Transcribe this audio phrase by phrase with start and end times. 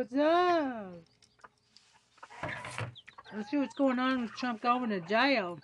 [0.00, 0.94] what's up?
[3.36, 5.58] Let's see what's going on with Trump going to jail.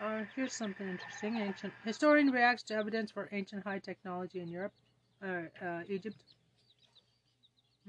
[0.00, 1.36] Uh, here's something interesting.
[1.36, 4.72] Ancient historian reacts to evidence for ancient high technology in Europe,
[5.20, 6.16] uh, uh, Egypt.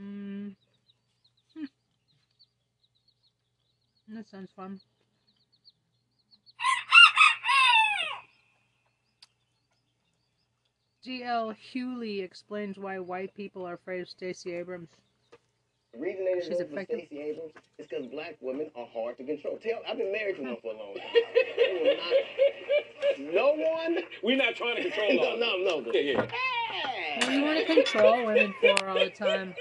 [0.02, 0.56] Mm.
[4.08, 4.80] That sounds fun.
[11.06, 11.54] D.L.
[11.54, 14.90] Hughley explains why white people are afraid of Stacey Abrams.
[15.94, 17.02] The reason they She's didn't vote for effective.
[17.06, 19.60] Stacey Abrams is because black women are hard to control.
[19.62, 21.98] Tell, I've been married to one for a long time.
[23.20, 24.00] Not- no one.
[24.24, 25.92] We're not trying to control No, all no, no.
[25.94, 26.22] Yeah, yeah.
[27.20, 29.54] What do you want to control women for all the time?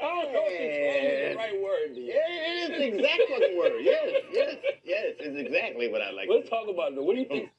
[0.00, 1.90] I don't know if control is the right word.
[1.96, 3.72] Yeah, it is the exact fucking word.
[3.80, 5.14] Yes, yes, yes.
[5.18, 6.28] It's exactly what I like.
[6.30, 7.02] Let's talk about it.
[7.02, 7.50] What do you think?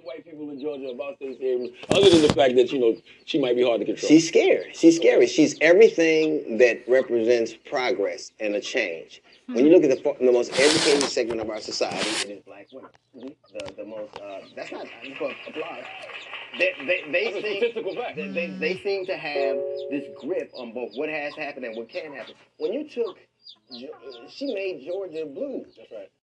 [0.00, 3.40] White people in Georgia about Stacey Abrams, other than the fact that you know she
[3.40, 4.06] might be hard to control.
[4.06, 4.76] She's scared.
[4.76, 5.26] She's scary.
[5.26, 9.22] She's everything that represents progress and a change.
[9.46, 12.66] When you look at the, the most educated segment of our society, it is black
[12.72, 12.90] women.
[13.14, 14.86] The, the most, uh, that's not
[15.18, 15.84] for applause.
[16.58, 19.56] They, they, they, That's seem, they, they, they seem to have
[19.90, 22.34] this grip on both what has happened and what can happen.
[22.58, 23.18] When you took,
[24.30, 25.64] she made Georgia blue.
[25.76, 26.23] That's right.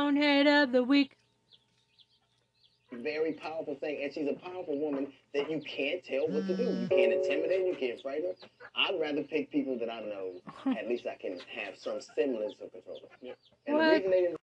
[0.00, 1.16] Bonehead of the week.
[2.92, 6.64] very powerful thing, and she's a powerful woman that you can't tell what to do.
[6.64, 8.48] You can't intimidate her, you can't frighten her.
[8.76, 10.32] I'd rather pick people that I know
[10.78, 13.00] at least I can have some semblance of control.
[13.66, 13.84] And What?
[13.84, 14.36] the reason they didn't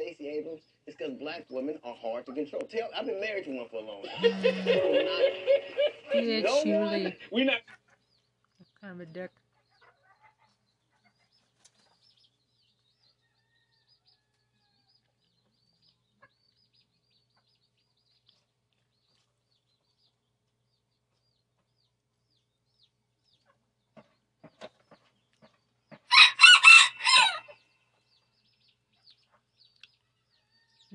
[0.00, 2.62] Stacey Abrams, it's because black women are hard to control.
[2.70, 4.24] Tell, I've been married to one for a long time.
[4.24, 4.32] You
[6.14, 7.60] will not- No one- We're not.
[8.80, 9.30] Kind of a dick.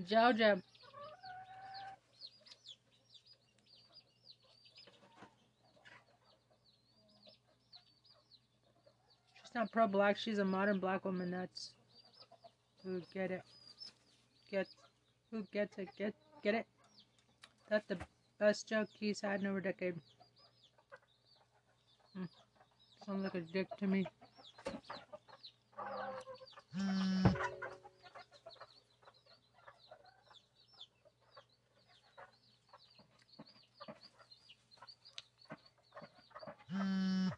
[0.08, 0.62] Jojo.
[9.42, 11.72] She's not pro black, she's a modern black woman that's
[12.84, 13.42] who get it.
[14.52, 14.68] Get
[15.32, 16.14] who gets it, get
[16.44, 16.66] get it.
[17.70, 17.98] That's the
[18.40, 19.96] best joke he's had in over a decade.
[22.16, 22.26] Hmm.
[23.06, 24.06] Sounds like a dick to me.
[26.78, 27.28] Hmm.
[36.76, 37.36] What's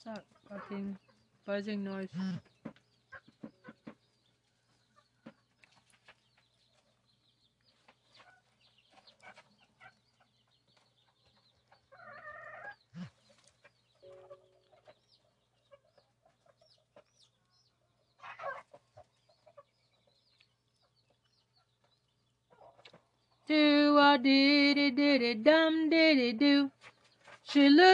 [0.00, 0.96] that fucking
[1.46, 2.08] buzzing noise?
[2.16, 2.36] Hmm.
[23.46, 26.70] Do a diddy diddy dum diddy do.
[27.42, 27.91] She look good.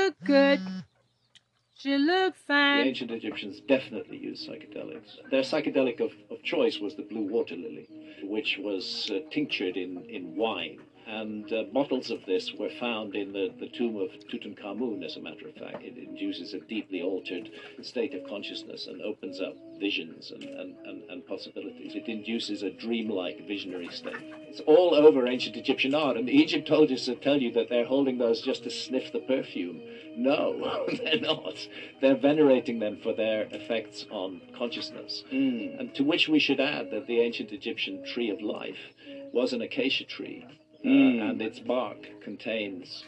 [2.83, 5.17] The ancient Egyptians definitely used psychedelics.
[5.31, 7.89] Their psychedelic of, of choice was the blue water lily,
[8.23, 10.81] which was uh, tinctured in, in wine.
[11.09, 15.21] And uh, bottles of this were found in the, the tomb of Tutankhamun, as a
[15.21, 15.83] matter of fact.
[15.83, 17.51] It induces a deeply altered
[17.81, 21.95] state of consciousness and opens up visions and, and, and, and possibilities.
[21.95, 24.17] It induces a dreamlike visionary state.
[24.49, 28.43] It's all over ancient Egyptian art, and the Egyptologists tell you that they're holding those
[28.43, 29.81] just to sniff the perfume.
[30.15, 31.67] No, they're not.
[32.03, 35.25] They're venerating them for their effects on consciousness.
[35.33, 35.81] Mm.
[35.81, 38.93] And to which we should add that the ancient Egyptian tree of life
[39.33, 40.45] was an acacia tree,
[40.85, 41.31] Mm.
[41.31, 43.05] and its bark contains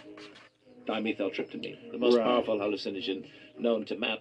[0.87, 2.25] dimethyltryptamine, the most Right.
[2.25, 3.25] powerful hallucinogen
[3.58, 4.19] known to man.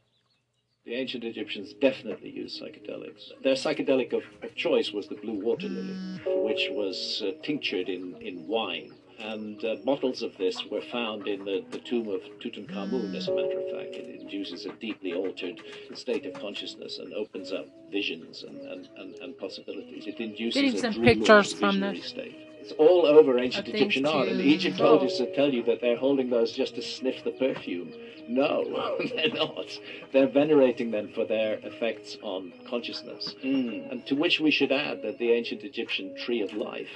[0.85, 3.31] The ancient Egyptians definitely used psychedelics.
[3.43, 5.95] Their psychedelic of, of choice was the blue water lily,
[6.43, 8.93] which was uh, tinctured in, in wine.
[9.19, 13.35] And uh, bottles of this were found in the, the tomb of Tutankhamun, as a
[13.35, 13.95] matter of fact.
[13.95, 15.59] It induces a deeply altered
[15.93, 20.07] state of consciousness and opens up visions and, and, and, and possibilities.
[20.07, 22.07] It induces Getting a some dreamlike pictures from visionary this.
[22.07, 22.48] state.
[22.61, 25.81] It's all over ancient I Egyptian art, and the to- Egyptologists will tell you that
[25.81, 27.93] they're holding those just to sniff the perfume.
[28.27, 29.65] No, they're not.
[30.11, 33.33] They're venerating them for their effects on consciousness.
[33.43, 33.91] Mm.
[33.91, 36.89] And to which we should add that the ancient Egyptian tree of life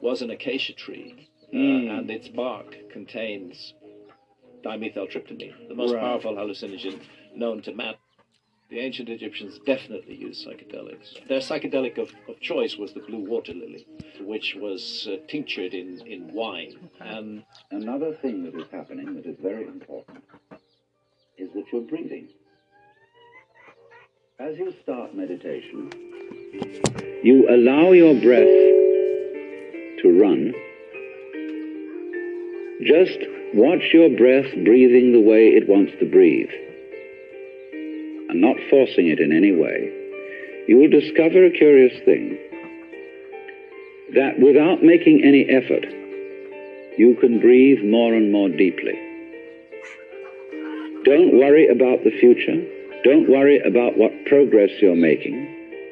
[0.00, 1.98] was an acacia tree, uh, Mm.
[1.98, 3.74] and its bark contains
[4.64, 6.00] dimethyltryptamine, the most Right.
[6.00, 7.00] powerful hallucinogen
[7.34, 7.94] known to man.
[8.68, 11.26] The ancient Egyptians definitely used psychedelics.
[11.28, 13.86] Their psychedelic of, of choice was the blue water lily,
[14.20, 16.90] which was uh, tinctured in, in wine.
[17.00, 17.08] Okay.
[17.08, 20.24] And Another thing that is happening that is very important
[21.38, 22.28] is that you're breathing.
[24.40, 25.90] As you start meditation,
[27.22, 28.42] you allow your breath
[30.02, 30.52] to run.
[32.84, 33.18] Just
[33.54, 36.50] watch your breath breathing the way it wants to breathe
[38.28, 39.92] and not forcing it in any way.
[40.68, 42.38] You will discover a curious thing
[44.14, 45.84] that without making any effort,
[46.98, 48.94] you can breathe more and more deeply.
[51.04, 52.62] Don't worry about the future.
[53.04, 55.46] Don't worry about what progress you're making.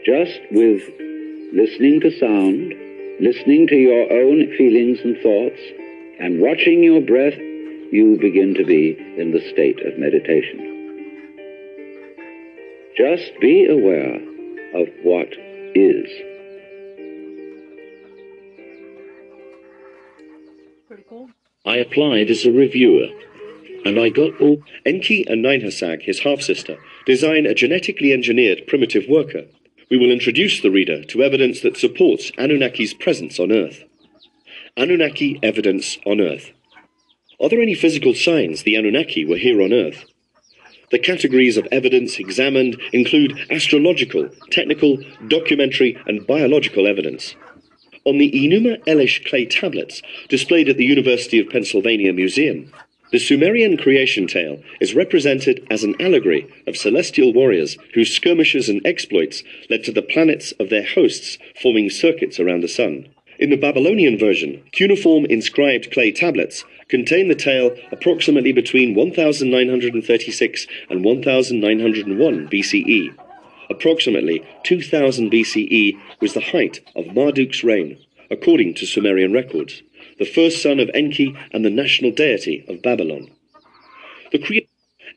[0.04, 0.82] Just with
[1.52, 2.74] listening to sound,
[3.20, 5.60] listening to your own feelings and thoughts,
[6.18, 7.38] and watching your breath,
[7.92, 10.73] you begin to be in the state of meditation.
[12.96, 14.14] Just be aware
[14.74, 15.28] of what
[15.74, 16.08] is.
[21.66, 23.08] I applied as a reviewer,
[23.84, 24.62] and I got all.
[24.86, 29.46] Enki and Ninhursag, his half sister, design a genetically engineered primitive worker.
[29.90, 33.82] We will introduce the reader to evidence that supports Anunnaki's presence on Earth.
[34.76, 36.52] Anunnaki evidence on Earth.
[37.40, 40.04] Are there any physical signs the Anunnaki were here on Earth?
[40.90, 44.98] The categories of evidence examined include astrological, technical,
[45.28, 47.34] documentary, and biological evidence.
[48.04, 52.70] On the Enuma Elish clay tablets displayed at the University of Pennsylvania Museum,
[53.12, 58.84] The Sumerian creation tale is represented as an allegory of celestial warriors whose skirmishes and
[58.84, 63.06] exploits led to the planets of their hosts forming circuits around the sun.
[63.38, 71.04] In the Babylonian version, cuneiform inscribed clay tablets contain the tale approximately between 1936 and
[71.04, 73.14] 1901 BCE.
[73.70, 77.98] Approximately 2000 BCE was the height of Marduk's reign,
[78.30, 79.82] according to Sumerian records,
[80.18, 83.30] the first son of Enki and the national deity of Babylon.
[84.32, 84.68] The crea-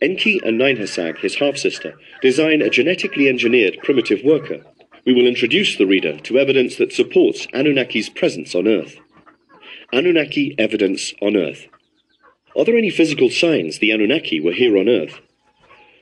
[0.01, 4.61] Enki and Ninhursag, his half sister, design a genetically engineered primitive worker.
[5.05, 8.99] We will introduce the reader to evidence that supports Anunnaki's presence on Earth.
[9.93, 11.67] Anunnaki evidence on Earth.
[12.57, 15.21] Are there any physical signs the Anunnaki were here on Earth?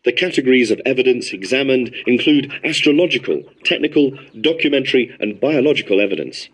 [0.06, 6.50] The categories of evidence examined include astrological, technical, documentary, and biological evidence.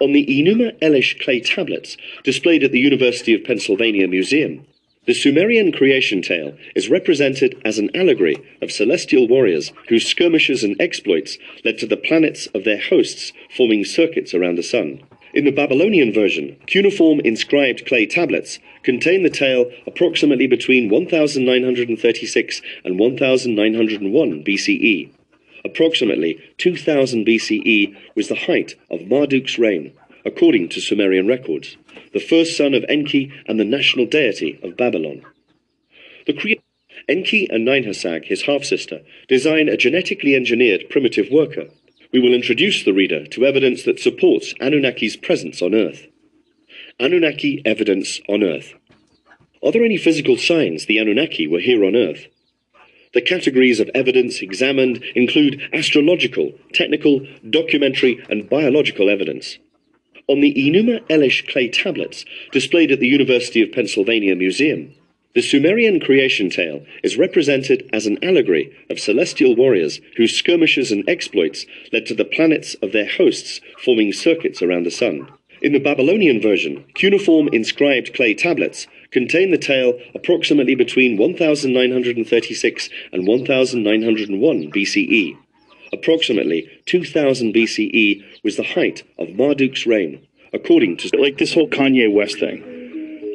[0.00, 4.66] On the Enuma Elish clay tablets displayed at the University of Pennsylvania Museum,
[5.06, 10.74] the Sumerian creation tale is represented as an allegory of celestial warriors whose skirmishes and
[10.80, 15.00] exploits led to the planets of their hosts forming circuits around the sun.
[15.36, 22.98] In the Babylonian version, cuneiform inscribed clay tablets contain the tale approximately between 1936 and
[22.98, 25.10] 1901 BCE.
[25.62, 29.92] Approximately 2000 BCE was the height of Marduk's reign,
[30.24, 31.76] according to Sumerian records,
[32.14, 35.20] the first son of Enki and the national deity of Babylon.
[36.26, 36.62] The crea-
[37.10, 41.66] Enki and Ninhursag, his half sister, design a genetically engineered primitive worker.
[42.12, 46.06] We will introduce the reader to evidence that supports Anunnaki's presence on Earth.
[46.98, 48.74] Anunnaki evidence on Earth.
[49.62, 52.26] Are there any physical signs the Anunnaki were here on Earth?
[53.12, 59.58] The categories of evidence examined include astrological, technical, documentary, and biological evidence.
[60.28, 64.94] On the Enuma Elish clay tablets displayed at the University of Pennsylvania Museum,
[65.36, 71.06] the Sumerian creation tale is represented as an allegory of celestial warriors whose skirmishes and
[71.06, 75.28] exploits led to the planets of their hosts forming circuits around the sun.
[75.60, 83.26] In the Babylonian version, cuneiform inscribed clay tablets contain the tale approximately between 1936 and
[83.26, 85.36] 1901 BCE.
[85.92, 92.10] Approximately 2000 BCE was the height of Marduk's reign, according to like this whole Kanye
[92.10, 92.75] West thing.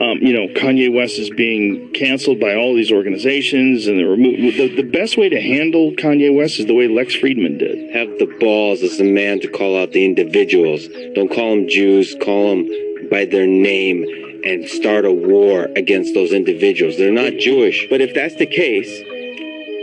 [0.02, 4.58] Um, you know, Kanye West is being canceled by all these organizations, and they're removed.
[4.58, 7.94] The, the best way to handle Kanye West is the way Lex Fridman did.
[7.94, 10.88] Have the balls as a man to call out the individuals.
[11.14, 14.04] Don't call them Jews, call them by their name
[14.44, 16.98] and start a war against those individuals.
[16.98, 17.86] They're not Jewish.
[17.88, 18.90] But if that's the case,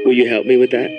[0.04, 0.90] will you help me with that?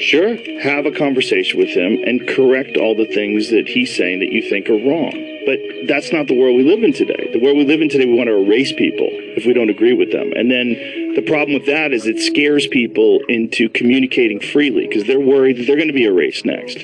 [0.00, 4.32] Sure, have a conversation with him and correct all the things that he's saying that
[4.32, 5.35] you think are wrong.
[5.46, 7.30] But that's not the world we live in today.
[7.32, 9.92] The world we live in today, we want to erase people if we don't agree
[9.92, 10.32] with them.
[10.34, 15.20] And then the problem with that is it scares people into communicating freely because they're
[15.20, 16.78] worried that they're going to be erased next.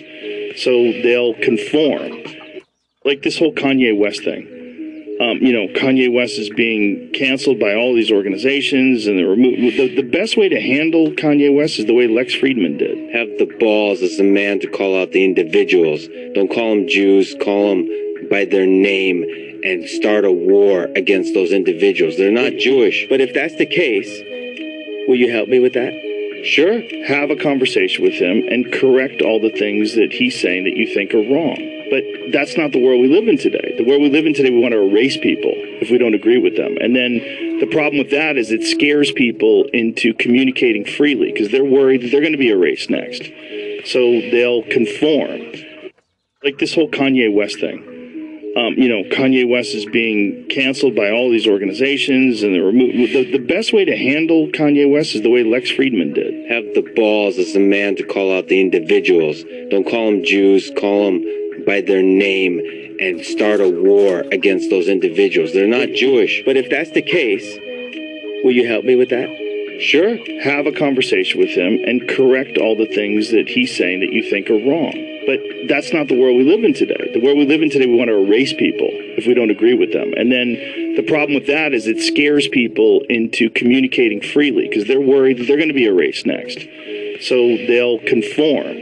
[0.62, 2.23] So they'll conform.
[3.04, 4.47] Like this whole Kanye West thing.
[5.21, 9.76] Um, you know, Kanye West is being canceled by all these organizations, and they're removed.
[9.76, 13.14] The, the best way to handle Kanye West is the way Lex Fridman did.
[13.14, 16.09] Have the balls as a man to call out the individuals.
[16.35, 17.88] Don't call them Jews, call them
[18.32, 19.22] by their name
[19.62, 22.16] and start a war against those individuals.
[22.16, 23.06] They're not Jewish.
[23.10, 24.08] But if that's the case,
[25.06, 25.92] will you help me with that?
[26.42, 30.74] Sure, have a conversation with him and correct all the things that he's saying that
[30.74, 31.60] you think are wrong.
[31.90, 33.74] But that's not the world we live in today.
[33.76, 36.38] The world we live in today, we want to erase people if we don't agree
[36.38, 36.74] with them.
[36.80, 37.20] And then
[37.60, 42.10] the problem with that is it scares people into communicating freely because they're worried that
[42.10, 43.28] they're going to be erased next.
[43.84, 44.00] So
[44.32, 45.52] they'll conform.
[46.42, 47.91] Like this whole Kanye West thing.
[48.54, 53.14] Um, you know, Kanye West is being canceled by all these organizations, and they're removed.
[53.14, 56.50] The, the best way to handle Kanye West is the way Lex Fridman did.
[56.50, 59.42] Have the balls as a man to call out the individuals.
[59.71, 62.61] Don't call them Jews, call them by their name
[63.00, 65.52] and start a war against those individuals.
[65.52, 66.42] They're not Jewish.
[66.44, 67.47] But if that's the case,
[68.44, 69.28] will you help me with that?
[69.80, 74.12] Sure, have a conversation with him and correct all the things that he's saying that
[74.12, 75.12] you think are wrong.
[75.26, 75.38] But
[75.69, 77.11] that's not the world we live in today.
[77.14, 79.75] The world we live in today, we want to erase people if we don't agree
[79.75, 80.12] with them.
[80.17, 80.55] And then
[80.97, 85.47] the problem with that is it scares people into communicating freely because they're worried that
[85.47, 86.59] they're going to be erased next.
[87.26, 88.76] So they'll conform.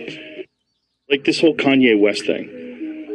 [1.11, 2.57] Like this whole Kanye West thing.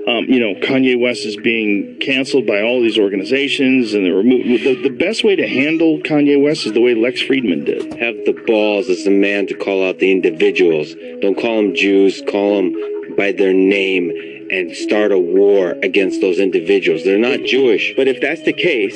[0.07, 4.63] Um, you know, Kanye West is being canceled by all these organizations, and they're removed.
[4.63, 7.91] The, the best way to handle Kanye West is the way Lex Fridman did.
[7.95, 10.93] Have the balls as a man to call out the individuals.
[11.21, 12.75] Don't call them Jews, call them
[13.15, 14.11] by their name
[14.51, 17.03] and start a war against those individuals.
[17.03, 17.93] They're not Jewish.
[17.95, 18.95] But if that's the case,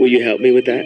[0.00, 0.84] will you help me with that?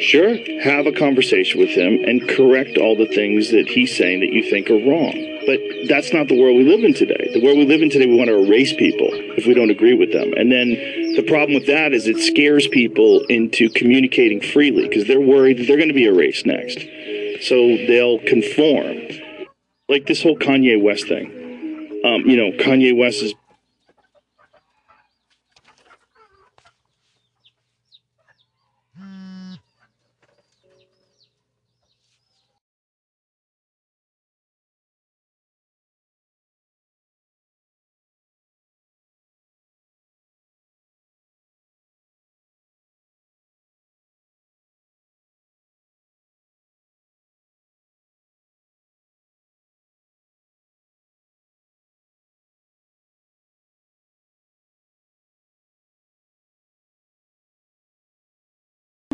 [0.00, 4.32] Sure, have a conversation with him and correct all the things that he's saying that
[4.32, 5.14] you think are wrong.
[5.46, 7.30] But that's not the world we live in today.
[7.32, 9.94] The world we live in today, we want to erase people if we don't agree
[9.94, 10.32] with them.
[10.36, 10.70] And then
[11.14, 15.68] the problem with that is it scares people into communicating freely because they're worried that
[15.68, 16.78] they're going to be erased next.
[17.46, 18.96] So they'll conform.
[19.88, 21.43] Like this whole Kanye West thing.
[22.04, 23.34] Um, you know, Kanye West is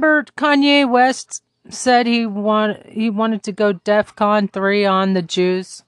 [0.00, 5.84] Remember Kanye West said he want he wanted to go DEFCON three on the Jews.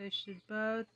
[0.00, 0.86] They should both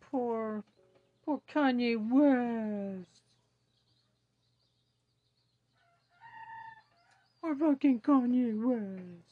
[0.00, 0.64] poor
[1.32, 3.22] poor Kanye West.
[7.40, 9.31] Poor fucking Kanye West.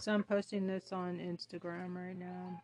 [0.00, 2.62] So I'm posting this on Instagram right now.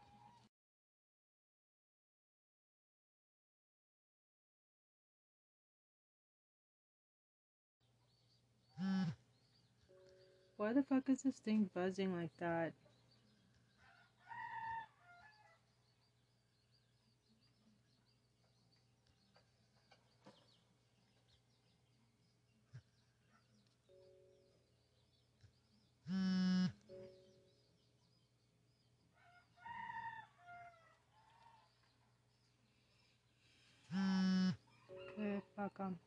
[10.57, 12.73] Why the fuck is this thing buzzing like that?
[33.95, 35.99] Okay, fuck 'em.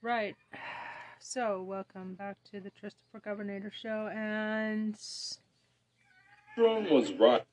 [0.00, 0.36] Right.
[1.18, 7.44] So, welcome back to the Christopher Governor Show, and Strong was right.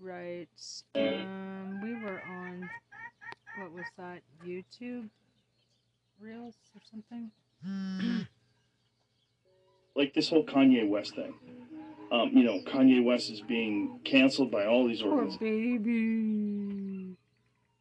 [0.00, 0.48] right,
[0.94, 1.69] um,
[2.02, 2.68] were on
[3.58, 4.20] what was that?
[4.46, 5.08] YouTube
[6.20, 7.30] Reels or something?
[9.96, 11.34] Like this whole Kanye West thing.
[12.12, 15.38] Um, you know, Kanye West is being canceled by all these Poor organizations.
[15.40, 17.16] baby.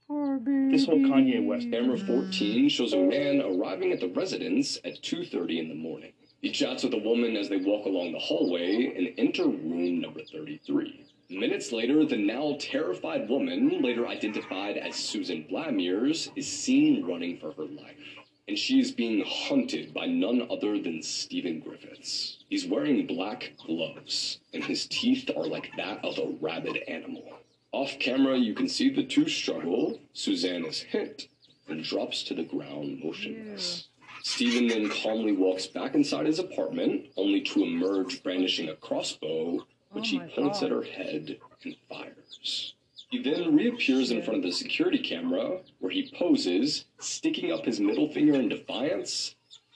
[0.08, 0.72] Poor baby.
[0.72, 5.60] This whole Kanye West Camera 14 shows a man arriving at the residence at 2:30
[5.60, 6.12] in the morning.
[6.42, 10.22] He chats with a woman as they walk along the hallway and enter room number
[10.24, 11.06] 33.
[11.32, 17.52] Minutes later, the now terrified woman, later identified as Susan Blamires, is seen running for
[17.52, 18.18] her life.
[18.48, 22.40] And she is being hunted by none other than Stephen Griffiths.
[22.50, 27.38] He's wearing black gloves, and his teeth are like that of a rabid animal.
[27.72, 30.00] Off camera, you can see the two struggle.
[30.14, 31.28] Suzanne is hit
[31.68, 33.90] and drops to the ground motionless.
[34.24, 39.60] Stephen then calmly walks back inside his apartment, only to emerge brandishing a crossbow,
[39.92, 42.74] Oh which Oh he my points at her head and fires.
[43.10, 47.80] He then reappears in front of the security camera, where he poses, sticking up his
[47.80, 49.36] middle finger in defiance,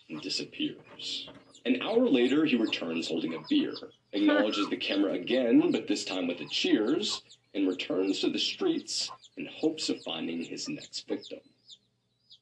[0.10, 1.30] and disappears.
[1.66, 3.74] An hour later, he returns holding a beer,
[4.14, 7.24] acknowledges the camera again, but this time with a cheers,
[7.56, 11.40] and returns to the streets in hopes of finding his next victim.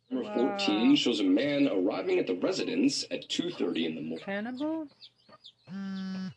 [0.09, 0.57] Number Wow.
[0.57, 4.25] 14 shows a man arriving at the residence at 2.30 in the morning.
[4.25, 4.87] Cannibal?
[5.69, 6.27] Hmm.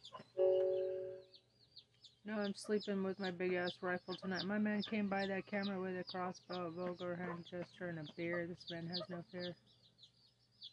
[2.27, 4.45] No, I'm sleeping with my big ass rifle tonight.
[4.47, 8.05] My man came by that camera with a crossbow, a vulgar hand gesture, and a
[8.17, 8.47] beer.
[8.47, 9.55] This man has no fear.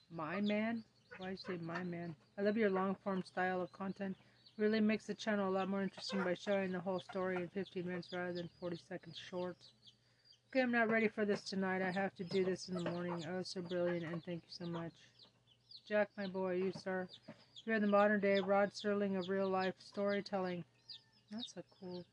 [0.09, 0.81] My man?
[1.17, 2.15] Why you say my man?
[2.37, 4.15] I love your long form style of content.
[4.57, 7.49] It Really makes the channel a lot more interesting by showing the whole story in
[7.49, 9.57] 15 minutes rather than 40 seconds short.
[10.49, 11.81] Okay, I'm not ready for this tonight.
[11.81, 13.25] I have to do this in the morning.
[13.29, 14.93] Oh, so brilliant, and thank you so much.
[15.85, 17.09] Jack, my boy, you, sir.
[17.65, 20.63] You're the modern day Rod Serling of real life storytelling.
[21.32, 22.06] That's a cool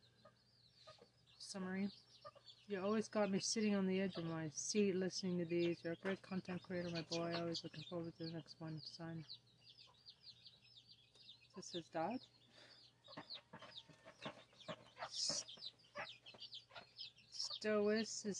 [1.41, 1.89] summary.
[2.69, 5.79] You always got me sitting on the edge of my seat listening to these.
[5.83, 7.33] You're a great content creator, my boy.
[7.37, 9.25] Always looking forward to the next one, son.
[11.57, 12.21] This his dad?
[17.33, 18.31] Stoicized,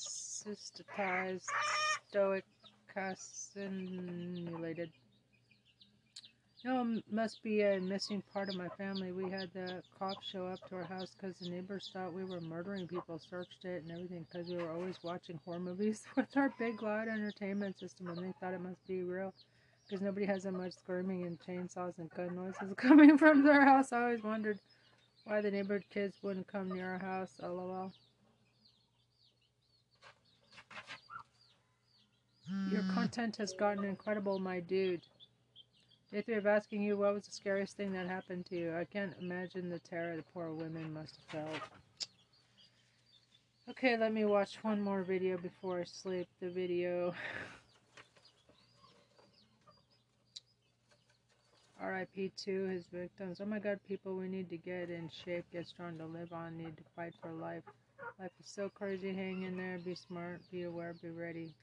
[2.09, 2.45] stoic,
[3.17, 4.91] simulated.
[6.65, 9.13] No, must be a missing part of my family.
[9.13, 12.41] We had the cops show up to our house because the neighbors thought we were
[12.41, 16.53] murdering people, searched it and everything because we were always watching horror movies with our
[16.59, 19.33] big loud entertainment system and they thought it must be real
[19.87, 23.93] because nobody has that much screaming and chainsaws and gun noises coming from their house.
[23.93, 24.59] I always wondered
[25.25, 27.35] why the neighborhood kids wouldn't come near our house.
[27.41, 27.93] LOL.
[32.73, 35.03] Your content has gotten incredible, my dude.
[36.11, 39.13] If you're asking you what was the scariest thing that happened to you, I can't
[39.21, 41.61] imagine the terror the poor women must have felt.
[43.69, 46.27] Okay, let me watch one more video before I sleep.
[46.41, 47.15] The video.
[51.81, 53.41] RIP to his victims.
[53.43, 56.57] Oh my god, people, we need to get in shape, get strong to live on,
[56.57, 57.63] need to fight for life.
[58.19, 61.55] Life is so crazy, hang in there, be smart, be aware, be ready.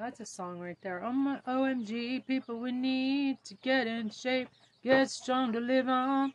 [0.00, 1.04] That's a song right there.
[1.04, 4.48] Oh my OMG, people, we need to get in shape,
[4.82, 6.32] get strong to live on.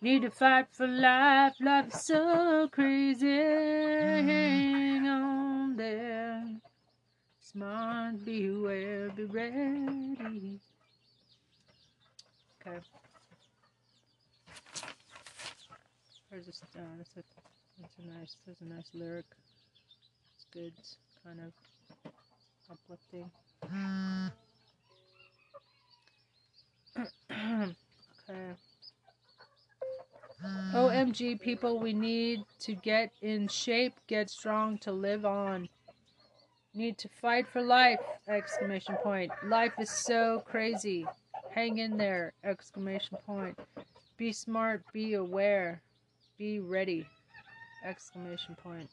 [0.00, 1.54] Need to fight for life.
[1.60, 3.26] Life is so crazy.
[3.26, 6.44] Hang on there.
[7.40, 10.60] Smart, beware, be ready.
[12.64, 12.78] Okay.
[16.30, 17.22] There's a, uh, that's a,
[17.80, 19.26] that's a nice, that's a nice lyric.
[20.36, 20.74] It's good,
[21.24, 21.52] kind of
[22.70, 23.30] uplifting.
[28.30, 28.54] okay.
[30.74, 35.68] OMG, people, we need to get in shape, get strong to live on.
[36.72, 37.98] Need to fight for life!
[38.28, 39.32] Exclamation point.
[39.44, 41.04] Life is so crazy.
[41.50, 42.32] Hang in there!
[42.44, 43.58] Exclamation point.
[44.16, 45.82] Be smart, be aware,
[46.38, 47.06] be ready!
[47.84, 48.88] Exclamation point.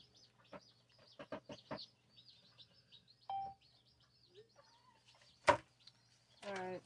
[6.47, 6.81] Alright.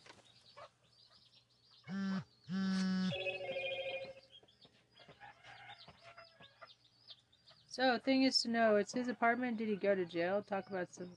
[7.69, 9.57] So, thing is to know, it's his apartment.
[9.57, 10.43] Did he go to jail?
[10.47, 11.09] Talk about some.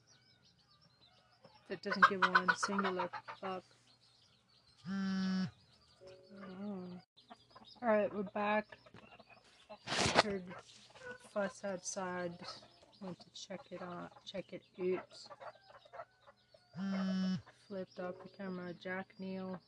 [1.69, 3.09] That doesn't give one singular
[3.41, 3.65] fuck.
[4.89, 5.47] Oh.
[7.83, 8.67] Alright, we're back.
[10.23, 10.43] Heard
[11.33, 12.33] fuss outside.
[13.03, 14.13] Went to check it out.
[14.25, 14.63] Check it
[16.79, 17.39] out.
[17.75, 18.73] Flipped off the camera.
[18.81, 19.61] Jack Neal.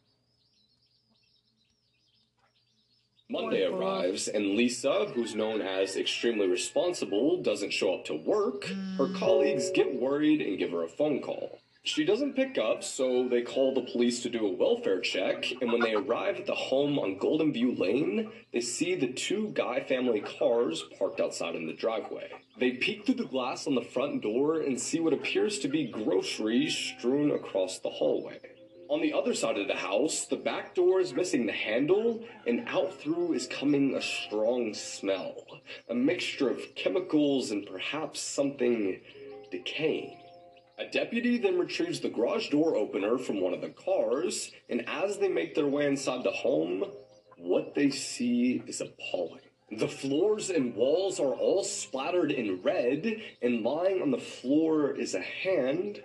[3.28, 8.66] Monday arrives, and Lisa, who's known as extremely responsible, doesn't show up to work.
[8.96, 9.18] Her mm.
[9.18, 11.58] colleagues get worried and give her a phone call.
[11.86, 15.52] She doesn't pick up, so they call the police to do a welfare check.
[15.60, 19.52] And when they arrive at the home on Golden View Lane, they see the two
[19.54, 22.32] Guy family cars parked outside in the driveway.
[22.58, 25.86] They peek through the glass on the front door and see what appears to be
[25.86, 28.40] groceries strewn across the hallway.
[28.88, 32.66] On the other side of the house, the back door is missing the handle, and
[32.66, 35.36] out through is coming a strong smell.
[35.88, 39.00] A mixture of chemicals and perhaps something
[39.52, 40.18] decaying.
[40.78, 45.18] A deputy then retrieves the garage door opener from one of the cars, and as
[45.18, 46.84] they make their way inside the home,
[47.38, 49.40] what they see is appalling.
[49.70, 55.14] The floors and walls are all splattered in red, and lying on the floor is
[55.14, 56.02] a hand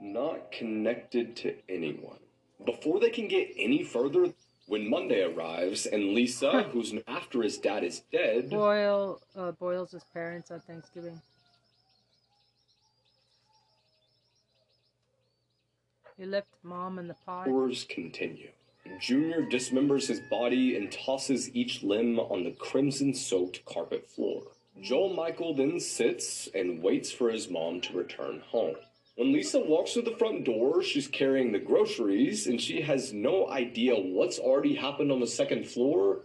[0.00, 2.18] not connected to anyone.
[2.64, 4.32] Before they can get any further,
[4.66, 10.04] when Monday arrives and Lisa, who's after his dad is dead, Boyle uh, Boyle's his
[10.14, 11.20] parents on Thanksgiving.
[16.18, 17.46] He left mom in the pot.
[17.46, 18.50] horrors continue.
[19.00, 24.42] Junior dismembers his body and tosses each limb on the crimson soaked carpet floor.
[24.80, 28.76] Joel Michael then sits and waits for his mom to return home.
[29.16, 33.48] When Lisa walks through the front door, she's carrying the groceries and she has no
[33.48, 36.20] idea what's already happened on the second floor,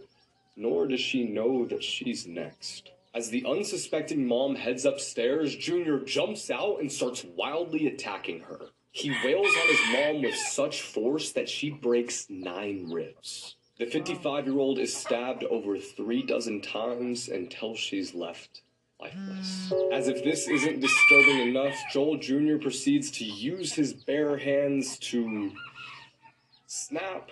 [0.56, 2.90] nor does she know that she's next.
[3.14, 8.68] As the unsuspecting mom heads upstairs, Junior jumps out and starts wildly attacking her.
[8.98, 13.54] He wails on his mom with such force that she breaks nine ribs.
[13.78, 18.62] The 55 year old is stabbed over three dozen times until she's left
[19.00, 19.72] lifeless.
[19.72, 19.92] Mm.
[19.92, 22.56] As if this isn't disturbing enough, Joel Jr.
[22.60, 25.52] proceeds to use his bare hands to
[26.66, 27.30] snap,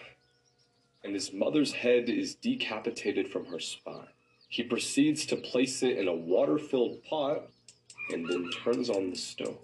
[1.02, 4.06] and his mother's head is decapitated from her spine.
[4.48, 7.48] He proceeds to place it in a water filled pot
[8.10, 9.58] and then turns on the stove.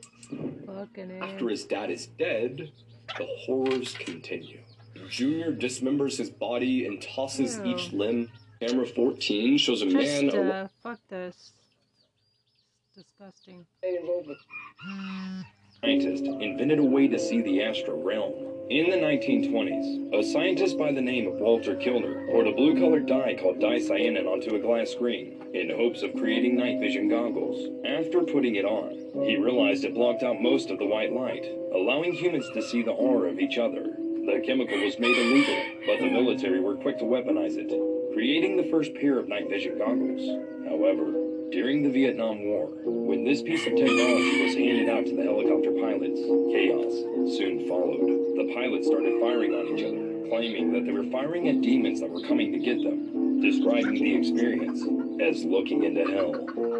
[1.20, 2.72] After his dad is dead,
[3.18, 4.60] the horrors continue.
[5.08, 7.64] Junior dismembers his body and tosses Ew.
[7.66, 8.30] each limb.
[8.60, 10.24] Camera 14 shows a man.
[10.24, 11.52] Just, ar- uh, fuck this.
[12.94, 13.66] Disgusting.
[15.80, 18.32] scientist invented a way to see the astral realm.
[18.70, 23.06] In the 1920s, a scientist by the name of Walter Kilner poured a blue colored
[23.06, 27.68] dye called dicyanin onto a glass screen in hopes of creating night vision goggles.
[27.84, 32.12] After putting it on, he realized it blocked out most of the white light, allowing
[32.12, 33.82] humans to see the aura of each other.
[33.82, 37.68] The chemical was made illegal, but the military were quick to weaponize it,
[38.14, 40.24] creating the first pair of night vision goggles.
[40.64, 41.12] However,
[41.50, 45.72] during the Vietnam War, when this piece of technology was handed out to the helicopter
[45.72, 48.08] pilots, chaos soon followed.
[48.40, 52.08] The pilots started firing on each other, claiming that they were firing at demons that
[52.08, 54.80] were coming to get them, describing the experience
[55.20, 56.32] as looking into hell.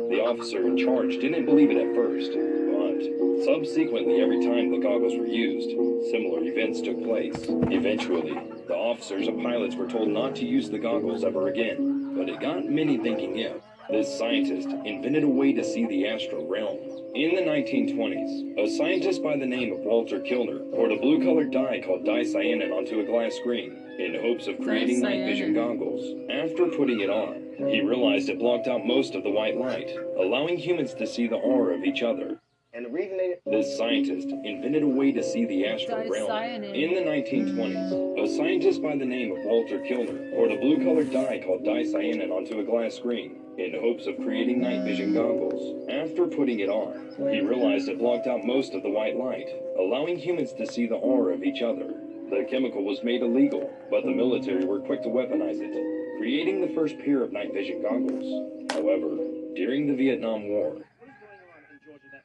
[0.09, 5.17] The officer in charge didn't believe it at first, but subsequently, every time the goggles
[5.17, 5.71] were used,
[6.11, 7.35] similar events took place.
[7.71, 8.33] Eventually,
[8.69, 12.41] the officers and pilots were told not to use the goggles ever again, but it
[12.41, 16.79] got many thinking if this scientist invented a way to see the astral realm.
[17.15, 21.51] In the 1920s, a scientist by the name of Walter Kilner poured a blue colored
[21.51, 26.05] dye called dicyanin onto a glass screen in hopes of creating night vision goggles.
[26.31, 30.57] After putting it on, he realized it blocked out most of the white light, allowing
[30.57, 32.39] humans to see the aura of each other.
[32.75, 36.31] And the reason they This scientist invented a way to see the astral realm.
[36.31, 36.75] Dicyanin.
[36.75, 41.13] In the 1920s, a scientist by the name of Walter Kilner poured a blue colored
[41.13, 45.87] dye called dicyanin onto a glass screen in hopes of creating night vision goggles.
[45.91, 50.17] After putting it on, he realized it blocked out most of the white light, allowing
[50.17, 51.93] humans to see the aura of each other.
[52.31, 56.73] The chemical was made illegal, but the military were quick to weaponize it, creating the
[56.73, 58.73] first pair of night vision goggles.
[58.73, 59.17] However,
[59.55, 62.25] during the Vietnam War, What is going on in Georgia that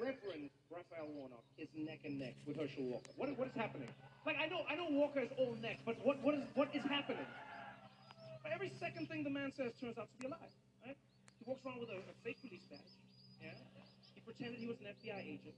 [0.00, 3.12] Reverend Raphael Warnock is neck and neck with Herschel Walker?
[3.20, 3.92] What, what is happening?
[4.24, 6.82] Like I know I know Walker is all neck, but what, what is what is
[6.88, 7.26] happening?
[8.48, 10.50] Every second thing the man says turns out to be a lie.
[10.84, 10.96] Right?
[11.38, 12.80] He walks around with a, a fake police badge.
[13.44, 13.52] Yeah.
[14.14, 15.54] He pretended he was an FBI agent.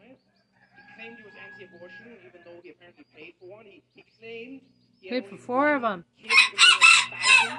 [0.00, 0.16] Right?
[0.16, 3.64] He claimed he was anti-abortion, even though he apparently paid for one.
[3.64, 4.60] He, he claimed
[5.00, 6.04] he Paid for four of them.
[6.16, 7.58] kid, even though he had a thousand.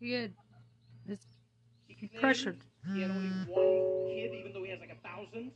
[0.00, 0.08] He
[1.06, 1.18] his
[1.86, 2.58] He pressured.
[2.88, 5.52] He had only one kid, even though he has like a thousand.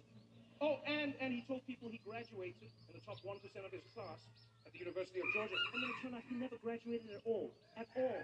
[0.61, 3.85] Oh, and and he told people he graduated in the top one percent of his
[3.97, 4.21] class
[4.69, 7.53] at the University of Georgia, and then it turned out he never graduated at all,
[7.77, 8.21] at all.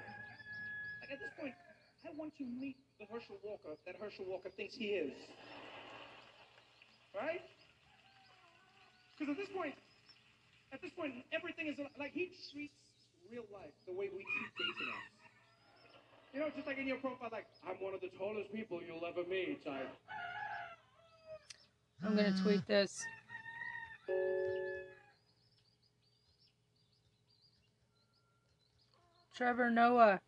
[1.01, 1.57] Like at this point,
[2.05, 5.17] I want to meet the Herschel Walker that Herschel Walker thinks he is.
[7.17, 7.43] Right?
[9.19, 9.77] Because at this point,
[10.73, 12.81] at this point, everything is like he treats
[13.29, 15.20] real life the way we treat dating apps.
[16.33, 19.05] You know, just like in your profile, like, I'm one of the tallest people you'll
[19.05, 19.63] ever meet.
[19.69, 19.81] I,
[22.05, 23.05] I'm gonna tweet this.
[29.37, 30.21] Trevor Noah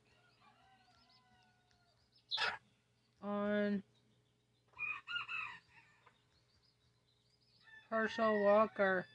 [3.23, 3.83] on
[7.91, 9.07] Herschel Walker.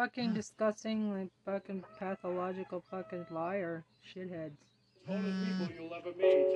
[0.00, 4.56] Fucking disgusting, like fucking pathological fucking liar, shitheads.
[5.06, 6.48] tallest people you'll ever meet.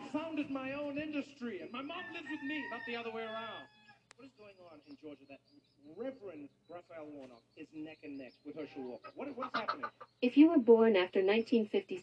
[0.00, 3.24] I founded my own industry, and my mom lives with me, not the other way
[3.24, 3.68] around.
[4.16, 5.40] What is going on in Georgia that
[5.94, 9.10] Reverend Raphael Warnock is neck and neck with Herschel Walker?
[9.16, 9.84] What, what is happening?
[10.22, 12.02] If you were born after 1950,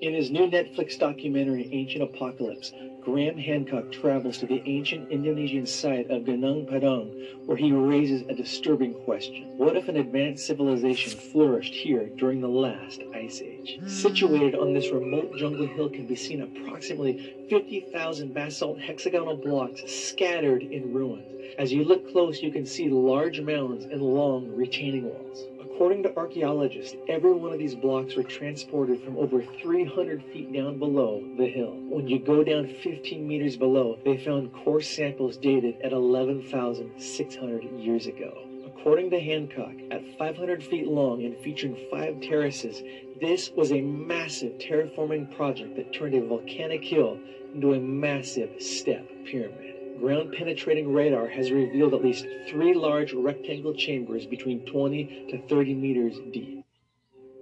[0.00, 6.08] In his new Netflix documentary, Ancient Apocalypse, Graham Hancock travels to the ancient Indonesian site
[6.08, 7.10] of Gunung Padang,
[7.46, 9.48] where he raises a disturbing question.
[9.56, 13.78] What if an advanced civilization flourished here during the last ice age?
[13.80, 13.88] Hmm.
[13.88, 20.62] Situated on this remote jungle hill can be seen approximately 50,000 basalt hexagonal blocks scattered
[20.62, 21.26] in ruins.
[21.58, 25.48] As you look close, you can see large mounds and long retaining walls.
[25.78, 30.76] According to archaeologists, every one of these blocks were transported from over 300 feet down
[30.76, 31.76] below the hill.
[31.88, 38.06] When you go down 15 meters below, they found core samples dated at 11,600 years
[38.06, 38.36] ago.
[38.66, 42.82] According to Hancock, at 500 feet long and featuring five terraces,
[43.20, 47.20] this was a massive terraforming project that turned a volcanic hill
[47.54, 49.67] into a massive step pyramid.
[50.00, 55.74] Ground penetrating radar has revealed at least three large rectangle chambers between 20 to 30
[55.74, 56.64] meters deep.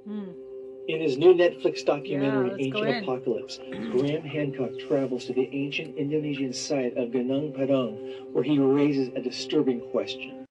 [0.04, 0.30] Hmm.
[0.88, 3.02] In his new Netflix documentary, Yeah, Ancient.
[3.02, 3.58] Apocalypse,
[3.90, 9.20] Graham Hancock travels to the ancient Indonesian site of Gunung Padang, where he raises a
[9.20, 10.45] disturbing question.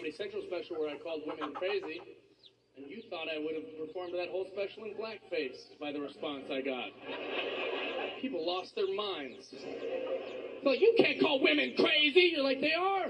[0.00, 2.00] Comedy Central special where I called women crazy,
[2.74, 6.44] and you thought I would have performed that whole special in blackface by the response
[6.50, 6.88] I got.
[8.18, 9.54] People lost their minds.
[10.64, 12.32] So you can't call women crazy.
[12.32, 13.08] You're like they are.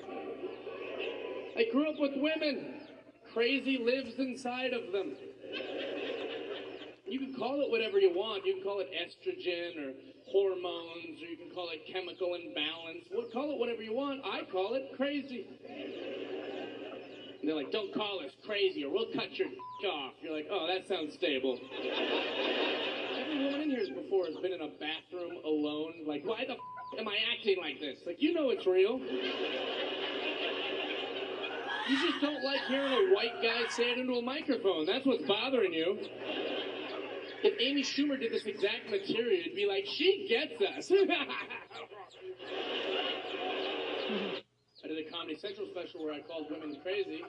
[1.57, 2.80] I grew up with women.
[3.32, 5.14] Crazy lives inside of them.
[7.07, 8.45] You can call it whatever you want.
[8.45, 9.93] You can call it estrogen or
[10.26, 13.07] hormones, or you can call it chemical imbalance.
[13.32, 14.22] Call it whatever you want.
[14.24, 15.47] I call it crazy.
[17.51, 19.49] They're like, don't call us crazy or we'll cut your
[19.93, 20.13] off.
[20.23, 21.59] You're like, oh, that sounds stable.
[23.19, 25.95] Every woman in here before has been in a bathroom alone?
[26.07, 26.61] Like, why the f-
[27.01, 27.99] am I acting like this?
[28.07, 29.01] Like, you know it's real.
[29.01, 29.07] You
[32.09, 34.87] just don't like hearing a white guy say it into a microphone.
[34.87, 35.99] That's what's bothering you.
[37.43, 40.93] If Amy Schumer did this exact material, you'd be like, she gets us.
[45.11, 47.25] Comedy Central special where I called women crazy,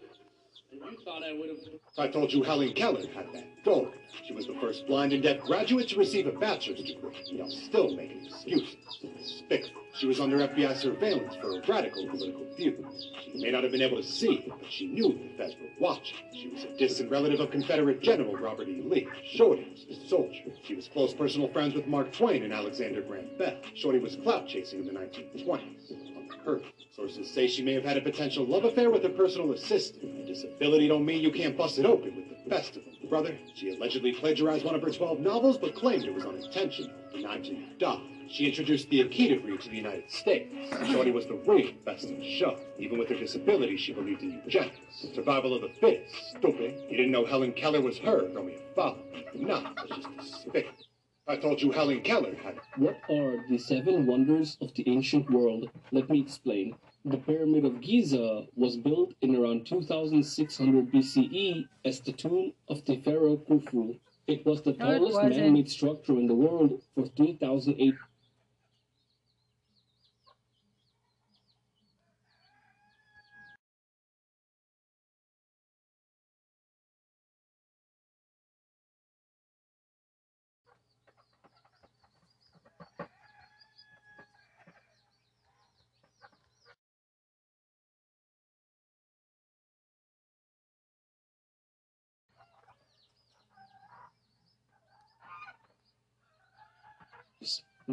[0.71, 1.57] and you thought I would have.
[1.97, 3.91] I told you Helen Keller had that gold.
[4.25, 7.15] She was the first blind and deaf graduate to receive a bachelor's degree.
[7.31, 8.75] Y'all still making excuses.
[9.17, 9.81] Despicable.
[9.93, 12.87] She was under FBI surveillance for a radical political view.
[13.23, 16.17] She may not have been able to see, but she knew the feds were watching.
[16.33, 18.81] She was a distant relative of Confederate General Robert E.
[18.85, 19.07] Lee.
[19.33, 20.43] Shorty was a soldier.
[20.63, 23.57] She was close personal friends with Mark Twain and Alexander Graham Bell.
[23.75, 26.20] Shorty was clout chasing in the 1920s.
[26.33, 26.63] Unheard.
[26.95, 30.27] Sources say she may have had a potential love affair with her personal assistant.
[30.27, 32.93] Disability don't mean you can't bust it open with the best of them.
[33.09, 36.91] Brother, she allegedly plagiarized one of her 12 novels, but claimed it was unintentional.
[37.11, 38.01] Denied to.
[38.29, 40.53] She introduced the Akita breed to the United States.
[40.89, 42.57] Shorty was the real best in show.
[42.79, 44.77] Even with her disability, she believed in eugenics.
[45.13, 46.15] Survival of the fittest.
[46.37, 46.79] Stupid.
[46.89, 48.99] You didn't know Helen Keller was her, a follow.
[49.35, 50.90] No, it's just despicable.
[51.27, 55.69] I told you Helen Keller had What are the seven wonders of the ancient world?
[55.91, 56.75] Let me explain.
[57.05, 62.97] The Pyramid of Giza was built in around 2600 BCE as the tomb of the
[62.97, 63.99] pharaoh Khufu.
[64.25, 67.93] It was the No, tallest man-made structure in the world for 3,008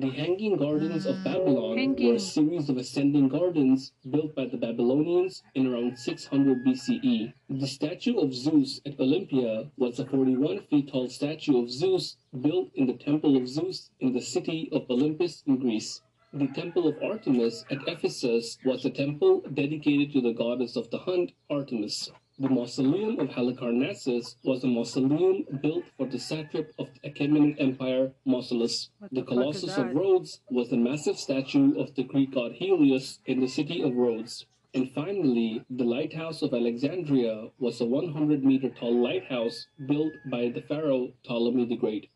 [0.01, 5.42] The Hanging Gardens of Babylon were a series of ascending gardens built by the Babylonians
[5.57, 7.32] in around 600 BCE.
[7.51, 12.70] The statue of Zeus at Olympia was a 41 feet tall statue of Zeus built
[12.76, 16.01] in the Temple of Zeus in the city of Olympus in Greece.
[16.32, 20.99] The Temple of Artemis at Ephesus was a temple dedicated to the goddess of the
[20.99, 22.12] hunt, Artemis.
[22.41, 28.12] The mausoleum of Halicarnassus was a mausoleum built for the satrap of the Achaemenid Empire,
[28.24, 28.91] Mausolus.
[29.01, 29.93] The the Colossus of?
[29.93, 34.47] Rhodes was a massive statue of the Greek god Helios in the city of Rhodes.
[34.72, 40.62] And finally, the Lighthouse of Alexandria was a 100 meter tall lighthouse built by the
[40.62, 42.09] pharaoh Ptolemy the Great.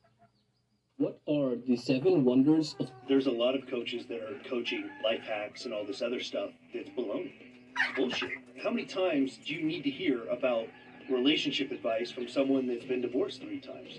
[0.98, 5.24] What are the seven wonders of There's a lot of coaches that are coaching life
[5.24, 7.51] hacks and all this other stuff that's baloney.
[7.96, 8.30] Bullshit.
[8.62, 10.66] How many times do you need to hear about
[11.10, 13.98] relationship advice from someone that's been divorced three times?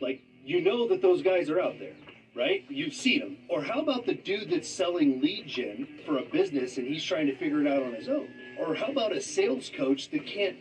[0.00, 1.94] Like, you know that those guys are out there,
[2.34, 2.64] right?
[2.68, 3.36] You've seen them.
[3.48, 7.26] Or how about the dude that's selling lead gen for a business and he's trying
[7.26, 8.28] to figure it out on his own?
[8.58, 10.56] Or how about a sales coach that can't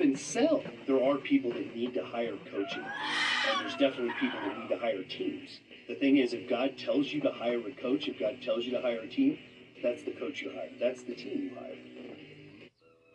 [0.00, 0.62] and sell?
[0.86, 2.84] There are people that need to hire coaching.
[2.84, 5.60] And there's definitely people that need to hire teams.
[5.88, 8.72] The thing is, if God tells you to hire a coach, if God tells you
[8.72, 9.38] to hire a team,
[9.82, 10.70] that's the coach you hire.
[10.78, 11.74] That's the team you hire.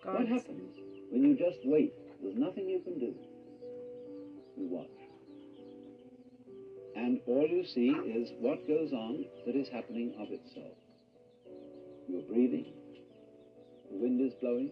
[0.08, 1.12] What happens mm-hmm.
[1.12, 1.94] when you just wait?
[2.24, 3.14] There's nothing you can do.
[4.56, 4.88] You watch.
[6.96, 10.80] And all you see is what goes on that is happening of itself.
[12.08, 12.72] You're breathing,
[13.92, 14.72] the wind is blowing,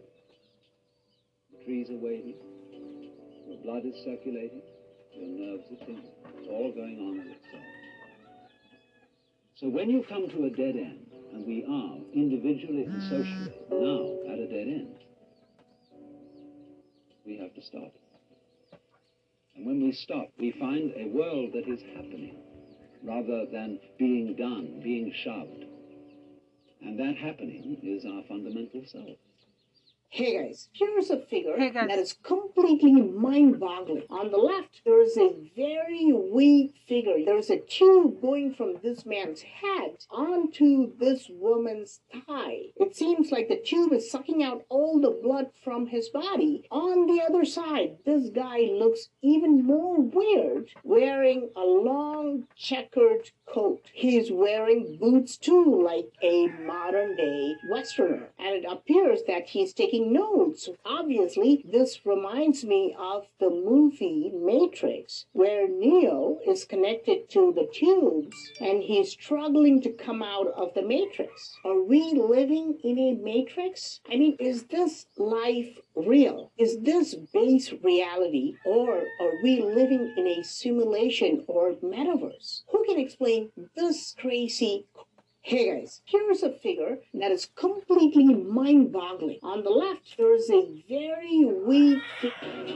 [1.51, 2.35] the trees are waving,
[3.45, 4.61] your blood is circulating,
[5.13, 6.15] your nerves are tingling.
[6.39, 7.63] It's all going on of itself.
[9.59, 14.31] So when you come to a dead end, and we are individually and socially now
[14.31, 15.04] at a dead end,
[17.25, 17.93] we have to stop.
[19.55, 22.35] And when we stop, we find a world that is happening
[23.03, 25.65] rather than being done, being shoved.
[26.81, 29.17] And that happening is our fundamental self.
[30.15, 34.03] Hey guys, here's a figure that is completely mind boggling.
[34.09, 37.17] On the left, there is a very weak figure.
[37.25, 42.67] There's a tube going from this man's head onto this woman's thigh.
[42.77, 46.65] It seems like the tube is sucking out all the blood from his body.
[46.71, 53.81] On the other side, this guy looks even more weird, wearing a long checkered coat.
[53.91, 58.29] He's wearing boots too, like a modern day Westerner.
[58.39, 60.69] And it appears that he's taking notes.
[60.85, 68.37] Obviously, this reminds me of the movie Matrix, where Neo is connected to the tubes
[68.61, 71.57] and he's struggling to come out of the matrix.
[71.65, 73.99] Are we living in a matrix?
[74.09, 76.51] I mean, is this life real?
[76.57, 82.61] Is this base reality or are we living in a simulation or metaverse?
[82.71, 84.85] Who can explain this crazy
[85.47, 89.37] Hey guys, here's a figure that is completely mind-boggling.
[89.43, 92.01] On the left, there is a very weak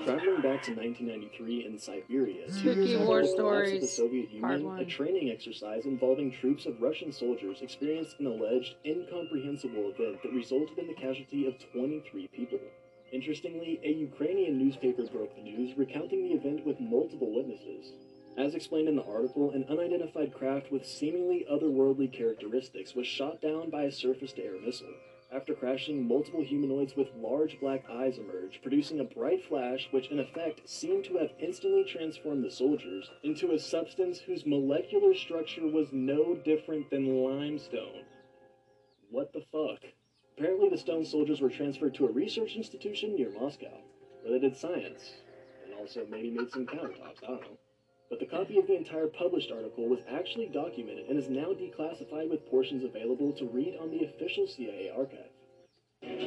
[0.05, 3.97] Traveling back to 1993 in Siberia, two Spooky years after the collapse of the Stories,
[3.97, 4.86] Soviet Part Union, a One.
[4.86, 10.86] training exercise involving troops of Russian soldiers experienced an alleged incomprehensible event that resulted in
[10.86, 12.59] the casualty of 23 people.
[13.11, 17.93] Interestingly, a Ukrainian newspaper broke the news, recounting the event with multiple witnesses.
[18.40, 23.70] As explained in the article, an unidentified craft with seemingly otherworldly characteristics was shot down
[23.70, 24.94] by a surface to air missile.
[25.30, 30.20] After crashing, multiple humanoids with large black eyes emerged, producing a bright flash which, in
[30.20, 35.92] effect, seemed to have instantly transformed the soldiers into a substance whose molecular structure was
[35.92, 38.06] no different than limestone.
[39.12, 39.84] What the fuck?
[40.38, 43.82] Apparently, the stone soldiers were transferred to a research institution near Moscow,
[44.22, 45.16] where they did science,
[45.66, 47.58] and also maybe made some countertops, I don't know.
[48.10, 52.30] But the copy of the entire published article was actually documented and is now declassified
[52.30, 55.30] with portions available to read on the official CIA archive.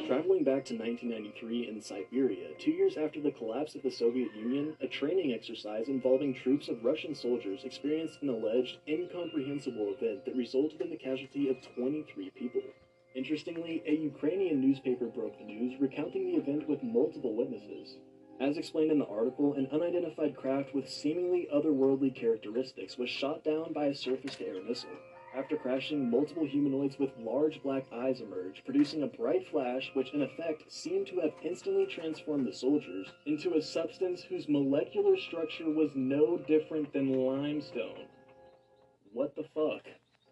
[0.07, 4.77] Traveling back to 1993 in Siberia, two years after the collapse of the Soviet Union,
[4.79, 10.79] a training exercise involving troops of Russian soldiers experienced an alleged incomprehensible event that resulted
[10.79, 12.61] in the casualty of 23 people.
[13.15, 17.97] Interestingly, a Ukrainian newspaper broke the news, recounting the event with multiple witnesses.
[18.39, 23.73] As explained in the article, an unidentified craft with seemingly otherworldly characteristics was shot down
[23.73, 24.97] by a surface to air missile.
[25.35, 30.21] After crashing, multiple humanoids with large black eyes emerged, producing a bright flash which, in
[30.21, 35.95] effect, seemed to have instantly transformed the soldiers into a substance whose molecular structure was
[35.95, 38.05] no different than limestone.
[39.11, 39.87] What the fuck?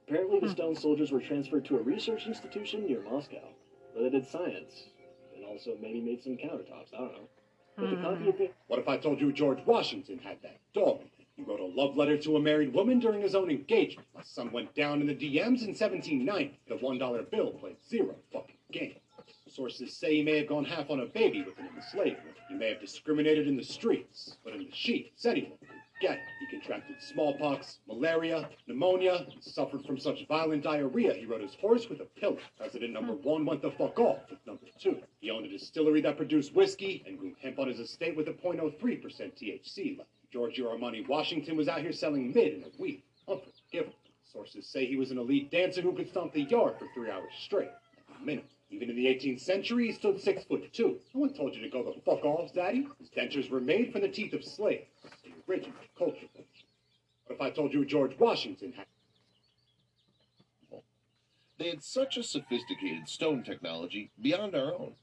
[0.08, 0.54] Apparently, the hmm.
[0.54, 3.54] stone soldiers were transferred to a research institution near Moscow,
[3.94, 4.90] where they did science,
[5.36, 7.30] and also maybe made some countertops, I don't know.
[7.78, 11.02] But the copy of the What if I told you George Washington had that dog?
[11.36, 14.08] He wrote a love letter to a married woman during his own engagement.
[14.14, 16.60] My son went down in the DMs in 1790.
[16.68, 18.96] The $1 bill played zero fucking game.
[19.48, 22.34] Sources say he may have gone half on a baby with an enslaved woman.
[22.48, 25.70] He may have discriminated in the streets, but in the sheets, anyone could
[26.02, 26.41] get it.
[26.52, 32.06] Contracted smallpox, malaria, pneumonia, suffered from such violent diarrhea he rode his horse with a
[32.20, 32.38] pillow.
[32.58, 35.02] President number one went the fuck off with number two.
[35.22, 38.34] He owned a distillery that produced whiskey and grew hemp on his estate with a
[38.34, 40.08] 0.03% THC level.
[40.30, 43.06] George Armani Washington was out here selling mid in a week.
[43.30, 43.96] Unforgivable.
[44.24, 47.32] Sources say he was an elite dancer who could stomp the yard for three hours
[47.40, 47.72] straight.
[48.14, 48.50] A minimum.
[48.70, 51.00] Even in the 18th century, he stood six foot two.
[51.14, 52.88] No one told you to go the fuck off, Daddy.
[53.00, 54.91] His dentures were made from the teeth of slaves.
[55.52, 56.28] The original culture.
[57.26, 58.86] What if I told you George Washington had
[61.58, 64.96] They had such a sophisticated stone technology beyond our own.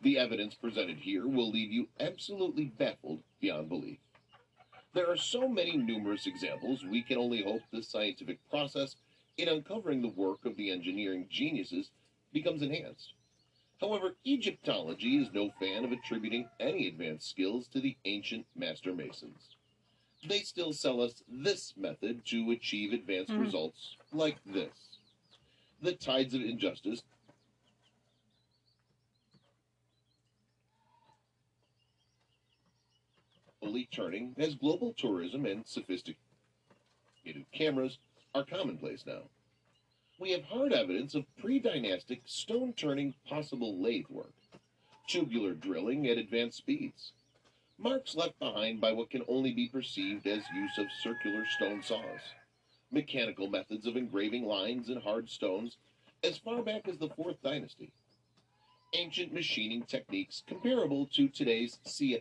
[0.00, 3.98] The evidence presented here will leave you absolutely baffled beyond belief.
[4.94, 8.96] There are so many numerous examples, we can only hope the scientific process
[9.36, 11.90] in uncovering the work of the engineering geniuses
[12.32, 13.12] becomes enhanced.
[13.78, 19.56] However, Egyptology is no fan of attributing any advanced skills to the ancient master masons.
[20.26, 23.40] They still sell us this method to achieve advanced Mhm.
[23.40, 24.98] results like this.
[25.80, 27.02] The tides of injustice
[33.60, 36.16] slowly turning as global tourism and sophisticated
[37.52, 37.98] cameras
[38.34, 39.28] are commonplace now.
[40.18, 44.34] We have hard evidence of pre-dynastic stone turning possible lathe work,
[45.06, 47.12] tubular drilling at advanced speeds,
[47.80, 52.20] marks left behind by what can only be perceived as use of circular stone saws,
[52.92, 55.78] mechanical methods of engraving lines in hard stones
[56.22, 57.92] as far back as the Fourth Dynasty,
[58.94, 62.20] ancient machining techniques comparable to today's C.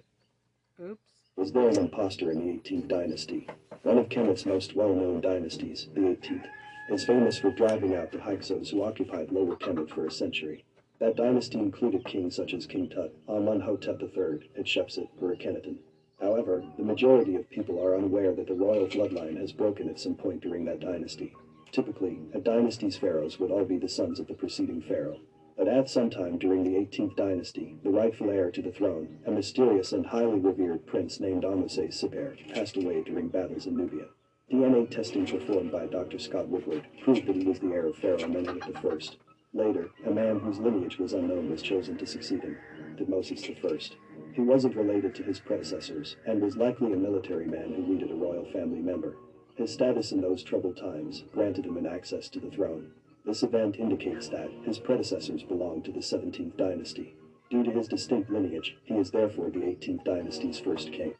[0.81, 1.01] Oops.
[1.35, 3.47] was there an impostor in the 18th dynasty.
[3.83, 6.47] One of Kemet's most well-known dynasties, the 18th,
[6.89, 10.63] is famous for driving out the Hyksos who occupied Lower Kemet for a century.
[10.99, 15.77] That dynasty included kings such as King Tut, Amenhotep III, and Shepsut or Akhenaten.
[16.19, 20.15] However, the majority of people are unaware that the royal bloodline has broken at some
[20.15, 21.33] point during that dynasty.
[21.71, 25.21] Typically, a dynasty's pharaohs would all be the sons of the preceding pharaoh.
[25.55, 29.31] But at some time during the 18th dynasty, the rightful heir to the throne, a
[29.31, 34.07] mysterious and highly revered prince named Ahmose Siber, passed away during battles in Nubia.
[34.51, 36.19] DNA testing performed by Dr.
[36.19, 39.28] Scott Woodward proved that he was the heir of Pharaoh Menelek I.
[39.53, 42.57] Later, a man whose lineage was unknown was chosen to succeed him.
[42.97, 43.95] Tutmosis I.
[44.33, 48.15] He wasn't related to his predecessors and was likely a military man who needed a
[48.15, 49.17] royal family member.
[49.55, 52.91] His status in those troubled times granted him an access to the throne.
[53.25, 57.15] This event indicates that his predecessors belonged to the 17th dynasty.
[57.49, 61.15] Due to his distinct lineage, he is therefore the 18th dynasty's first king.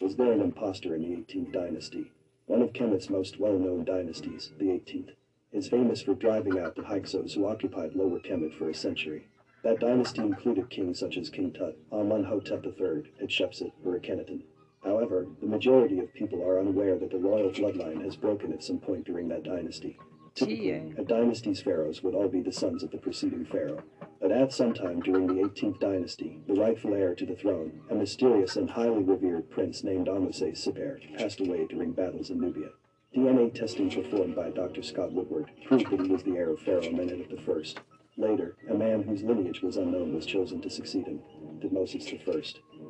[0.00, 2.12] Was there an impostor in the 18th dynasty?
[2.46, 5.14] One of Kemet's most well-known dynasties, the 18th,
[5.52, 9.28] is famous for driving out the Hyksos who occupied Lower Kemet for a century.
[9.62, 14.42] That dynasty included kings such as King Tut, Amunhotep III, Hatshepsut, or Akhenaten.
[14.82, 18.78] However, the majority of people are unaware that the royal bloodline has broken at some
[18.78, 19.98] point during that dynasty.
[20.34, 23.82] Typically, a dynasty's pharaohs would all be the sons of the preceding pharaoh.
[24.20, 27.94] But at some time during the 18th dynasty, the rightful heir to the throne, a
[27.94, 32.70] mysterious and highly revered prince named Ahmose Siper, passed away during battles in Nubia.
[33.14, 34.82] DNA testing performed by Dr.
[34.82, 37.80] Scott Woodward proved that he was the heir of Pharaoh Amenhotep I.
[38.16, 41.20] Later, a man whose lineage was unknown was chosen to succeed him,
[41.60, 42.42] Tutmosis I.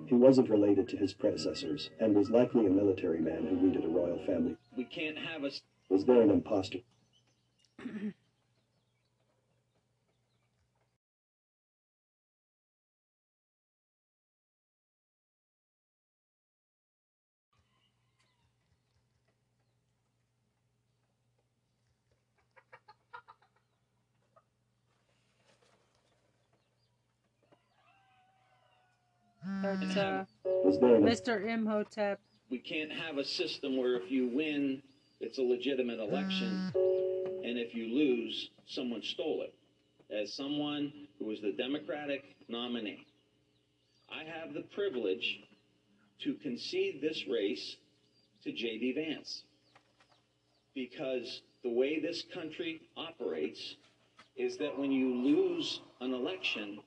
[0.07, 3.89] He wasn't related to his predecessors and was likely a military man who rooted a
[3.89, 4.57] royal family.
[4.77, 5.51] We can't have a.
[5.89, 6.79] Was there an impostor?
[29.81, 31.47] That's uh, Was there an Mr.
[31.47, 32.21] Imhotep.
[32.51, 34.83] We can't have a system where if you win,
[35.21, 39.55] it's a legitimate election, and if you lose, someone stole it.
[40.15, 43.07] As someone who was the Democratic nominee,
[44.11, 45.41] I have the privilege
[46.21, 47.77] to concede this race
[48.45, 48.93] to J.D.
[48.93, 49.45] Vance.
[50.75, 53.77] Because the way this country operates
[54.37, 56.81] is that when you lose an election,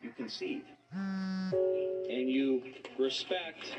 [0.00, 0.64] you concede.
[0.92, 2.62] And you
[2.98, 3.76] respect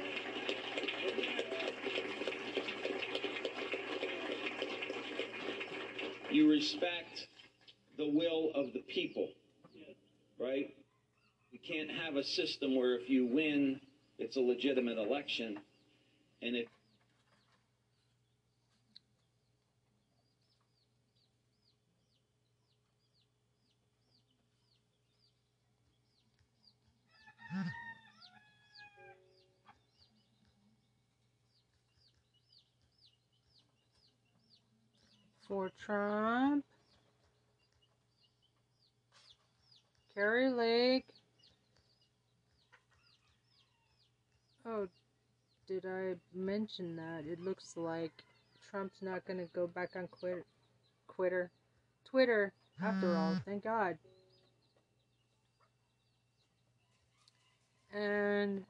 [6.32, 7.28] you respect
[7.98, 9.30] the will of the people,
[10.40, 10.76] right?
[11.52, 13.80] We can't have a system where if you win,
[14.20, 15.60] it's a legitimate election,
[16.42, 16.68] and if
[35.48, 36.66] For Trump.
[40.14, 41.06] Kari Lake.
[44.66, 44.88] Oh,
[45.68, 47.24] did I mention that?
[47.26, 48.12] It looks like
[48.70, 50.46] Trump's not going to go back on quit,
[51.14, 51.50] Twitter.
[52.04, 52.52] Twitter,
[52.84, 53.46] after all, mm.
[53.46, 53.98] thank God.
[57.94, 58.66] And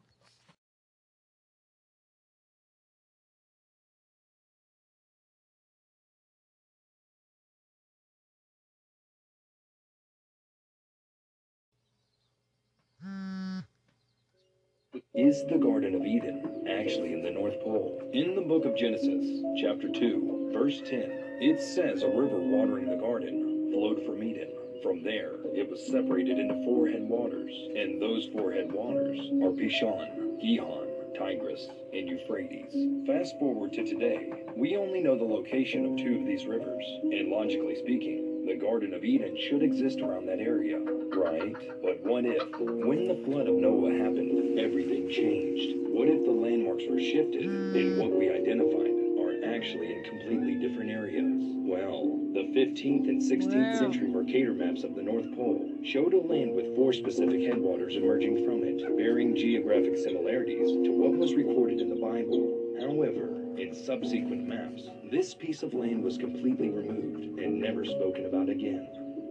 [15.14, 18.00] Is the Garden of Eden actually in the North Pole?
[18.14, 21.02] In the book of Genesis, chapter 2, verse 10,
[21.42, 24.50] it says a river watering the garden flowed from Eden.
[24.84, 29.52] From there, it was separated into four head waters, and those four head waters are
[29.58, 30.88] Pishon, Gihon,
[31.18, 33.08] Tigris, and Euphrates.
[33.08, 37.30] Fast forward to today, we only know the location of two of these rivers, and
[37.30, 41.56] logically speaking, the Garden of Eden should exist around that area, right?
[41.84, 45.76] But what if, when the flood of Noah happened, everything changed?
[45.92, 50.92] What if the landmarks were shifted and what we identified are actually in completely different
[50.92, 51.28] areas?
[51.28, 53.80] Well, the 15th and 16th Wow.
[53.80, 58.46] century Mercator maps of the North Pole showed a land with four specific headwaters emerging
[58.46, 62.56] from it, bearing geographic similarities to what was recorded in the Bible.
[62.80, 68.50] However, in subsequent maps, this piece of land was completely removed and never spoken about
[68.50, 68.88] again.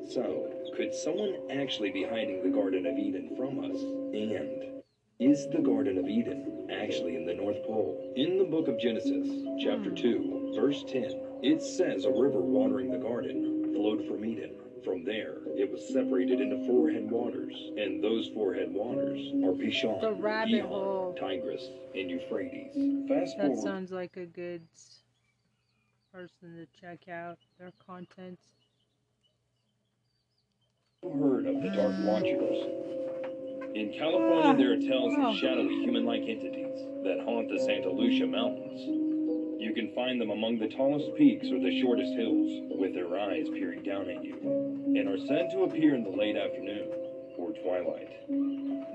[0.09, 3.81] So, could someone actually be hiding the Garden of Eden from us?
[3.81, 4.83] And
[5.21, 8.13] is the Garden of Eden actually in the North Pole?
[8.17, 9.29] In the book of Genesis,
[9.63, 9.95] chapter hmm.
[9.95, 11.05] 2, verse 10,
[11.43, 14.55] it says a river watering the garden flowed from Eden.
[14.85, 19.53] From there, it was separated into four head waters, and those four head waters are
[19.53, 21.17] Pishon, The rabbit Gihon, hole.
[21.19, 22.75] Tigris, and Euphrates.
[23.09, 24.63] Fast that forward sounds like a good
[26.13, 28.39] person to check out their content.
[31.03, 32.67] heard of the Dark Watchers.
[33.77, 35.21] In California, there are tales Oh.
[35.21, 35.35] of ah.
[35.35, 39.06] shadowy human-like entities that haunt the Santa Lucia Mountains.
[39.67, 43.49] You can find them among the tallest peaks or the shortest hills, with their eyes
[43.49, 44.39] peering down at you,
[44.95, 46.87] and are said to appear in the late afternoon.
[47.37, 48.09] or twilight.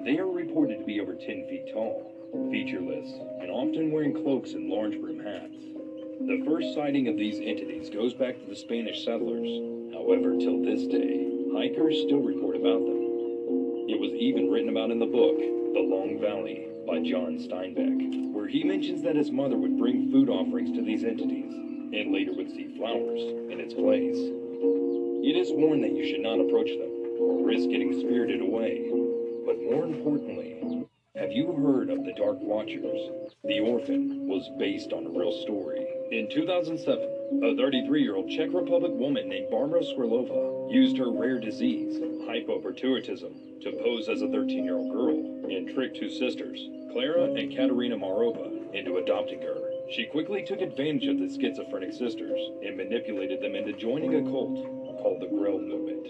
[0.06, 2.10] They are reported to be over 10 feet tall,
[2.50, 3.12] featureless,
[3.42, 5.60] and often wearing cloaks and large brim hats.
[6.22, 9.52] The first sighting of these entities goes back to the Spanish settlers.
[9.92, 13.92] However, till this day, hikers still report about them.
[13.92, 18.48] It was even written about in the book, The Long Valley, by John Steinbeck, where
[18.48, 22.50] he mentions that his mother would bring food offerings to these entities, and later would
[22.50, 23.22] see flowers
[23.52, 24.18] in its place.
[25.24, 28.90] It is warned that you should not approach them, or risk getting spirited away.
[29.46, 33.12] But more importantly, have you heard of the Dark Watchers?
[33.44, 35.86] The Orphan was based on a real story.
[36.12, 41.40] In 2007, a 33 year old Czech Republic woman named Barbara Skrilova used her rare
[41.40, 45.18] disease, hypopituitarism, to pose as a 13 year old girl
[45.50, 49.58] and trick two sisters, Clara and Katerina Marova, into adopting her.
[49.90, 55.02] She quickly took advantage of the schizophrenic sisters and manipulated them into joining a cult
[55.02, 56.08] called the Grell Movement,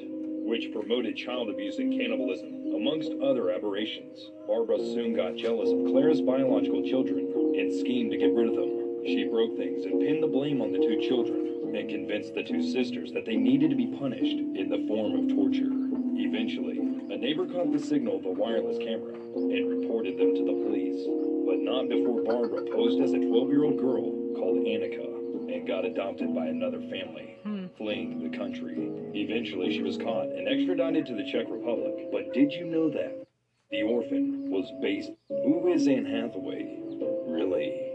[0.47, 4.31] which promoted child abuse and cannibalism, amongst other aberrations.
[4.47, 8.70] Barbara soon got jealous of Clara's biological children and schemed to get rid of them.
[9.05, 12.61] She broke things and pinned the blame on the two children and convinced the two
[12.61, 15.71] sisters that they needed to be punished in the form of torture.
[16.19, 16.77] Eventually,
[17.09, 21.01] a neighbor caught the signal of a wireless camera and reported them to the police,
[21.47, 25.07] but not before Barbara posed as a 12 year old girl called Annika
[25.51, 27.67] and got adopted by another family, hmm.
[27.77, 28.75] fleeing the country.
[29.15, 32.11] Eventually, she was caught and extradited to the Czech Republic.
[32.11, 33.25] But did you know that
[33.71, 35.11] The Orphan was based?
[35.29, 36.79] Who is Anne Hathaway?
[37.27, 37.90] Really?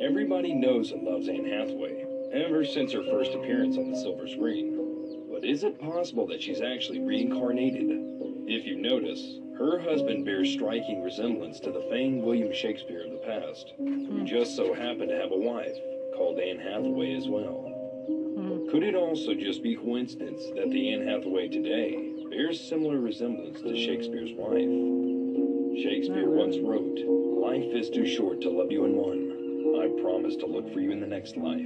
[0.00, 5.28] Everybody knows and loves Anne Hathaway, ever since her first appearance on the silver screen.
[5.30, 7.88] But is it possible that she's actually reincarnated?
[8.46, 13.18] If you notice, her husband bears striking resemblance to the famed William Shakespeare of the
[13.18, 14.24] past, who hmm.
[14.24, 15.76] just so happened to have a wife
[16.16, 17.68] called Anne Hathaway as well.
[18.08, 18.68] Hmm.
[18.70, 23.76] Could it also just be coincidence that the Anne Hathaway today bears similar resemblance to
[23.76, 25.02] Shakespeare's wife?
[25.82, 26.98] Shakespeare once wrote,
[27.42, 29.31] Life is too short to love you in one.
[30.00, 31.60] Promise to look for you in the next life.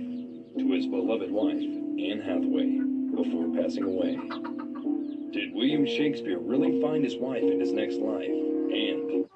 [0.59, 2.81] To his beloved wife, Anne Hathaway,
[3.15, 4.17] before passing away.
[5.33, 8.29] Did William Shakespeare really find his wife in his next life?
[8.29, 9.27] And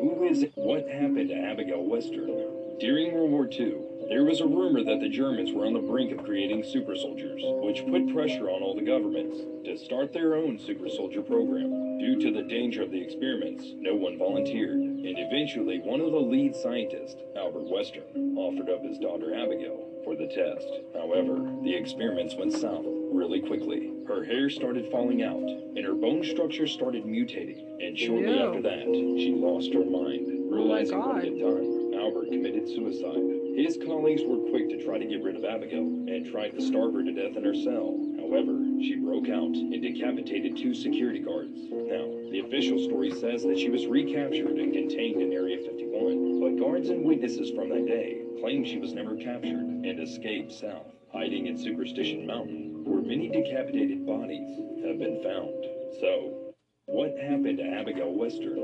[0.00, 0.52] who is it?
[0.54, 2.78] What happened to Abigail Western?
[2.80, 3.76] During World War II,
[4.08, 7.40] there was a rumor that the Germans were on the brink of creating super soldiers,
[7.62, 11.98] which put pressure on all the governments to start their own super soldier program.
[11.98, 16.18] Due to the danger of the experiments, no one volunteered, and eventually one of the
[16.18, 20.68] lead scientists, Albert Western, offered up his daughter Abigail for the test.
[20.94, 23.92] However, the experiments went south really quickly.
[24.06, 28.46] Her hair started falling out, and her bone structure started mutating, and shortly Ew.
[28.46, 28.84] after that,
[29.18, 31.94] she lost her mind, oh realizing what he had done.
[31.98, 33.58] Albert committed suicide.
[33.58, 36.94] His colleagues were quick to try to get rid of Abigail and tried to starve
[36.94, 37.98] her to death in her cell.
[38.32, 41.52] However, she broke out and decapitated two security guards.
[41.68, 46.56] Now, the official story says that she was recaptured and contained in Area 51, but
[46.56, 51.46] guards and witnesses from that day claim she was never captured and escaped south, hiding
[51.46, 54.48] in Superstition Mountain, where many decapitated bodies
[54.82, 55.52] have been found.
[56.00, 56.54] So,
[56.86, 58.56] what happened to Abigail Western?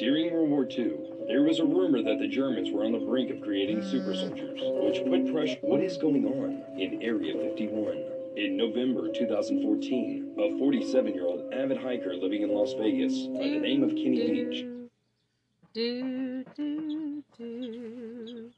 [0.00, 0.98] During World War II,
[1.28, 4.58] there was a rumor that the Germans were on the brink of creating super soldiers,
[4.82, 5.58] which put pressure.
[5.60, 8.11] What is going on in Area 51?
[8.34, 13.58] In November 2014, a 47 year old avid hiker living in Las Vegas by the
[13.58, 14.88] name of Kenny Veach
[15.74, 18.50] Do, do, do.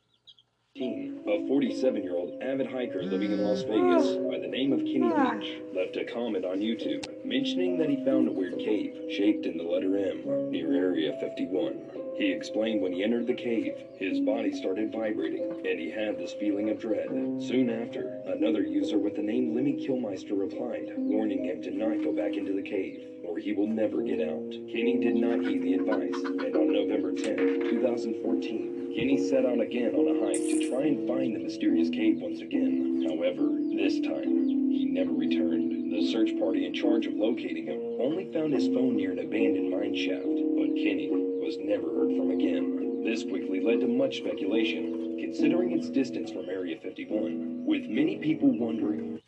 [0.77, 5.07] A 47 year old avid hiker living in Las Vegas by the name of Kenny
[5.07, 9.57] Veach left a comment on YouTube mentioning that he found a weird cave shaped in
[9.57, 11.79] the letter M near Area 51.
[12.19, 16.35] He explained when he entered the cave, his body started vibrating and he had this
[16.41, 17.07] feeling of dread.
[17.39, 22.11] Soon after, another user with the name Lemmy Kilmister replied, warning him to not go
[22.13, 24.51] back into the cave or he will never get out.
[24.51, 27.37] Kenny did not heed the advice, and on November 10,
[27.71, 32.21] 2014, Kenny set out again on a hike to try and find the mysterious cave
[32.21, 33.05] once again.
[33.09, 35.91] However, this time, he never returned.
[35.93, 39.71] The search party in charge of locating him only found his phone near an abandoned
[39.71, 43.03] mine shaft, but Kenny was never heard from again.
[43.03, 48.57] This quickly led to much speculation, considering its distance from Area 51, with many people
[48.57, 49.21] wondering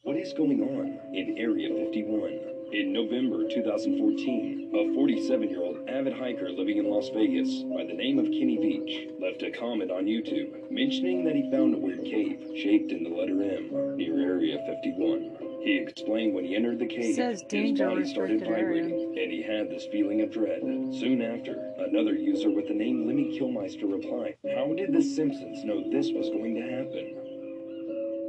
[0.00, 2.53] what is going on in Area 51?
[2.74, 7.94] In November 2014, a 47 year old avid hiker living in Las Vegas by the
[7.94, 12.02] name of Kenny Veach left a comment on YouTube mentioning that he found a weird
[12.02, 15.62] cave shaped in the letter M near Area 51.
[15.62, 19.86] He explained when he entered the cave, his body started vibrating and he had this
[19.92, 20.60] feeling of dread.
[20.98, 25.88] Soon after, another user with the name Lemmy Kilmister replied, How did the Simpsons know
[25.92, 27.23] this was going to happen?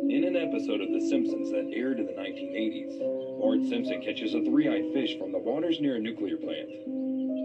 [0.08, 3.00] In an episode of The Simpsons that aired in the 1980s,
[3.42, 6.70] Bart Simpson catches a three eyed fish from the waters near a nuclear plant.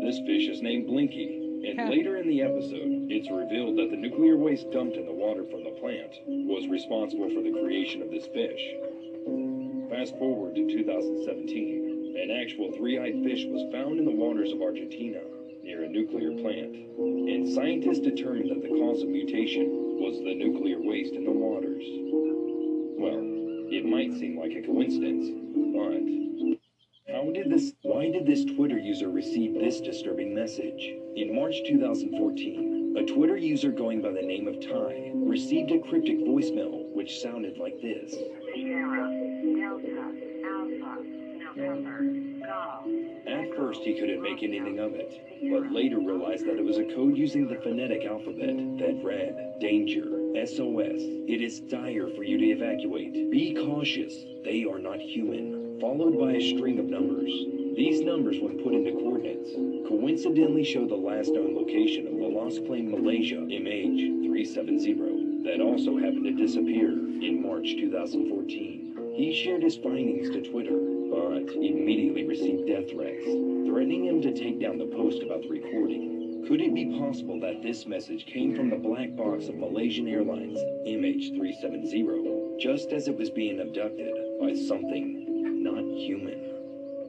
[0.05, 4.37] This fish is named Blinky, and later in the episode, it's revealed that the nuclear
[4.37, 8.27] waste dumped in the water from the plant was responsible for the creation of this
[8.29, 8.63] fish.
[9.89, 14.61] Fast forward to 2017, an actual three eyed fish was found in the waters of
[14.61, 15.21] Argentina
[15.65, 20.81] near a nuclear plant, and scientists determined that the cause of mutation was the nuclear
[20.81, 21.85] waste in the waters.
[23.01, 23.17] Well,
[23.73, 25.27] it might seem like a coincidence,
[25.75, 30.93] but how did this why did this Twitter user receive this disturbing message?
[31.17, 36.19] In March 2014, a Twitter user going by the name of Ty received a cryptic
[36.19, 38.15] voicemail which sounded like this.
[42.51, 45.13] At first, he couldn't make anything of it,
[45.53, 50.03] but later realized that it was a code using the phonetic alphabet that read Danger,
[50.35, 53.31] SOS, it is dire for you to evacuate.
[53.31, 54.13] Be cautious,
[54.45, 55.79] they are not human.
[55.81, 57.31] Followed by a string of numbers.
[57.77, 59.53] These numbers, when put into coordinates,
[59.87, 66.25] coincidentally show the last known location of the lost plane Malaysia MH370 that also happened
[66.25, 68.90] to disappear in March 2014.
[69.21, 70.79] He shared his findings to Twitter,
[71.11, 73.27] but immediately received death threats,
[73.69, 76.43] threatening him to take down the post about the recording.
[76.49, 80.59] Could it be possible that this message came from the black box of Malaysian Airlines
[80.87, 84.11] MH370 just as it was being abducted
[84.41, 86.41] by something not human?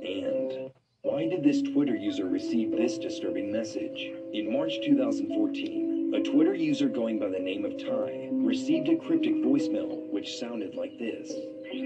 [0.03, 0.69] And
[1.03, 4.11] why did this Twitter user receive this disturbing message?
[4.33, 9.35] In March 2014, a Twitter user going by the name of Ty received a cryptic
[9.35, 11.31] voicemail which sounded like this.
[11.71, 11.79] At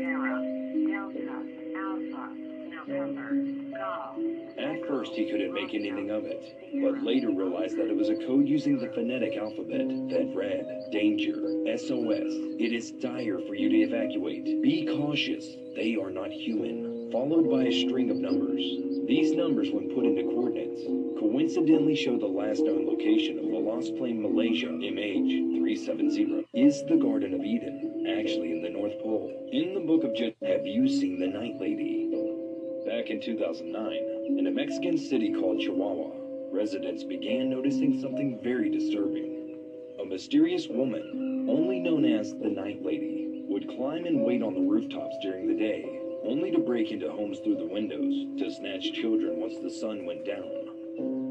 [4.88, 6.42] first, he couldn't make anything of it,
[6.82, 11.36] but later realized that it was a code using the phonetic alphabet that read Danger,
[11.78, 14.60] SOS, it is dire for you to evacuate.
[14.64, 17.12] Be cautious, they are not human.
[17.12, 18.64] Followed by a string of numbers.
[19.08, 20.82] These numbers, when put into coordinates,
[21.20, 26.46] coincidentally show the last known location of the lost plane Malaysia MH370.
[26.56, 29.50] Is the Garden of Eden actually in the North Pole?
[29.52, 32.12] In the book of Jet, have you seen the Night Lady?
[32.86, 36.12] Back in 2009, in a Mexican city called Chihuahua,
[36.54, 39.58] residents began noticing something very disturbing.
[40.00, 44.62] A mysterious woman, only known as the Night Lady, would climb and wait on the
[44.62, 49.40] rooftops during the day, only to break into homes through the windows to snatch children
[49.40, 50.70] once the sun went down.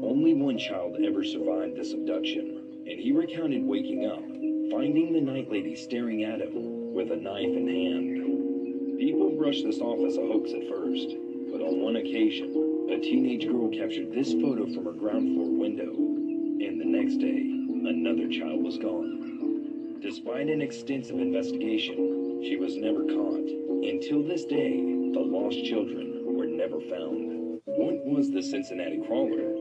[0.03, 4.34] Only one child ever survived this abduction, and he recounted waking up,
[4.71, 8.99] finding the Night Lady staring at him with a knife in hand.
[8.99, 11.15] People brushed this off as a hoax at first,
[11.51, 15.91] but on one occasion, a teenage girl captured this photo from her ground floor window,
[15.93, 17.45] and the next day,
[17.89, 19.99] another child was gone.
[20.01, 23.45] Despite an extensive investigation, she was never caught.
[23.85, 24.81] Until this day,
[25.13, 27.61] the lost children were never found.
[27.65, 29.53] What was the Cincinnati Crawler?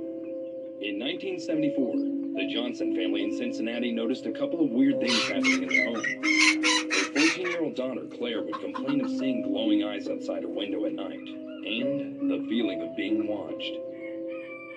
[0.81, 5.69] In 1974, the Johnson family in Cincinnati noticed a couple of weird things happening in
[5.69, 6.03] their home.
[6.03, 10.85] Their 14 year old daughter, Claire, would complain of seeing glowing eyes outside her window
[10.85, 13.79] at night, and the feeling of being watched.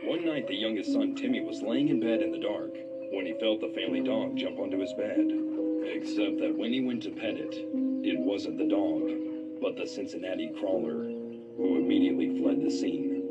[0.03, 2.76] One night, the youngest son, Timmy, was laying in bed in the dark
[3.12, 5.26] when he felt the family dog jump onto his bed.
[5.97, 7.55] Except that when he went to pet it,
[8.05, 9.01] it wasn't the dog,
[9.62, 11.10] but the Cincinnati Crawler,
[11.58, 13.26] who immediately fled the scene.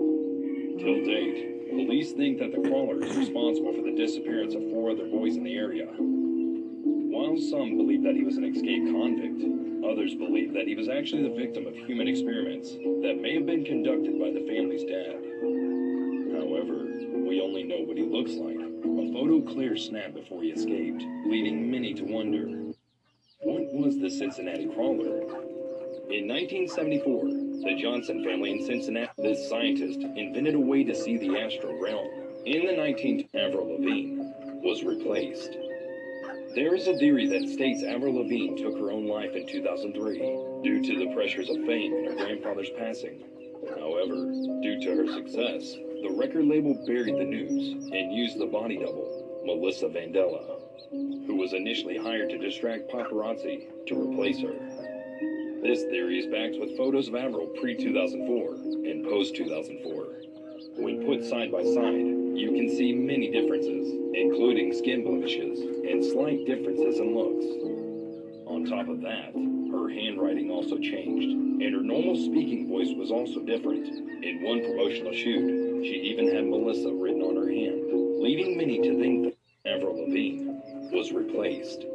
[0.81, 5.07] Till date, police think that the crawler is responsible for the disappearance of four other
[5.07, 5.87] boys in the area.
[5.87, 9.43] While some believe that he was an escaped convict,
[9.85, 12.71] others believe that he was actually the victim of human experiments
[13.03, 15.17] that may have been conducted by the family's dad.
[16.37, 16.87] However,
[17.27, 18.61] we only know what he looks like.
[18.61, 22.75] A photo Claire snapped before he escaped, leading many to wonder
[23.43, 25.46] what was the Cincinnati Crawler?
[26.09, 27.25] In 1974,
[27.67, 32.09] the Johnson family in Cincinnati, this scientist invented a way to see the astral realm.
[32.47, 34.23] In the 19th, Avril Lavigne
[34.63, 35.59] was replaced.
[36.55, 40.19] There is a theory that states Avril Lavigne took her own life in 2003
[40.63, 43.25] due to the pressures of fame and her grandfather's passing.
[43.71, 44.31] However,
[44.63, 49.43] due to her success, the record label buried the news and used the body double,
[49.45, 50.63] Melissa Vandella,
[51.27, 54.96] who was initially hired to distract paparazzi to replace her.
[55.67, 58.55] This theory is backed with photos of Avril pre 2004
[58.87, 60.07] and post 2004.
[60.79, 62.07] When put side by side,
[62.39, 67.45] you can see many differences, including skin blemishes and slight differences in looks.
[68.47, 69.35] On top of that,
[69.75, 73.89] her handwriting also changed, and her normal speaking voice was also different.
[74.23, 79.01] In one promotional shoot, she even had Melissa written on her hand, leading many to
[79.01, 80.47] think that Avril Lavigne
[80.95, 81.87] was replaced.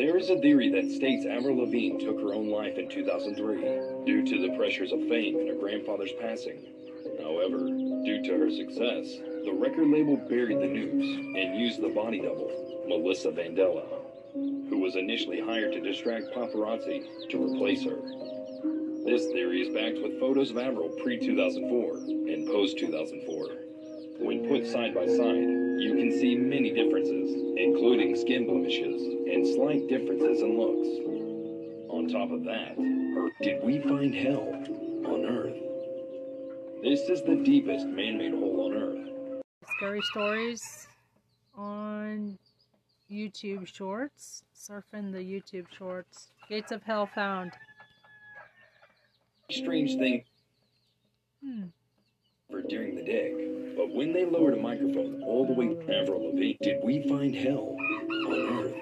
[0.00, 4.24] There is a theory that states Avril Lavigne took her own life in 2003 due
[4.24, 6.56] to the pressures of fame and her grandfather's passing.
[7.20, 11.04] However, due to her success, the record label buried the news
[11.36, 13.84] and used the body double, Melissa Vandella,
[14.70, 18.00] who was initially hired to distract paparazzi to replace her.
[19.04, 21.96] This theory is backed with photos of Avril pre 2004
[22.32, 23.69] and post 2004.
[24.20, 25.48] When put side by side,
[25.80, 30.88] you can see many differences, including skin blemishes and slight differences in looks.
[31.88, 32.76] On top of that,
[33.42, 34.52] did we find hell
[35.06, 35.56] on Earth?
[36.82, 39.42] This is the deepest man made hole on Earth.
[39.76, 40.86] Scary stories
[41.56, 42.38] on
[43.10, 44.44] YouTube Shorts.
[44.54, 46.28] Surfing the YouTube Shorts.
[46.48, 47.52] Gates of Hell found.
[49.50, 50.24] Strange thing
[51.42, 51.64] Hmm.
[52.50, 53.34] for during the dig,
[53.80, 57.74] but when they lowered a microphone all the way Avril Lavigne, did we find hell
[58.26, 58.74] on Earth?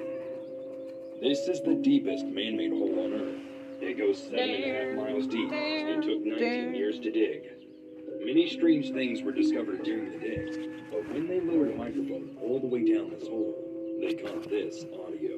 [1.23, 3.41] This is the deepest man-made hole on Earth.
[3.81, 7.45] It goes seven and a half miles deep and took 19 years to dig.
[8.25, 12.59] Many strange things were discovered during the dig, but when they lowered a microphone all
[12.59, 13.55] the way down this hole,
[14.01, 15.38] they caught this audio.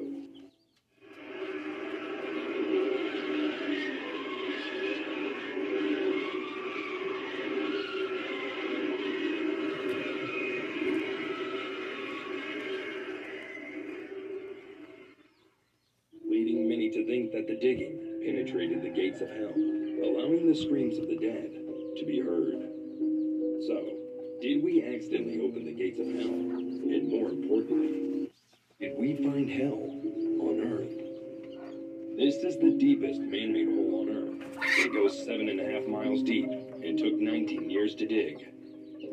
[32.41, 34.65] This is the deepest man made hole on Earth.
[34.79, 38.51] It goes seven and a half miles deep and took 19 years to dig.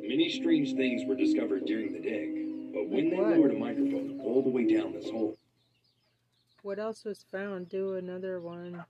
[0.01, 4.43] Many strange things were discovered during the dig, but when they lowered a microphone all
[4.43, 5.37] the way down this hole,
[6.63, 7.69] What else was found?
[7.69, 8.83] Do another one.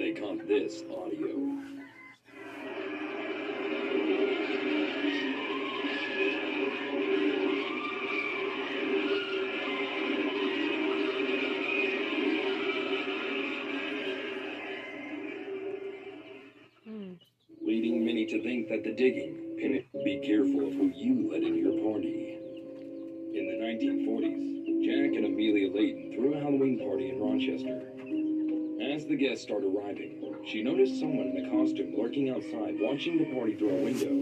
[0.00, 1.28] they caught this audio.
[17.62, 21.58] Leading many to think that the digging and be careful of who you let in
[21.58, 22.40] your party.
[23.34, 28.19] In the 1940s, Jack and Amelia Layton threw a Halloween party in Rochester.
[29.10, 33.56] The guests start arriving, she noticed someone in a costume lurking outside watching the party
[33.56, 34.14] through a window.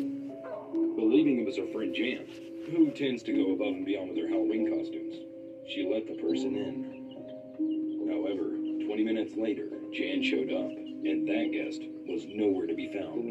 [0.96, 2.24] Believing it was her friend Jan,
[2.72, 5.12] who tends to go above and beyond with her Halloween costumes,
[5.68, 8.08] she let the person in.
[8.08, 8.56] However,
[8.88, 13.28] 20 minutes later, Jan showed up, and that guest was nowhere to be found.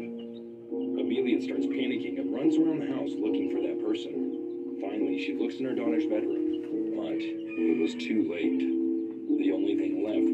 [0.94, 4.78] Amelia starts panicking and runs around the house looking for that person.
[4.80, 8.77] Finally, she looks in her daughter's bedroom, but it was too late.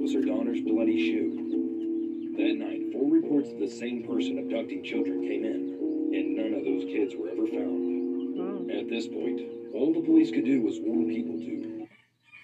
[0.04, 2.36] Was her daughter's bloody shoe.
[2.36, 6.62] That night, four reports of the same person abducting children came in, and none of
[6.62, 8.36] those kids were ever found.
[8.36, 8.68] Hmm.
[8.68, 9.40] At this point,
[9.72, 11.88] all the police could do was warn people to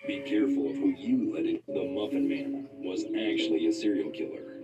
[0.07, 1.61] be careful of who you let in.
[1.69, 4.57] The Muffin Man was actually a serial killer.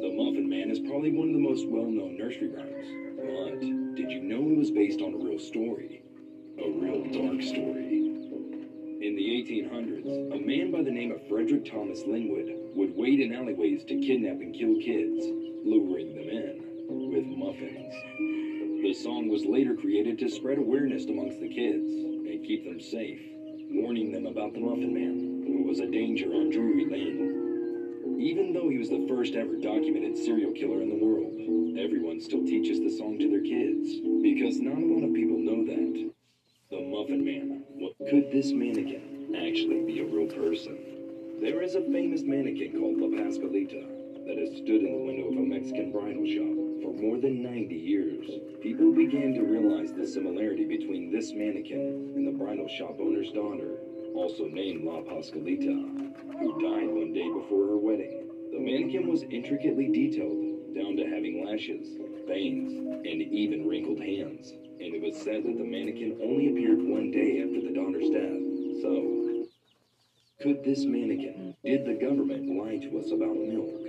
[0.00, 2.88] The Muffin Man is probably one of the most well-known nursery rhymes.
[3.20, 3.60] But
[4.00, 6.00] did you know it was based on a real story?
[6.56, 8.13] A real dark story.
[9.04, 13.34] In the 1800s, a man by the name of Frederick Thomas Linwood would wait in
[13.34, 15.26] alleyways to kidnap and kill kids,
[15.62, 17.92] luring them in with muffins.
[18.80, 23.20] The song was later created to spread awareness amongst the kids and keep them safe,
[23.76, 28.16] warning them about the Muffin Man, who was a danger on Drury Lane.
[28.18, 32.42] Even though he was the first ever documented serial killer in the world, everyone still
[32.46, 36.13] teaches the song to their kids because not a lot of people know that.
[36.74, 37.62] The Muffin Man.
[37.78, 41.38] What could this mannequin actually be a real person?
[41.40, 45.38] There is a famous mannequin called La Pascalita that has stood in the window of
[45.38, 46.50] a Mexican bridal shop
[46.82, 48.26] for more than 90 years.
[48.60, 53.78] People began to realize the similarity between this mannequin and the bridal shop owner's daughter,
[54.18, 55.78] also named La Pascalita,
[56.42, 58.26] who died one day before her wedding.
[58.50, 61.86] The mannequin was intricately detailed, down to having lashes,
[62.26, 64.50] veins, and even wrinkled hands.
[64.50, 68.42] And it was said that the mannequin only appeared one day after the daughter's death.
[68.82, 69.46] So,
[70.42, 73.80] could this mannequin, did the government lie to us about milk?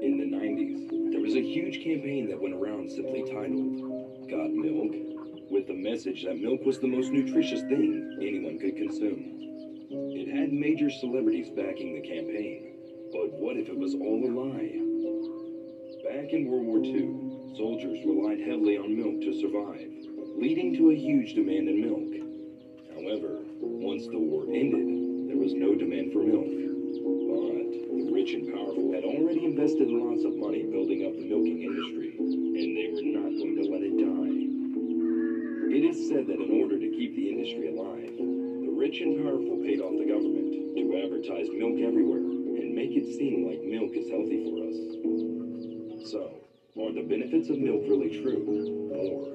[0.00, 5.08] In the 90s, there was a huge campaign that went around simply titled Got Milk?
[5.50, 9.36] with the message that milk was the most nutritious thing anyone could consume.
[9.90, 12.76] It had major celebrities backing the campaign,
[13.12, 14.87] but what if it was all a lie?
[16.08, 19.92] Back in World War II, soldiers relied heavily on milk to survive,
[20.40, 22.08] leading to a huge demand in milk.
[22.96, 26.48] However, once the war ended, there was no demand for milk.
[26.48, 31.60] But the rich and powerful had already invested lots of money building up the milking
[31.60, 34.48] industry, and they were not going to let it die.
[35.76, 39.60] It is said that in order to keep the industry alive, the rich and powerful
[39.60, 42.24] paid off the government to advertise milk everywhere
[42.64, 45.77] and make it seem like milk is healthy for us.
[46.04, 46.30] So,
[46.80, 48.46] are the benefits of milk really true?
[48.94, 49.34] Or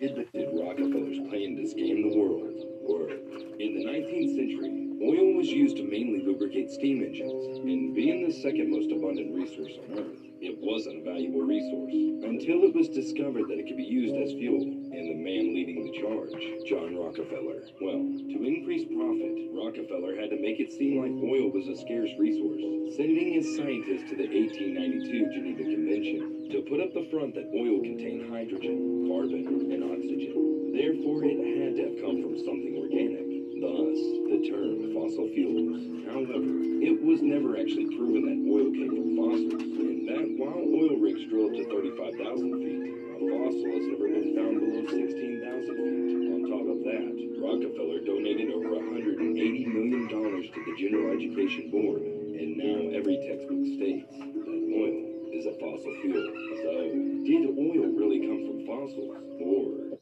[0.00, 2.42] did, Rockefeller's plan to scam the world
[2.82, 3.10] work?
[3.58, 8.32] In the 19th century, oil was used to mainly lubricate steam engines, and being the
[8.32, 11.92] second most abundant resource on Earth, it wasn't a valuable resource
[12.24, 15.84] until it was discovered that it could be used as fuel, and the man leading
[15.84, 16.32] the charge,
[16.64, 17.60] John Rockefeller.
[17.80, 22.12] Well, to increase profit, Rockefeller had to make it seem like oil was a scarce
[22.16, 27.52] resource, sending his scientists to the 1892 Geneva Convention to put up the front that
[27.52, 30.72] oil contained hydrogen, carbon, and oxygen.
[30.72, 33.45] Therefore, it had to have come from something organic.
[33.56, 33.96] Thus,
[34.28, 35.80] the term fossil fuels.
[36.12, 36.44] However,
[36.84, 41.24] it was never actually proven that oil came from fossils, and that while oil rigs
[41.32, 46.36] drill up to 35,000 feet, a fossil has never been found below 16,000 feet.
[46.36, 47.08] On top of that,
[47.40, 54.04] Rockefeller donated over $180 million to the General Education Board, and now every textbook states
[54.20, 54.96] that oil
[55.32, 56.28] is a fossil fuel.
[56.60, 56.92] So,
[57.24, 59.96] did oil really come from fossils, or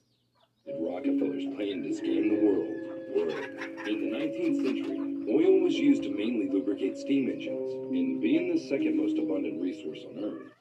[0.66, 2.84] did Rockefeller's plan to scam the world
[3.15, 3.89] work?
[3.89, 4.99] In the 19th century,
[5.29, 10.01] oil was used to mainly lubricate steam engines, and being the second most abundant resource
[10.09, 10.55] on Earth,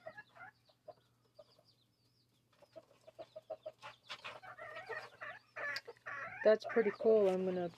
[6.43, 7.29] That's pretty cool.
[7.29, 7.69] I'm gonna.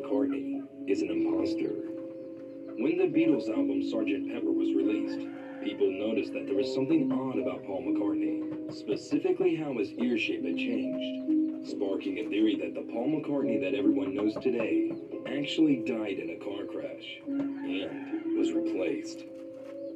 [0.00, 1.72] McCartney is an imposter.
[2.78, 4.32] When the Beatles album Sgt.
[4.32, 5.26] Pepper was released,
[5.62, 10.44] people noticed that there was something odd about Paul McCartney, specifically how his ear shape
[10.44, 14.92] had changed, sparking a theory that the Paul McCartney that everyone knows today
[15.26, 19.24] actually died in a car crash and was replaced.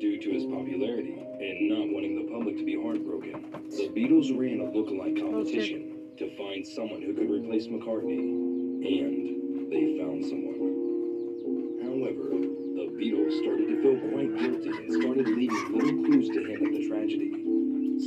[0.00, 4.60] Due to his popularity and not wanting the public to be heartbroken, the Beatles ran
[4.60, 8.18] a look-alike competition to find someone who could replace McCartney,
[8.84, 9.43] and
[9.74, 11.82] they found someone.
[11.82, 16.62] However, the Beatles started to feel quite guilty and started leaving little clues to hint
[16.62, 17.34] at the tragedy.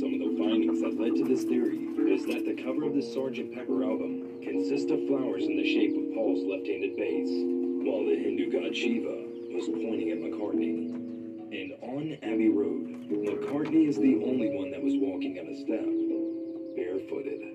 [0.00, 3.04] Some of the findings that led to this theory is that the cover of the
[3.04, 3.52] Sgt.
[3.52, 7.28] Pepper album consists of flowers in the shape of Paul's left-handed bass,
[7.84, 10.88] while the Hindu god Shiva was pointing at McCartney.
[11.52, 15.84] And on Abbey Road, McCartney is the only one that was walking on a step,
[16.76, 17.47] barefooted.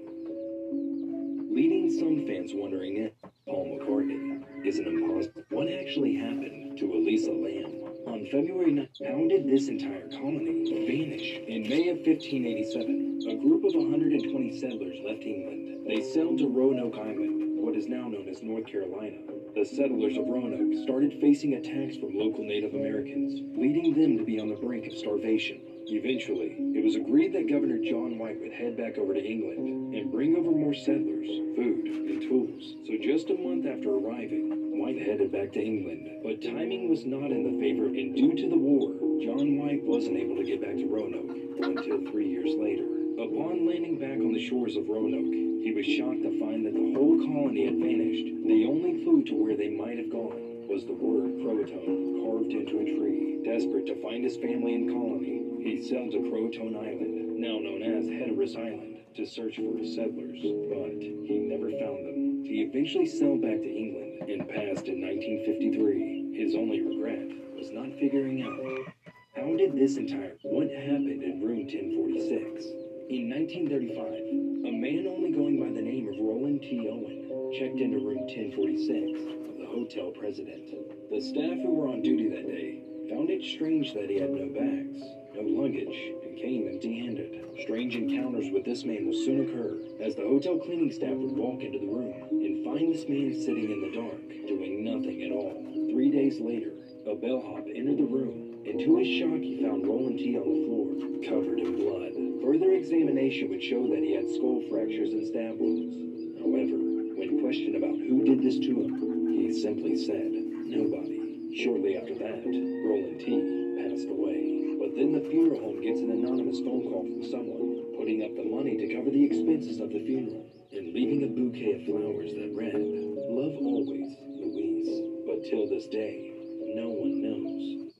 [1.53, 3.11] Leading some fans wondering if
[3.45, 5.45] Paul McCartney is an imposter.
[5.51, 7.93] What actually happened to Elisa Lam?
[8.07, 11.37] On February 9th, how did this entire colony vanish?
[11.45, 15.85] In May of 1587, a group of 120 settlers left England.
[15.85, 19.21] They sailed to Roanoke Island, what is now known as North Carolina.
[19.53, 24.39] The settlers of Roanoke started facing attacks from local Native Americans, leading them to be
[24.39, 25.61] on the brink of starvation.
[25.87, 30.11] Eventually, it was agreed that Governor John White would head back over to England and
[30.11, 32.75] bring over more settlers, food, and tools.
[32.87, 36.23] So just a month after arriving, White headed back to England.
[36.23, 40.17] But timing was not in the favor, and due to the war, John White wasn't
[40.17, 42.87] able to get back to Roanoke until three years later.
[43.19, 46.93] Upon landing back on the shores of Roanoke, he was shocked to find that the
[46.95, 48.47] whole colony had vanished.
[48.47, 52.79] The only clue to where they might have gone was the word Croatoan carved into
[52.79, 53.32] a tree.
[53.43, 58.07] Desperate to find his family and colony, he sailed to Croatoan Island, now known as
[58.07, 60.39] Hatteras Island, to search for his settlers,
[60.71, 62.45] but he never found them.
[62.45, 66.39] He eventually sailed back to England and passed in 1953.
[66.39, 68.93] His only regret was not figuring out
[69.35, 72.63] how did this entire what happened in room 1046.
[73.11, 76.87] In 1935, a man only going by the name of Roland T.
[76.87, 81.11] Owen checked into room 1046 of the hotel president.
[81.11, 84.49] The staff who were on duty that day found it strange that he had no
[84.49, 84.97] bags,
[85.37, 87.45] no luggage, and came empty-handed.
[87.61, 91.61] Strange encounters with this man will soon occur, as the hotel cleaning staff would walk
[91.61, 94.17] into the room and find this man sitting in the dark,
[94.49, 95.61] doing nothing at all.
[95.93, 96.73] Three days later,
[97.05, 100.33] a bellhop entered the room, and to his shock, he found Roland T.
[100.33, 100.89] on the floor,
[101.29, 102.17] covered in blood.
[102.41, 106.41] Further examination would show that he had skull fractures and stab wounds.
[106.41, 106.81] However,
[107.13, 110.33] when questioned about who did this to him, he simply said,
[110.65, 111.22] nobody.
[111.55, 113.29] Shortly after that, Roland T.
[113.77, 114.73] passed away.
[114.81, 118.49] But then the funeral home gets an anonymous phone call from someone, putting up the
[118.49, 122.49] money to cover the expenses of the funeral, and leaving a bouquet of flowers that
[122.57, 124.97] read, Love always, Louise.
[125.29, 126.33] But till this day,
[126.73, 127.93] no one knows.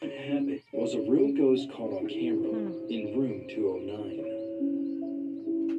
[0.00, 2.90] What happened was a room ghost caught on camera hmm.
[2.90, 4.26] in room 209.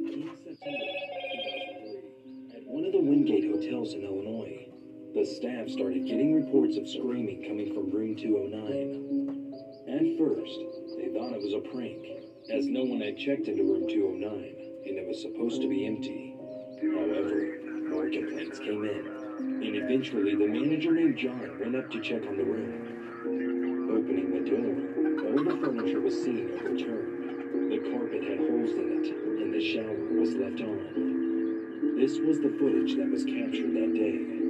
[0.08, 0.88] In September
[2.48, 4.37] 2003, at one of the Wingate hotels in Illinois,
[5.18, 9.50] the staff started getting reports of screaming coming from room 209.
[9.90, 10.58] At first,
[10.94, 12.22] they thought it was a prank,
[12.54, 16.38] as no one had checked into room 209, and it was supposed to be empty.
[16.78, 17.58] However,
[17.90, 19.10] more complaints came in,
[19.66, 23.90] and eventually the manager named John went up to check on the room.
[23.90, 24.70] Opening the door,
[25.26, 27.74] all the furniture was seen overturned.
[27.74, 29.10] The carpet had holes in it,
[29.42, 31.98] and the shower was left on.
[31.98, 34.47] This was the footage that was captured that day.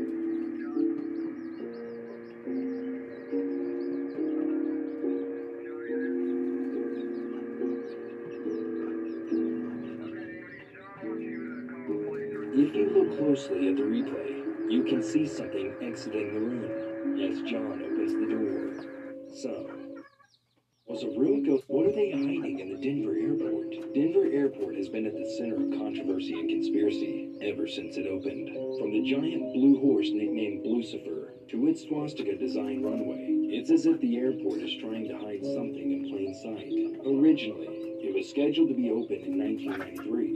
[12.68, 17.40] If you look closely at the replay, you can see something exiting the room as
[17.50, 18.84] John opens the door.
[19.32, 19.70] So,
[20.86, 21.62] was a room go?
[21.68, 23.94] What are they hiding in the Denver airport?
[23.94, 28.52] Denver airport has been at the center of controversy and conspiracy ever since it opened.
[28.76, 33.98] From the giant blue horse nicknamed Lucifer to its swastika designed runway, it's as if
[34.02, 36.68] the airport is trying to hide something in plain sight.
[37.08, 40.27] Originally, it was scheduled to be open in 1993, but it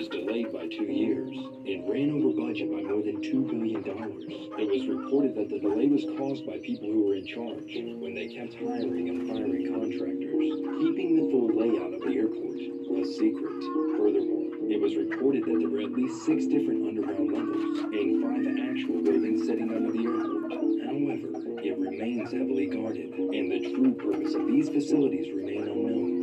[0.00, 1.28] was delayed by two years
[1.68, 3.84] and ran over budget by more than $2 billion.
[3.84, 8.14] It was reported that the delay was caused by people who were in charge when
[8.14, 12.56] they kept hiring and firing contractors, keeping the full layout of the airport
[12.96, 13.60] a secret.
[14.00, 18.72] Furthermore, it was reported that there were at least six different underground levels and five
[18.72, 20.80] actual buildings sitting under the airport.
[20.80, 21.28] However,
[21.60, 26.19] it remains heavily guarded, and the true purpose of these facilities remain unknown.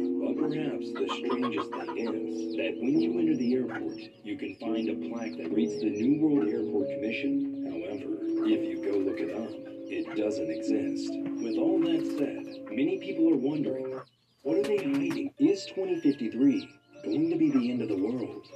[0.48, 5.10] Perhaps the strangest thing is that when you enter the airport, you can find a
[5.10, 7.68] plaque that reads the New World Airport Commission.
[7.68, 8.16] However,
[8.48, 9.52] if you go look it up,
[9.92, 11.12] it doesn't exist.
[11.44, 14.00] With all that said, many people are wondering,
[14.44, 15.34] what are they hiding?
[15.38, 16.70] Is 2053
[17.04, 18.48] going to be the end of the world?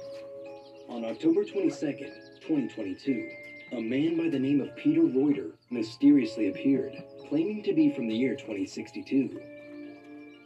[0.88, 3.28] On October 22nd, 2022,
[3.72, 8.16] a man by the name of Peter Roiter mysteriously appeared, claiming to be from the
[8.16, 9.42] year 2062.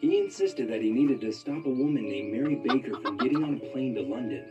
[0.00, 3.54] He insisted that he needed to stop a woman named Mary Baker from getting on
[3.54, 4.44] a plane to London,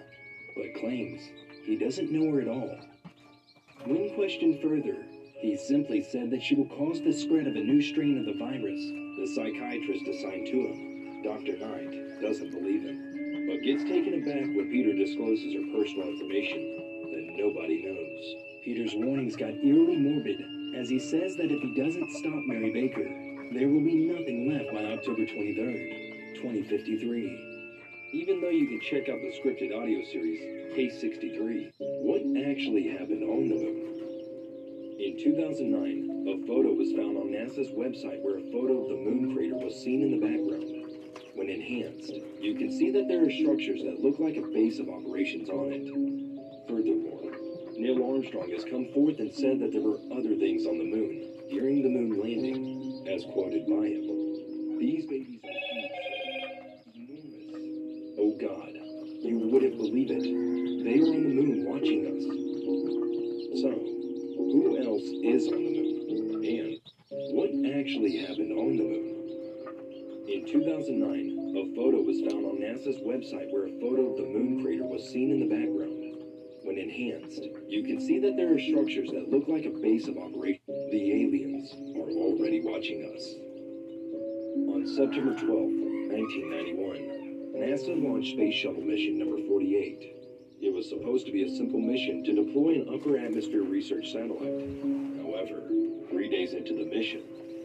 [0.55, 1.22] but claims
[1.63, 2.80] he doesn't know her at all.
[3.85, 4.97] When questioned further,
[5.39, 8.39] he simply said that she will cause the spread of a new strain of the
[8.39, 8.81] virus.
[9.19, 11.57] The psychiatrist assigned to him, Dr.
[11.57, 17.38] Knight, doesn't believe him, but gets taken aback when Peter discloses her personal information that
[17.38, 18.35] nobody knows.
[18.63, 20.41] Peter's warnings got eerily morbid
[20.76, 24.73] as he says that if he doesn't stop Mary Baker, there will be nothing left
[24.73, 28.09] by October 23rd, 2053.
[28.13, 33.23] Even though you can check out the scripted audio series, Case 63, what actually happened
[33.23, 33.95] on the moon?
[34.97, 39.35] In 2009, a photo was found on NASA's website where a photo of the moon
[39.35, 40.72] crater was seen in the background.
[41.35, 44.89] When enhanced, you can see that there are structures that look like a base of
[44.89, 45.85] operations on it.
[46.67, 47.31] Furthermore,
[47.77, 51.35] Neil Armstrong has come forth and said that there were other things on the moon
[51.49, 54.80] during the moon landing, as quoted by him.
[54.80, 55.52] These babies are
[56.94, 58.18] huge, enormous.
[58.18, 58.73] Oh God,
[59.22, 60.23] you wouldn't believe it.
[60.84, 62.23] They are on the moon watching us.
[63.61, 66.44] So, who else is on the moon?
[66.45, 66.80] And
[67.34, 69.15] what actually happened on the moon?
[70.27, 74.64] In 2009, a photo was found on NASA's website where a photo of the moon
[74.64, 76.02] crater was seen in the background.
[76.65, 80.18] When enhanced, you can see that there are structures that look like a base of
[80.18, 80.65] operation.
[80.95, 83.35] The aliens are already watching us.
[84.72, 90.15] On September 12, 1991, NASA launched Space Shuttle mission number 48.
[90.61, 94.72] It was supposed to be a simple mission to deploy an upper atmosphere research satellite.
[95.19, 95.67] However,
[96.07, 97.23] three days into the mission,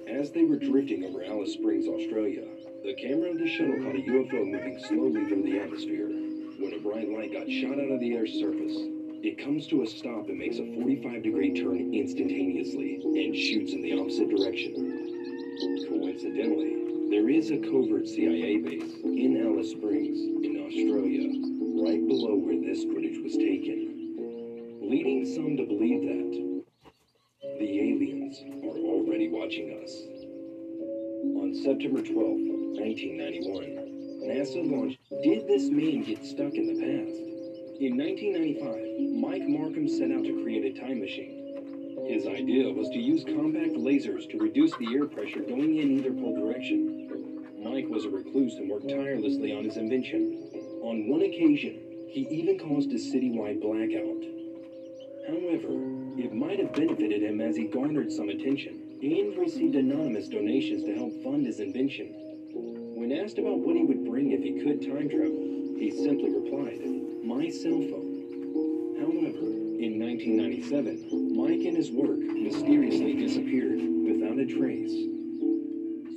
[0.08, 2.42] as they were drifting over Alice Springs, Australia,
[2.82, 6.10] the camera of the shuttle caught a UFO moving slowly through the atmosphere.
[6.58, 9.86] When a bright light got shot out of the Earth's surface, it comes to a
[9.86, 14.72] stop and makes a 45 degree turn instantaneously and shoots in the opposite direction.
[15.88, 21.28] Coincidentally, there is a covert CIA base in Alice Springs, in Australia,
[21.84, 24.16] right below where this footage was taken,
[24.80, 26.30] leading some to believe that
[27.58, 29.92] the aliens are already watching us.
[31.36, 32.16] On September 12,
[32.80, 37.39] 1991, NASA launched Did This Man Get Stuck in the Past?
[37.80, 41.56] In 1995, Mike Markham set out to create a time machine.
[42.06, 46.12] His idea was to use compact lasers to reduce the air pressure going in either
[46.12, 47.08] pole direction.
[47.64, 50.52] Mike was a recluse and worked tirelessly on his invention.
[50.82, 51.80] On one occasion,
[52.10, 54.28] he even caused a citywide blackout.
[55.24, 55.72] However,
[56.20, 60.94] it might have benefited him as he garnered some attention and received anonymous donations to
[60.94, 62.12] help fund his invention.
[62.92, 66.99] When asked about what he would bring if he could time travel, he simply replied,
[67.30, 68.98] My cell phone.
[68.98, 69.46] However,
[69.78, 74.90] in 1997, Mike and his work mysteriously disappeared without a trace.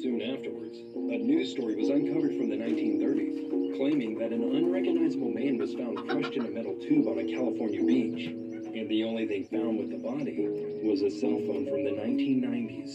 [0.02, 5.60] Soon afterwards, a news story was uncovered from the 1930s, claiming that an unrecognizable man
[5.60, 8.30] was found crushed in a metal tube on a California beach,
[8.73, 10.48] and the only thing found with the body
[10.81, 12.94] was a cell phone from the 1990s.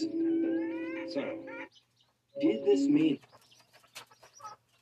[1.13, 1.23] So,
[2.41, 3.17] did this man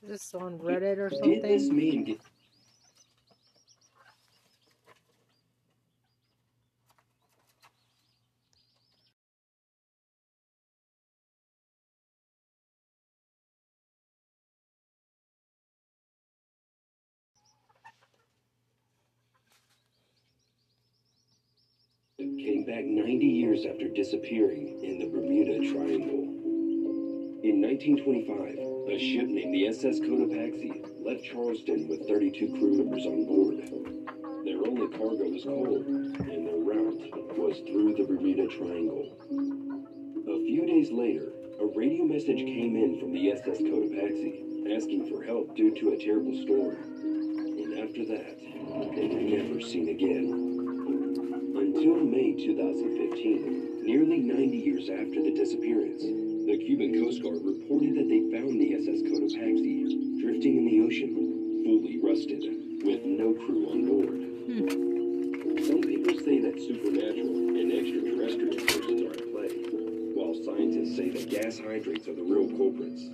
[0.02, 1.30] Is this on Reddit or something?
[1.30, 1.94] did this something?
[1.94, 2.20] man get
[22.18, 22.84] came back
[23.18, 26.22] 90 years after disappearing in the Bermuda Triangle.
[27.42, 33.26] In 1925, a ship named the SS Cotopaxi left Charleston with 32 crew members on
[33.26, 33.58] board.
[34.46, 39.10] Their only cargo was coal, and their route was through the Bermuda Triangle.
[40.30, 45.24] A few days later, a radio message came in from the SS Cotopaxi asking for
[45.24, 46.76] help due to a terrible storm.
[47.58, 48.38] And after that,
[48.94, 50.47] they were never seen again.
[51.78, 58.10] Until May 2015, nearly 90 years after the disappearance, the Cuban Coast Guard reported that
[58.10, 61.14] they found the SS Cotopaxi drifting in the ocean,
[61.62, 62.42] fully rusted,
[62.82, 64.18] with no crew on board.
[64.50, 64.66] Hmm.
[65.70, 69.54] Some people say that supernatural and extraterrestrial forces are at play,
[70.18, 73.06] while scientists say that gas hydrates are the real culprits.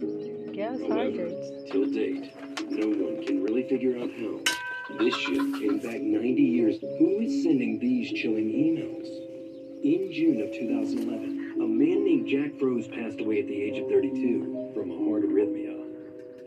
[0.57, 1.69] Gas However, hydrates.
[1.71, 2.33] till date,
[2.73, 4.54] no one can really figure out how.
[4.91, 6.77] This ship came back 90 years.
[6.99, 9.09] Who is sending these chilling emails?
[9.83, 13.89] In June of 2011, a man named Jack Froese passed away at the age of
[13.89, 15.89] 32 from a heart arrhythmia.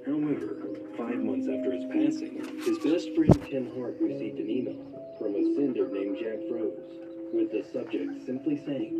[0.05, 0.53] However,
[0.95, 4.85] five months after his passing, his best friend Tim Hart received an email
[5.17, 8.93] from a sender named Jack Froese with the subject simply saying,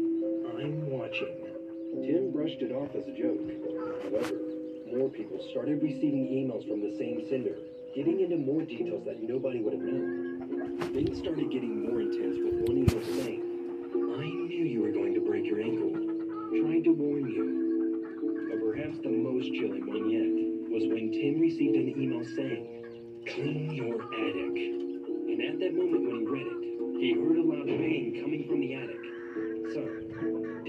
[0.57, 1.45] I'm watching.
[2.01, 3.37] Tim brushed it off as a joke.
[4.01, 4.33] However,
[4.89, 7.55] more people started receiving emails from the same sender,
[7.97, 10.77] getting into more details that nobody would have known.
[10.93, 13.41] Things started getting more intense with one email saying,
[13.89, 15.89] I knew you were going to break your ankle.
[15.89, 18.05] Tried to warn you.
[18.53, 20.29] But perhaps the most chilling one yet
[20.69, 22.69] was when Tim received an email saying,
[23.33, 24.57] Clean your attic.
[25.33, 28.61] And at that moment when he read it, he heard a loud bang coming from
[28.61, 29.01] the attic.
[29.73, 29.81] So,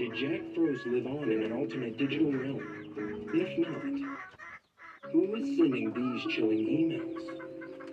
[0.01, 3.29] did Jack Froese live on in an alternate digital realm?
[3.37, 4.28] If not,
[5.11, 7.39] who is sending these chilling emails?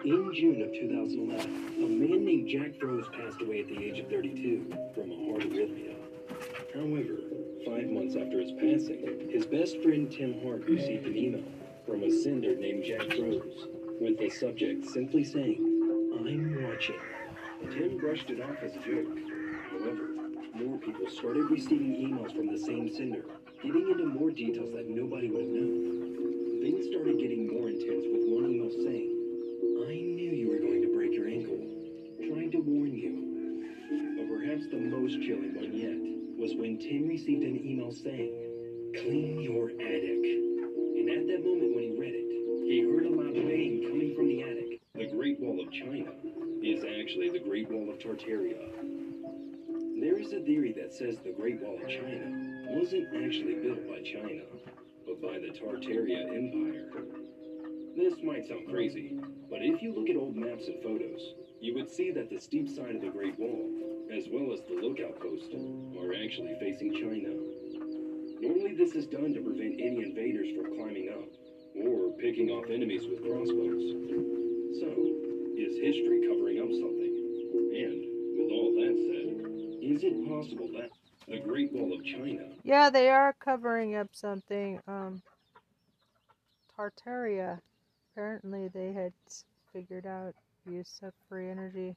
[0.05, 4.09] In June of 2011, a man named Jack Froese passed away at the age of
[4.09, 5.97] 32 from a heart arrhythmia.
[6.75, 7.17] However,
[7.65, 11.45] five months after his passing, his best friend Tim Hart received an email
[11.87, 13.67] from a sender named Jack Froese
[14.01, 15.57] with the subject simply saying,
[16.19, 17.01] I'm watching.
[17.73, 19.19] Tim brushed it off as a joke.
[19.71, 20.09] However,
[20.55, 23.25] more people started receiving emails from the same sender,
[23.63, 25.96] getting into more details that nobody would have known.
[26.67, 29.15] Things started getting more intense with one email saying,
[29.87, 31.63] I knew you were going to break your ankle.
[32.19, 33.15] Trying to warn you.
[34.19, 35.95] But perhaps the most chilling one yet
[36.35, 38.35] was when Tim received an email saying,
[38.99, 40.27] Clean your attic.
[40.99, 42.27] And at that moment when he read it,
[42.67, 44.83] he heard a loud bang coming from the attic.
[44.99, 46.19] The Great Wall of China
[46.67, 48.59] is actually the Great Wall of Tartaria.
[50.03, 52.27] There's a theory that says the Great Wall of China
[52.75, 54.43] wasn't actually built by China,
[55.07, 56.91] but by the Tartaria Empire.
[57.97, 59.17] This might sound crazy,
[59.49, 62.69] but if you look at old maps and photos, you would see that the steep
[62.69, 63.71] side of the Great Wall,
[64.13, 65.55] as well as the lookout post,
[65.97, 67.33] are actually facing China.
[68.43, 71.31] Normally, this is done to prevent any invaders from climbing up
[71.87, 73.87] or picking off enemies with crossbows.
[74.83, 74.91] So,
[75.57, 77.15] is history covering up something?
[77.81, 77.97] And,
[78.37, 79.27] with all that said,
[79.81, 80.91] is it possible that
[81.29, 84.81] the Great Wall of China Yeah, they are covering up something.
[84.87, 85.23] Um,
[86.77, 87.61] Tartaria.
[88.13, 89.13] Apparently, they had
[89.73, 90.35] figured out
[90.69, 91.97] use of free energy.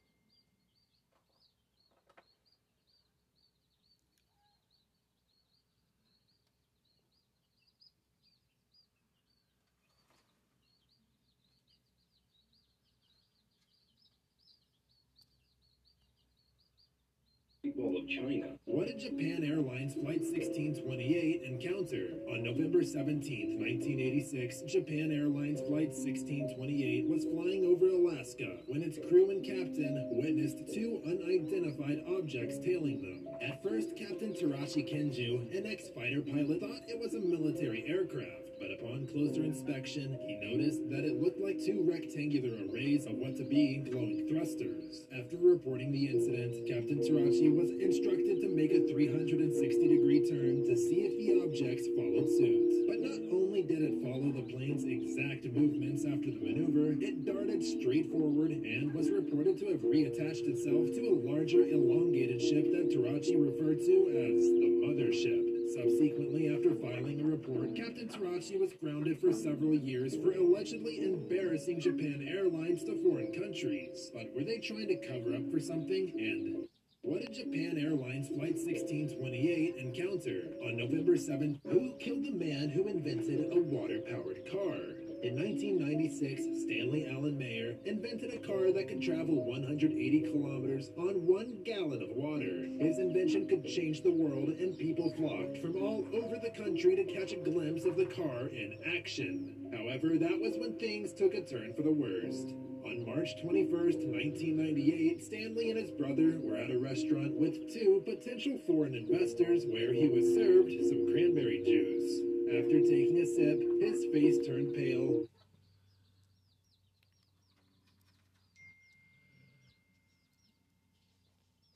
[18.11, 22.11] China What did Japan Airlines Flight 1628 encounter?
[22.27, 29.31] On November 17, 1986, Japan Airlines Flight 1628 was flying over Alaska when its crew
[29.31, 33.31] and captain witnessed two unidentified objects tailing them.
[33.39, 38.40] At first, Captain Terauchi Kenju, an ex-fighter pilot, thought it was a military aircraft.
[38.61, 43.35] But upon closer inspection, he noticed that it looked like two rectangular arrays of what
[43.37, 45.01] to be glowing thrusters.
[45.09, 50.77] After reporting the incident, Captain Terauchi was instructed to make a 360 degree turn to
[50.77, 52.85] see if the objects followed suit.
[52.85, 57.65] But not only did it follow the plane's exact movements after the maneuver, it darted
[57.65, 62.93] straight forward and was reported to have reattached itself to a larger elongated ship that
[62.93, 65.50] Terauchi referred to as the mothership.
[65.73, 71.79] Subsequently, after filing a report, Captain Terauchi was grounded for several years for allegedly embarrassing
[71.79, 74.11] Japan Airlines to foreign countries.
[74.13, 76.11] But were they trying to cover up for something?
[76.17, 76.67] And
[77.03, 81.61] what did Japan Airlines Flight 1628 encounter on November 7th?
[81.63, 85.00] Who killed the man who invented a water-powered car?
[85.21, 91.61] In 1996, Stanley Allen Meyer invented a car that could travel 180 kilometers on one
[91.63, 92.65] gallon of water.
[92.81, 97.05] His invention could change the world, and people flocked from all over the country to
[97.05, 99.69] catch a glimpse of the car in action.
[99.69, 102.57] However, that was when things took a turn for the worst.
[102.81, 108.57] On March 21st, 1998, Stanley and his brother were at a restaurant with two potential
[108.65, 112.30] foreign investors where he was served some cranberry juice.
[112.53, 115.23] After taking a sip, his face turned pale.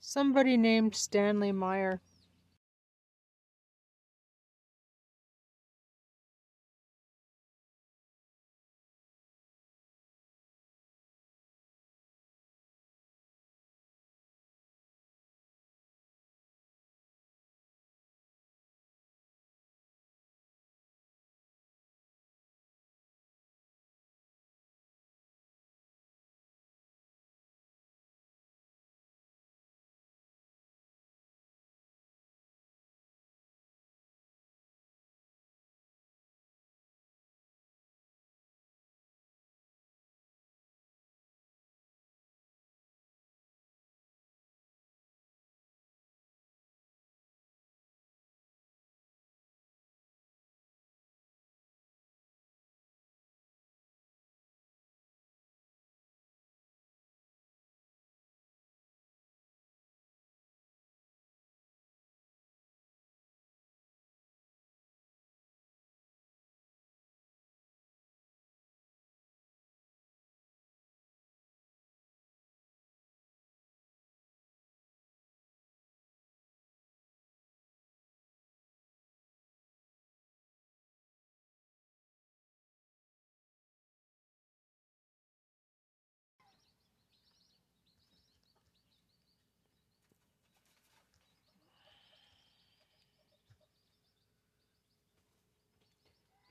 [0.02, 2.02] Somebody named Stanley Meyer.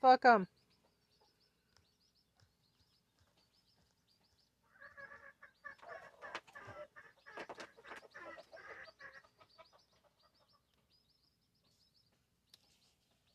[0.04, 0.46] Fuck them.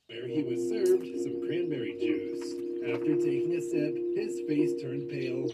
[0.10, 2.54] where he was served some cranberry juice.
[2.94, 5.50] After taking a sip, his face turned pale.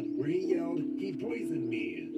[0.00, 2.08] Parking where he yelled, He poisoned me!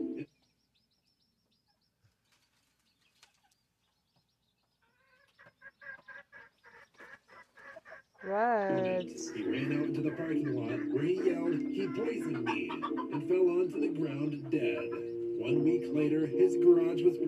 [8.24, 9.04] Right.
[9.34, 12.70] He ran out into the parking lot where he yelled, He poisoned me!
[12.70, 14.88] and fell onto the ground dead.
[15.38, 17.18] One week later, his garage was.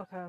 [0.00, 0.26] Okay.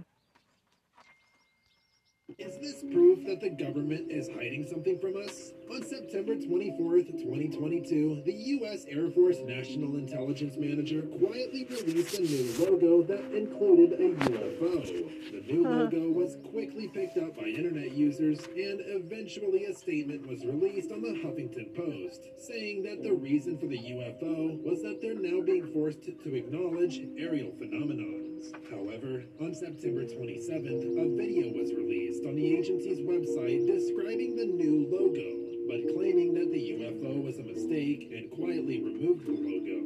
[2.38, 5.53] Is this proof that the government is hiding something from us?
[5.72, 8.84] On September 24th, 2022, the U.S.
[8.89, 15.31] Air Force National Intelligence Manager quietly released a new logo that included a UFO.
[15.31, 20.43] The new logo was quickly picked up by internet users, and eventually a statement was
[20.43, 25.15] released on the Huffington Post, saying that the reason for the UFO was that they're
[25.15, 28.52] now being forced to acknowledge aerial phenomenons.
[28.69, 34.89] However, on September 27th, a video was released on the agency's website describing the new
[34.91, 39.77] logo, but claiming that the UFO was a mistake and quietly removed the logo,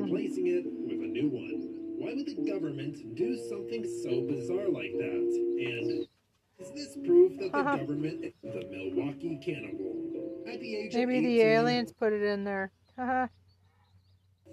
[0.00, 1.78] replacing it with a new one.
[1.98, 5.28] Why would the government do something so bizarre like that?
[5.58, 6.06] And
[6.58, 10.44] is this proof that the government is the Milwaukee cannibal?
[10.46, 12.72] At the age Maybe of the aliens put it in there.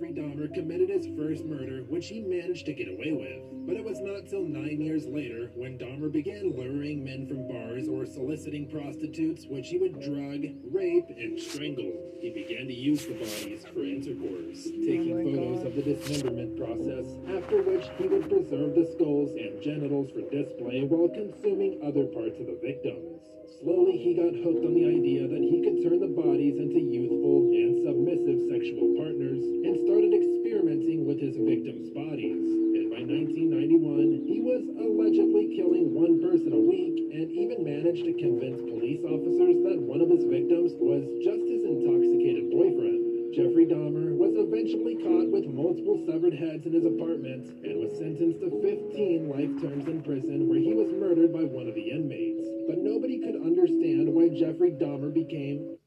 [0.02, 3.66] Dahmer committed his first murder, which he managed to get away with.
[3.66, 7.88] But it was not till nine years later when Dahmer began luring men from bars
[7.88, 11.94] or soliciting prostitutes, which he would drug, rape, and strangle.
[12.20, 17.08] He began to use the bodies for intercourse, taking oh photos of the dismemberment process,
[17.32, 22.40] after which he would preserve the skulls and genitals for display while consuming other parts
[22.40, 23.35] of the victims.
[23.46, 27.46] Slowly, he got hooked on the idea that he could turn the bodies into youthful
[27.54, 32.42] and submissive sexual partners and started experimenting with his victims' bodies.
[32.42, 38.18] And by 1991, he was allegedly killing one person a week and even managed to
[38.18, 43.06] convince police officers that one of his victims was just his intoxicated boyfriend.
[43.38, 48.42] Jeffrey Dahmer was eventually caught with multiple severed heads in his apartment and was sentenced
[48.42, 52.35] to 15 life terms in prison where he was murdered by one of the inmates.
[52.68, 55.78] But nobody could understand why Jeffrey Dahmer became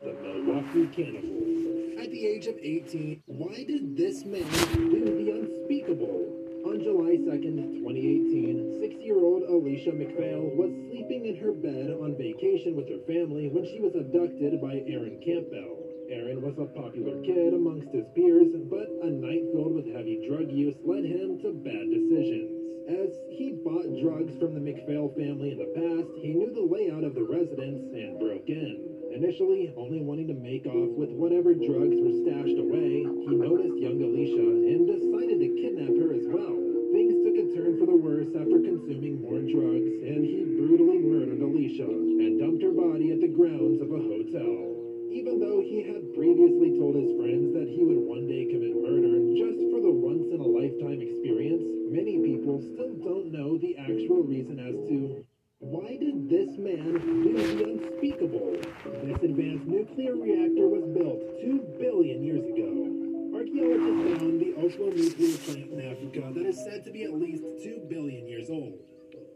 [0.00, 2.00] the Milwaukee Cannibal.
[2.00, 6.38] At the age of 18, why did this man do the unspeakable?
[6.64, 12.88] On July 2nd, 2018, six-year-old Alesha MacPhail was sleeping in her bed on vacation with
[12.88, 15.84] her family when she was abducted by Aaron Campbell.
[16.08, 20.50] Aaron was a popular kid amongst his peers, but a night filled with heavy drug
[20.50, 22.57] use led him to bad decisions.
[22.88, 27.04] As he bought drugs from the MacPhail family in the past, he knew the layout
[27.04, 29.12] of the residence and broke in.
[29.12, 34.00] Initially, only wanting to make off with whatever drugs were stashed away, he noticed young
[34.00, 36.56] Alesha and decided to kidnap her as well.
[36.96, 41.44] Things took a turn for the worse after consuming more drugs, and he brutally murdered
[41.44, 45.12] Alesha and dumped her body at the grounds of a hotel.
[45.12, 49.12] Even though he had previously told his friends that he would one day commit murder
[49.36, 54.22] just for the once in a lifetime experience, many people still don't know the actual
[54.22, 55.24] reason as to
[55.60, 58.56] why did this man do the unspeakable?
[59.02, 62.88] This advanced nuclear reactor was built two billion years ago.
[63.34, 67.42] Archaeologists found the Oklo nuclear plant in Africa that is said to be at least
[67.64, 68.78] two billion years old.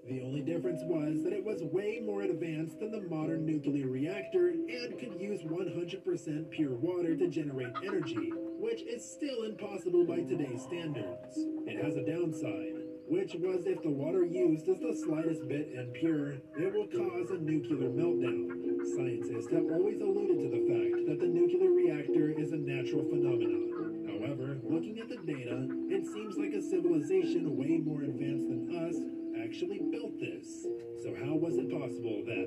[0.08, 4.48] The only difference was that it was way more advanced than the modern nuclear reactor
[4.48, 10.62] and could use 100% pure water to generate energy, which is still impossible by today's
[10.62, 11.34] standards.
[11.66, 12.78] It has a downside,
[13.10, 17.42] which was if the water used is the slightest bit impure, it will cause a
[17.42, 18.46] nuclear meltdown.
[18.94, 24.06] Scientists have always alluded to the fact that the nuclear reactor is a natural phenomenon.
[24.06, 28.94] However, looking at the data, it seems like a civilization way more advanced than us
[29.42, 30.70] actually built this.
[31.02, 32.46] So how was it possible that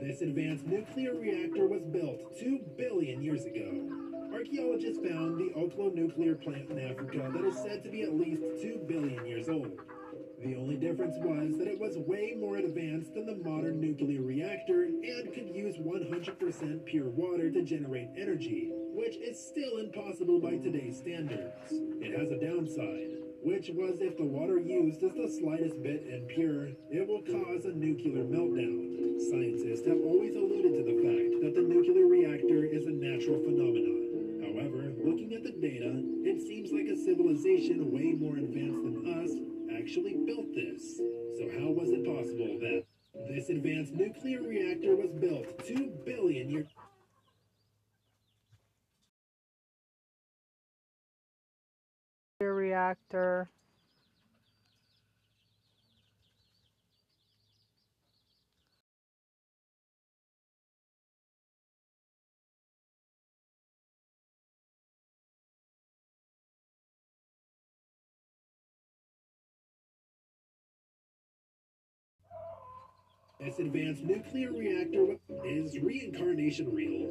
[0.00, 4.09] this advanced nuclear reactor was built 2 billion years ago?
[4.32, 8.42] Archaeologists found the Oklo nuclear plant in Africa that is said to be at least
[8.62, 9.78] 2 billion years old.
[10.42, 14.84] The only difference was that it was way more advanced than the modern nuclear reactor
[14.84, 20.96] and could use 100% pure water to generate energy, which is still impossible by today's
[20.96, 21.52] standards.
[22.00, 26.68] It has a downside, which was if the water used is the slightest bit impure,
[26.90, 29.20] it will cause a nuclear meltdown.
[29.28, 33.99] Scientists have always alluded to the fact that the nuclear reactor is a natural phenomenon.
[35.10, 35.90] Looking at the data,
[36.22, 39.30] it seems like a civilization way more advanced than us
[39.76, 40.98] actually built this.
[41.36, 42.84] So how was it possible that
[43.28, 46.68] this advanced nuclear reactor was built 2 billion years
[52.38, 53.48] reactor.
[73.40, 77.08] This advanced nuclear reactor is reincarnation real.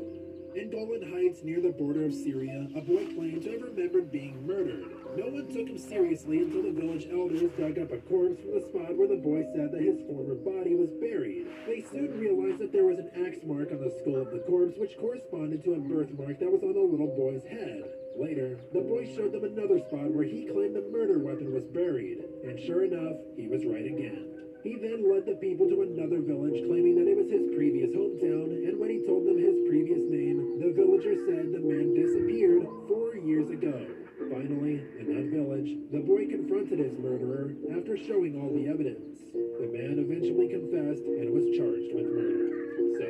[0.53, 4.45] In Golan Heights, near the border of Syria, a boy claimed to have remembered being
[4.45, 4.85] murdered.
[5.17, 8.61] No one took him seriously until the village elders dug up a corpse from the
[8.61, 11.47] spot where the boy said that his former body was buried.
[11.65, 14.77] They soon realized that there was an axe mark on the skull of the corpse,
[14.77, 17.89] which corresponded to a birthmark that was on the little boy's head.
[18.17, 22.21] Later, the boy showed them another spot where he claimed the murder weapon was buried,
[22.45, 24.38] and sure enough, he was right again.
[24.63, 28.67] He then led the people to another village, claiming that it was his previous hometown,
[28.67, 33.15] and when he told them his previous name, the villager said the man disappeared four
[33.15, 33.87] years ago.
[34.27, 39.23] Finally, in that village, the boy confronted his murderer after showing all the evidence.
[39.31, 42.51] The man eventually confessed and was charged with murder.
[42.99, 43.07] So,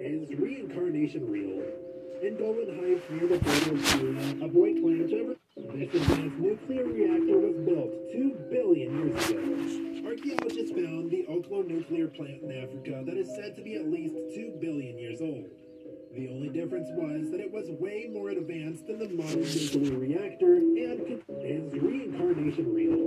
[0.00, 1.83] is reincarnation real?
[2.24, 6.40] In Golan Heights, near the border of Syria, a boy claimed to have this advanced
[6.40, 10.08] nuclear reactor was built two billion years ago.
[10.08, 14.16] Archaeologists found the Oklo nuclear plant in Africa that is said to be at least
[14.32, 15.52] two billion years old.
[16.16, 20.64] The only difference was that it was way more advanced than the modern nuclear reactor
[20.64, 21.04] and
[21.44, 23.04] is reincarnation real.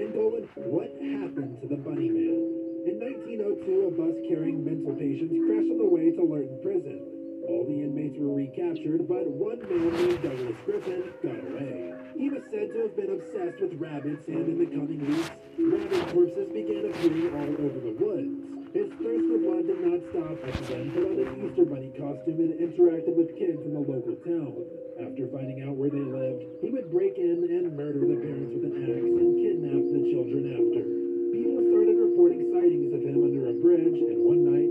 [0.00, 2.40] And Golan, what happened to the Bunny Man?
[2.88, 7.15] In 1902, a bus carrying mental patients crashed on the way to Lorton Prison.
[7.48, 11.94] All the inmates were recaptured, but one man named Douglas Griffin got away.
[12.18, 16.10] He was said to have been obsessed with rabbits, and in the coming weeks, rabbit
[16.10, 18.56] corpses began appearing all over the woods.
[18.74, 21.94] His thirst for blood did not stop as he then put on an Easter Bunny
[21.96, 24.52] costume and interacted with kids in the local town.
[25.00, 28.68] After finding out where they lived, he would break in and murder the parents with
[28.68, 30.82] an axe and kidnap the children after.
[31.30, 34.65] People started reporting sightings of him under a bridge, and one night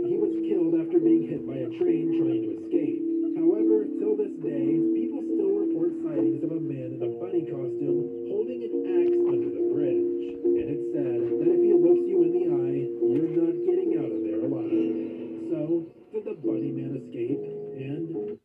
[0.75, 2.99] after being hit by a train trying to escape.
[3.39, 8.27] However, till this day, people still report sightings of a man in a bunny costume
[8.27, 10.35] holding an axe under the bridge.
[10.35, 14.11] And it's said that if he looks you in the eye, you're not getting out
[14.11, 14.99] of there alive.
[15.47, 17.39] So, did the bunny man escape?
[17.79, 18.35] And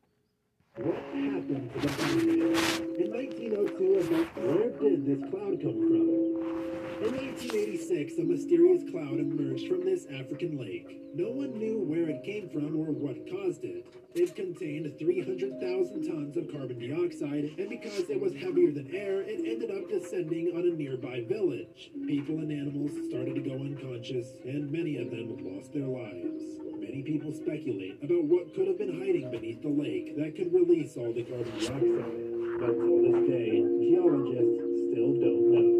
[0.78, 2.54] what happened to the bunny man?
[2.94, 6.69] In 1902, about where did this cloud come from?
[7.00, 11.00] In 1986, a mysterious cloud emerged from this African lake.
[11.14, 13.88] No one knew where it came from or what caused it.
[14.12, 19.40] It contained 300,000 tons of carbon dioxide, and because it was heavier than air, it
[19.48, 21.88] ended up descending on a nearby village.
[22.04, 26.60] People and animals started to go unconscious, and many of them lost their lives.
[26.84, 31.00] Many people speculate about what could have been hiding beneath the lake that could release
[31.00, 32.60] all the carbon dioxide.
[32.60, 35.79] But till this day, geologists still don't know.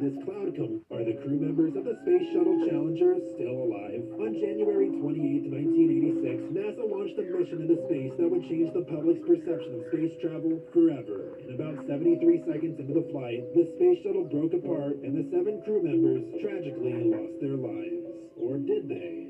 [0.00, 0.80] This cloud come?
[0.88, 4.00] Are the crew members of the Space Shuttle Challenger still alive?
[4.24, 9.20] On January 28, 1986, NASA launched a mission into space that would change the public's
[9.28, 11.36] perception of space travel forever.
[11.44, 15.60] In about 73 seconds into the flight, the space shuttle broke apart and the seven
[15.60, 18.32] crew members tragically lost their lives.
[18.40, 19.21] Or did they?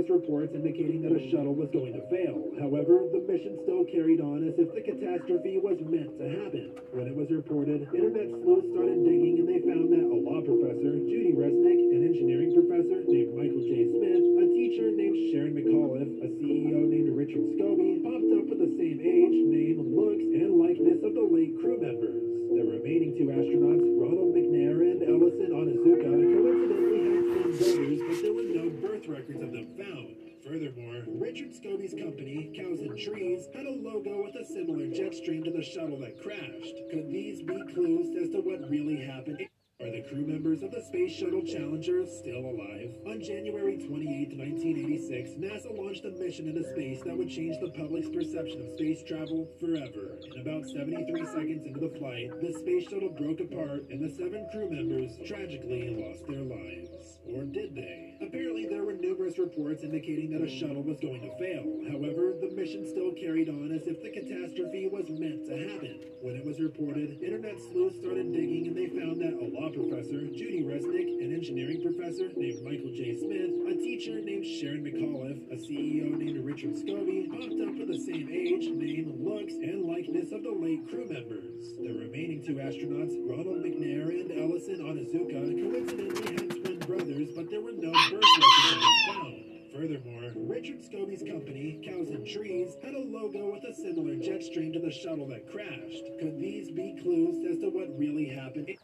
[0.00, 2.40] Numerous reports indicating that a shuttle was going to fail.
[2.56, 6.72] However, the mission still carried on as if the catastrophe was meant to happen.
[6.96, 10.96] When it was reported, internet sleuths started digging and they found that a law professor,
[11.04, 13.92] Judy Resnik, an engineering professor named Michael J.
[13.92, 18.72] Smith, a teacher named Sharon McAuliffe, a CEO named Richard Scobee, popped up with the
[18.80, 22.24] same age, name, looks, and likeness of the late crew members.
[22.56, 27.19] The remaining two astronauts, Ronald McNair and Ellison Onizuka, coincidentally had
[27.58, 30.14] but there were no birth records of them found.
[30.44, 35.42] Furthermore, Richard Scobee's company, Cows and Trees, had a logo with a similar jet stream
[35.44, 36.76] to the shuttle that crashed.
[36.90, 39.48] Could these be clues as to what really happened?
[39.80, 42.92] Are the crew members of the Space Shuttle Challenger still alive.
[43.08, 48.12] On January 28, 1986, NASA launched a mission into space that would change the public's
[48.12, 50.20] perception of space travel forever.
[50.36, 54.44] And about 73 seconds into the flight, the space shuttle broke apart and the seven
[54.52, 57.16] crew members tragically lost their lives.
[57.32, 58.20] Or did they?
[58.20, 61.64] Apparently, there were numerous reports indicating that a shuttle was going to fail.
[61.88, 66.04] However, the mission still carried on as if the catastrophe was meant to happen.
[66.20, 70.64] When it was reported, internet sleuths started digging and they found that a professor, Judy
[70.66, 73.14] Resnik, an engineering professor named Michael J.
[73.14, 77.98] Smith, a teacher named Sharon McAuliffe, a CEO named Richard Scobee, popped up with the
[78.02, 81.78] same age, name, looks, and likeness of the late crew members.
[81.78, 87.60] The remaining two astronauts, Ronald McNair and Ellison Onizuka, coincidentally had twin brothers, but there
[87.60, 89.44] were no birth records found.
[89.70, 94.72] Furthermore, Richard Scobee's company, Cows and Trees, had a logo with a similar jet stream
[94.72, 96.04] to the shuttle that crashed.
[96.18, 98.76] Could these be clues as to what really happened?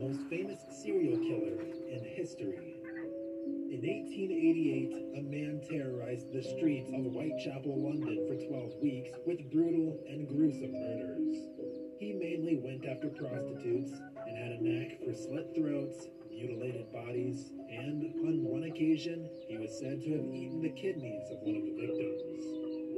[0.00, 2.76] Most famous serial killer in history.
[3.70, 9.98] In 1888, a man terrorized the streets of Whitechapel, London for 12 weeks with brutal
[10.08, 11.36] and gruesome murders.
[11.98, 13.92] He mainly went after prostitutes
[14.26, 19.78] and had a knack for slit throats, mutilated bodies, and on one occasion, he was
[19.78, 22.44] said to have eaten the kidneys of one of the victims.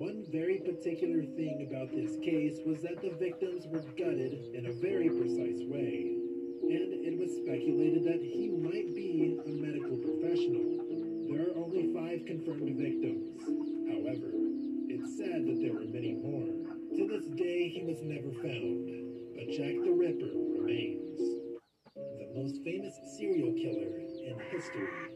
[0.01, 4.73] One very particular thing about this case was that the victims were gutted in a
[4.73, 6.26] very precise way,
[6.67, 10.83] and it was speculated that he might be a medical professional.
[11.31, 13.39] There are only five confirmed victims.
[13.87, 14.35] However,
[14.91, 16.51] it's said that there were many more.
[16.97, 18.83] To this day, he was never found,
[19.35, 21.19] but Jack the Ripper remains
[21.95, 23.95] the most famous serial killer
[24.27, 25.16] in history.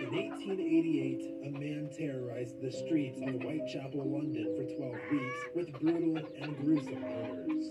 [0.00, 6.16] In 1888, a man terrorized the streets of Whitechapel, London for 12 weeks with brutal
[6.40, 7.70] and gruesome murders.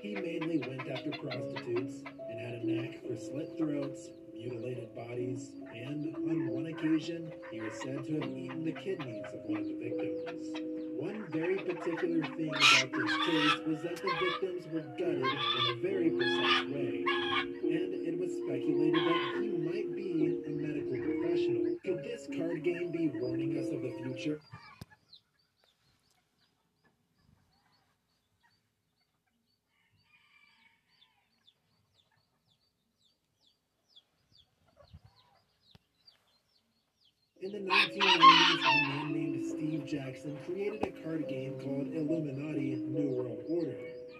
[0.00, 6.14] He mainly went after prostitutes and had a knack for slit throats, mutilated bodies, and
[6.14, 9.74] on one occasion, he was said to have eaten the kidneys of one of the
[9.74, 10.46] victims.
[10.96, 15.76] One very particular thing about this case was that the victims were gutted in a
[15.82, 17.04] very precise way,
[17.64, 23.10] and it was speculated that he might be a medical Could this card game be
[23.12, 24.38] warning us of the future?
[37.42, 43.10] In the 1990s, a man named Steve Jackson created a card game called Illuminati New
[43.10, 43.76] World Order.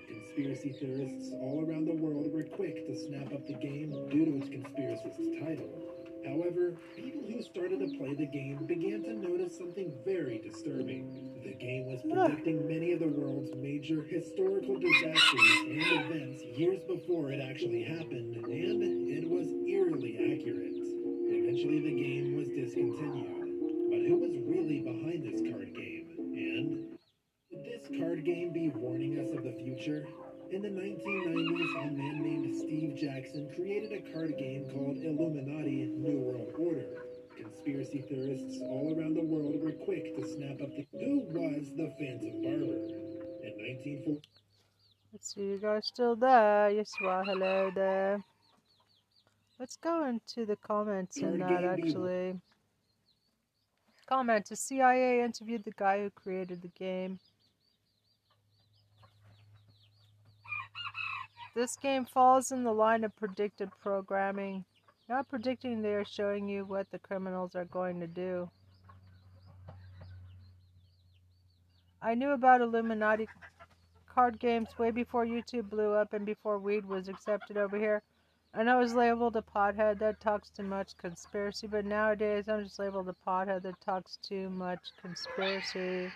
[0.09, 4.37] Conspiracy theorists all around the world were quick to snap up the game due to
[4.39, 5.94] its conspiracist title.
[6.27, 11.41] However, people who started to play the game began to notice something very disturbing.
[11.45, 17.31] The game was predicting many of the world's major historical disasters and events years before
[17.31, 20.73] it actually happened, and it was eerily accurate.
[21.27, 23.45] Eventually, the game was discontinued.
[23.91, 26.09] But who was really behind this card game?
[26.19, 26.99] And
[27.51, 30.07] could this card game be warning us of the future?
[30.55, 36.21] In the 1990s, a man named Steve Jackson created a card game called Illuminati New
[36.21, 36.87] World Order.
[37.37, 40.87] Conspiracy theorists all around the world were quick to snap up the.
[40.93, 42.87] Who was the Phantom Barber?
[43.43, 44.21] In 1940.
[45.13, 46.71] Let's see, you guys still there?
[46.71, 47.25] Yes, are.
[47.25, 48.23] Hello there.
[49.59, 52.41] Let's go into the comments in that actually.
[54.09, 57.19] Comment: The CIA interviewed the guy who created the game.
[61.55, 64.65] This game falls in the line of predicted programming.
[65.09, 68.51] Not predicting, they are showing you what the criminals are going to do.
[72.03, 73.29] I knew about Illuminati
[74.13, 78.03] card games way before YouTube blew up and before weed was accepted over here.
[78.53, 82.79] And I was labeled a pothead that talks too much conspiracy, but nowadays I'm just
[82.79, 86.11] labeled a pothead that talks too much conspiracy.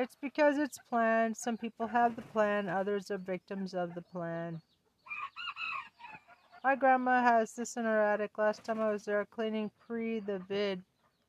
[0.00, 1.36] It's because it's planned.
[1.36, 4.60] Some people have the plan, others are victims of the plan.
[6.62, 8.38] My grandma has this in her attic.
[8.38, 10.84] Last time I was there cleaning pre the vid.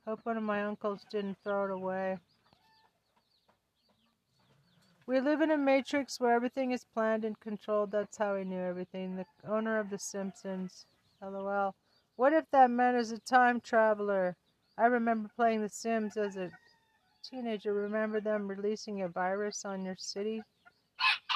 [0.06, 2.20] Hope one of my uncles didn't throw it away.
[5.08, 7.90] We live in a matrix where everything is planned and controlled.
[7.90, 9.16] That's how I knew everything.
[9.16, 10.86] The owner of The Simpsons.
[11.24, 11.74] LOL.
[12.18, 14.36] What if that man is a time traveler?
[14.78, 16.52] I remember playing The Sims as a
[17.24, 17.74] teenager.
[17.74, 20.42] Remember them releasing a virus on your city?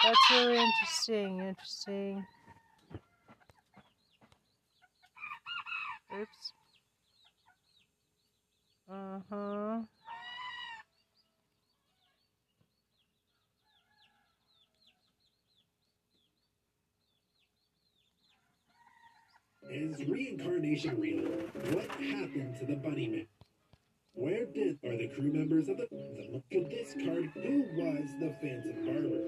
[0.04, 1.40] That's really interesting.
[1.40, 2.26] Interesting.
[6.14, 6.54] Oops.
[8.90, 9.82] Uh huh.
[19.70, 21.24] Is reincarnation real?
[21.74, 23.26] What happened to the bunny man?
[24.16, 28.86] Where did are the crew members of the, the could discard who was the Phantom
[28.86, 29.26] Barber?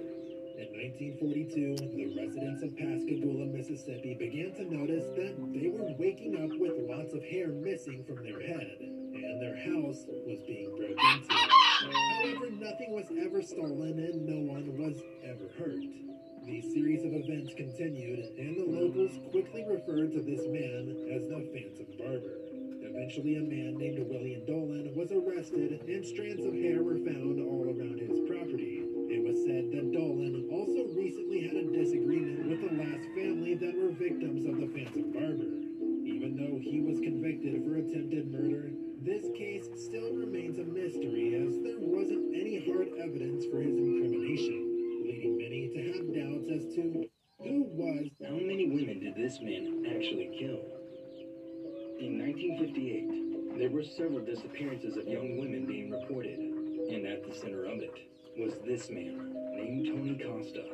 [0.62, 0.70] In
[1.18, 6.86] 1942, the residents of Pascagoula, Mississippi began to notice that they were waking up with
[6.86, 11.34] lots of hair missing from their head, and their house was being broken into.
[11.34, 15.82] However, nothing was ever stolen and no one was ever hurt.
[16.46, 21.42] The series of events continued, and the locals quickly referred to this man as the
[21.50, 22.45] Phantom Barber.
[22.96, 27.68] Eventually, a man named William Dolan was arrested, and strands of hair were found all
[27.68, 28.88] around his property.
[29.12, 33.76] It was said that Dolan also recently had a disagreement with the last family that
[33.76, 35.60] were victims of the Phantom Barber.
[36.08, 38.72] Even though he was convicted for attempted murder,
[39.04, 45.04] this case still remains a mystery as there wasn't any hard evidence for his incrimination,
[45.04, 47.04] leading many to have doubts as to
[47.44, 48.08] who was.
[48.24, 50.75] How many women did this man actually kill?
[51.98, 57.64] In 1958, there were several disappearances of young women being reported, and at the center
[57.64, 60.66] of it was this man named Tony Costa.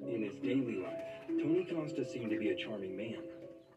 [0.00, 3.22] In his daily life, Tony Costa seemed to be a charming man,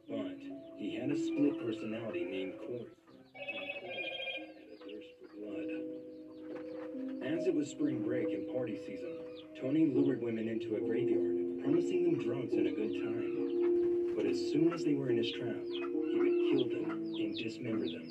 [0.10, 0.39] but
[0.77, 2.89] he had a split personality named Corey,
[3.35, 4.10] and Corey
[4.57, 5.69] had a thirst for blood.
[7.22, 9.14] As it was spring break and party season,
[9.61, 14.15] Tony lured women into a graveyard, promising them drugs and a good time.
[14.15, 15.56] But as soon as they were in his trap,
[16.56, 18.07] kill them and dismember them.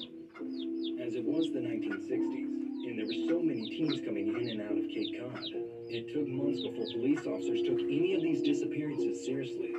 [1.00, 2.44] As it was the 1960s,
[2.84, 5.40] and there were so many teens coming in and out of Cape Cod,
[5.88, 9.72] it took months before police officers took any of these disappearances seriously.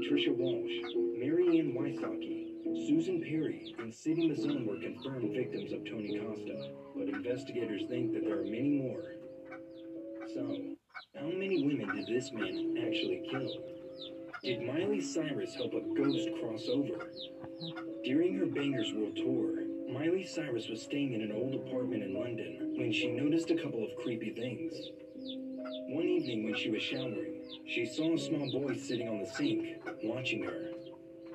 [0.00, 0.72] Patricia Walsh,
[1.20, 2.56] Marianne Ann Wysocki,
[2.88, 6.56] Susan Perry, and Sadie Mazzone were confirmed victims of Tony Costa,
[6.96, 9.04] but investigators think that there are many more.
[10.32, 10.72] So,
[11.20, 13.73] how many women did this man actually kill?
[14.44, 17.08] Did Miley Cyrus help a ghost cross over?
[18.04, 22.74] During her Bangerz World Tour, Miley Cyrus was staying in an old apartment in London
[22.76, 24.74] when she noticed a couple of creepy things.
[25.88, 29.78] One evening when she was showering, she saw a small boy sitting on the sink,
[30.02, 30.72] watching her.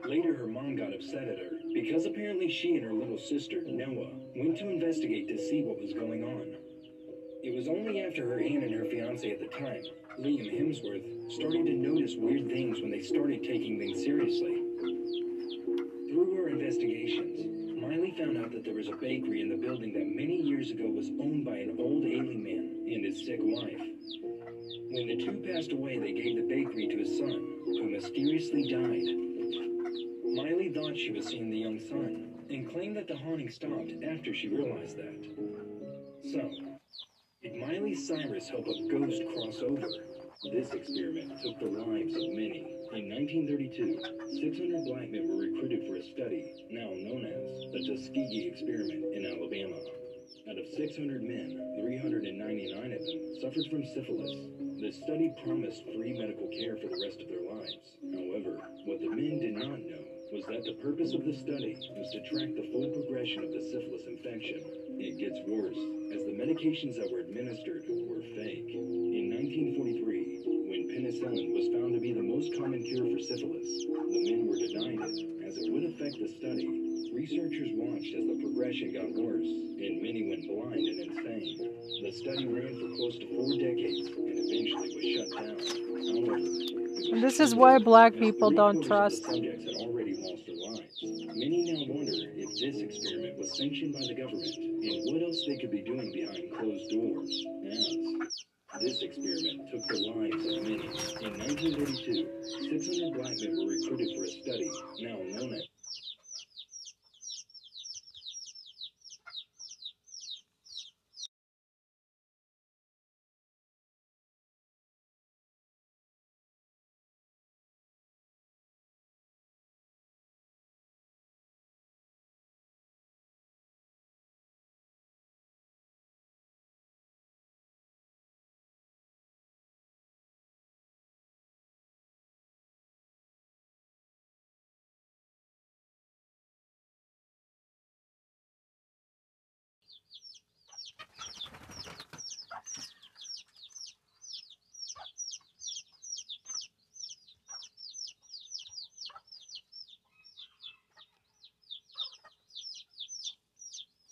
[0.05, 4.11] Later, her mom got upset at her because apparently she and her little sister, Noah,
[4.35, 6.57] went to investigate to see what was going on.
[7.41, 9.81] It was only after her aunt and her fiance at the time,
[10.19, 14.63] Liam Hemsworth, started to notice weird things when they started taking things seriously.
[16.09, 20.07] Through her investigations, Miley found out that there was a bakery in the building that
[20.13, 23.79] many years ago was owned by an old alien man and his sick wife.
[24.91, 29.07] When the two passed away, they gave the bakery to his son, who mysteriously died.
[30.35, 34.33] Miley thought she was seeing the young son and claimed that the haunting stopped after
[34.33, 35.23] she realized that.
[36.29, 36.51] So,
[37.41, 39.87] did Miley Cyrus help a ghost cross over?
[40.51, 42.67] This experiment took the lives of many.
[42.91, 43.95] In 1932,
[44.43, 49.23] 600 black men were recruited for a study now known as the Tuskegee Experiment in
[49.23, 49.79] Alabama.
[50.51, 54.35] Out of 600 men, 399 of them suffered from syphilis.
[54.83, 57.79] The study promised free medical care for the rest of their lives.
[58.03, 62.09] However, what the men did not know was that the purpose of the study was
[62.13, 64.61] to track the full progression of the syphilis infection.
[65.01, 65.79] It gets worse,
[66.13, 68.69] as the medications that were administered were fake.
[68.69, 74.21] In 1943, when penicillin was found to be the most common cure for syphilis, the
[74.29, 77.09] men were denied it, as it would affect the study.
[77.09, 81.57] Researchers watched as the progression got worse, and many went blind and insane.
[82.05, 85.57] The study ran for close to four decades and eventually was shut down.
[86.05, 86.78] However,
[87.11, 89.25] And this is why black people don't trust.
[89.27, 89.45] Many
[91.71, 95.71] now wonder if this experiment was sanctioned by the government and what else they could
[95.71, 97.31] be doing behind closed doors.
[98.75, 100.91] As this experiment took the lives of many.
[101.23, 102.27] In 1932,
[102.69, 104.69] 600 black men were recruited for a study
[104.99, 105.63] now known as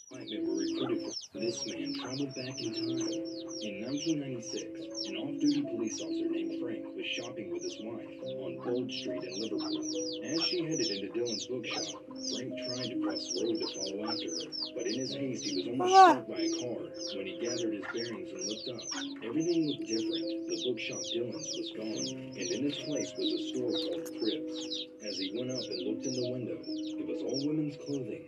[0.09, 1.03] Black men were recruited
[1.33, 3.09] for this man traveled back in time.
[3.57, 8.93] In 1996, an off-duty police officer named Frank was shopping with his wife on George
[9.01, 9.81] Street in Liverpool.
[10.29, 14.29] As she headed into Dylan's bookshop, Frank tried to cross the road to follow after
[14.29, 14.45] her,
[14.77, 16.11] but in his haste he was almost Ah.
[16.21, 16.81] struck by a car.
[17.17, 18.83] When he gathered his bearings and looked up,
[19.25, 20.25] everything looked different.
[20.53, 22.07] The bookshop Dylan's was gone,
[22.37, 24.85] and in its place was a store called Cripps.
[25.01, 28.21] As he went up and looked in the window, it was all women's clothing,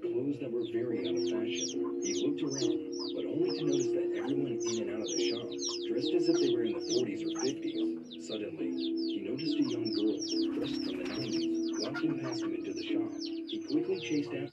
[0.00, 2.00] clothes that were very out of fashion.
[2.02, 2.76] He looked around,
[3.14, 5.48] but only to notice that everyone in and out of the shop
[5.88, 8.24] dressed as if they were in the 40s or 50s.
[8.24, 10.16] Suddenly, he noticed a young girl
[10.56, 13.12] dressed from the 90s walking past him into the shop.
[13.24, 14.52] He quickly chased after.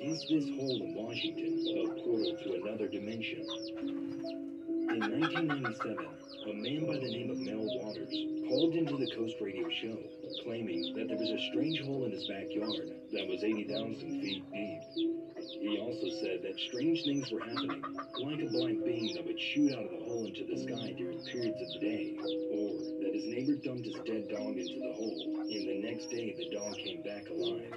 [0.00, 3.44] Is this hole in Washington a portal to another dimension?
[4.90, 6.02] In 1997,
[6.50, 8.10] a man by the name of Mel Waters
[8.50, 9.94] called into the Coast Radio show,
[10.42, 14.82] claiming that there was a strange hole in his backyard that was 80,000 feet deep.
[15.62, 17.86] He also said that strange things were happening,
[18.18, 21.22] like a black being that would shoot out of the hole into the sky during
[21.22, 22.18] periods of the day,
[22.50, 22.74] or
[23.06, 26.50] that his neighbor dumped his dead dog into the hole, and the next day the
[26.50, 27.70] dog came back alive.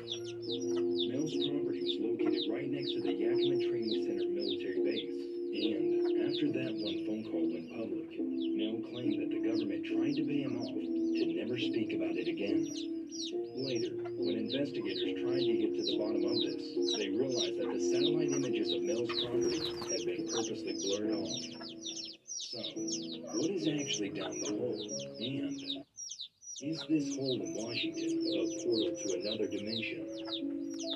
[1.13, 5.93] Mel's property was located right next to the Yakima Training Center military base, and
[6.25, 10.41] after that one phone call went public, Mel claimed that the government tried to pay
[10.41, 12.65] him off to never speak about it again.
[13.53, 16.57] Later, when investigators tried to get to the bottom of this,
[16.97, 19.61] they realized that the satellite images of Mel's property
[19.93, 21.37] had been purposely blurred off.
[22.25, 22.59] So,
[23.37, 24.81] what is actually down the hole?
[25.21, 25.82] And
[26.63, 30.07] is this hole in Washington a portal to another dimension?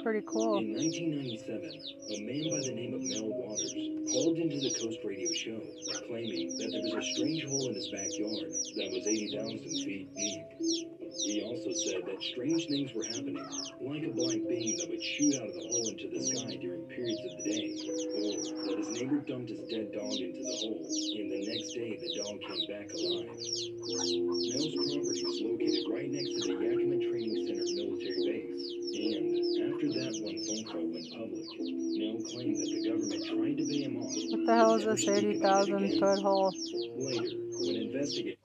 [0.01, 0.63] Pretty cool.
[0.63, 3.75] In 1997, a man by the name of Mel Waters
[4.07, 5.59] called into the Coast Radio show,
[6.07, 8.47] claiming that there was a strange hole in his backyard
[8.79, 10.96] that was 80,000 feet deep.
[11.07, 13.39] He also said that strange things were happening,
[13.79, 16.83] like a black being that would shoot out of the hole into the sky during
[16.91, 17.67] periods of the day,
[18.11, 18.35] or
[18.67, 22.11] that his neighbor dumped his dead dog into the hole, and the next day the
[22.19, 23.31] dog came back alive.
[23.31, 28.67] Mel's property was located right next to the Yakima Training Center military base,
[28.99, 33.63] and after that one phone call went public, Mel claimed that the government tried to
[33.63, 34.11] pay him off.
[34.11, 36.51] What the hell is this 80,000 foot hole?
[36.99, 37.31] Later,
[37.63, 38.36] when investigators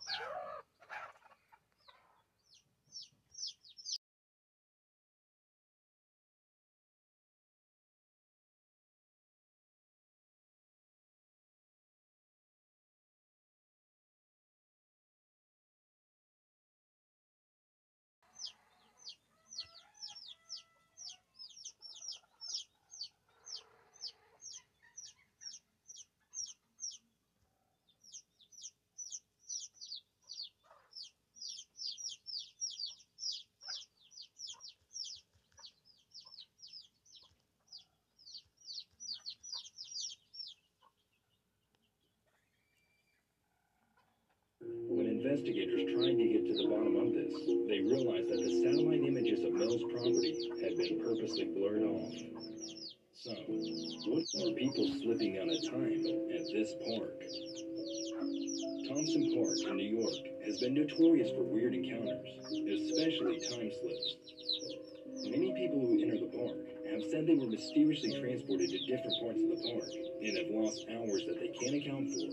[70.23, 72.31] and have lost hours that they can't account for.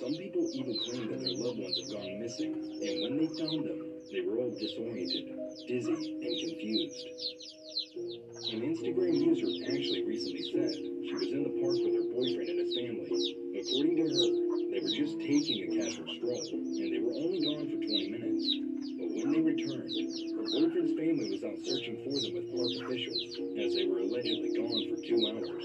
[0.00, 3.68] Some people even claim that their loved ones have gone missing, and when they found
[3.68, 3.80] them,
[4.10, 5.36] they were all disoriented,
[5.68, 7.04] dizzy, and confused.
[8.56, 12.58] An Instagram user actually recently said she was in the park with her boyfriend and
[12.64, 13.04] his family.
[13.60, 14.28] According to her,
[14.72, 18.69] they were just taking a casual stroll, and they were only gone for 20 minutes.
[19.00, 19.96] But when they returned,
[20.36, 24.52] her boyfriend's family was out searching for them with park officials, as they were allegedly
[24.52, 25.64] gone for two hours.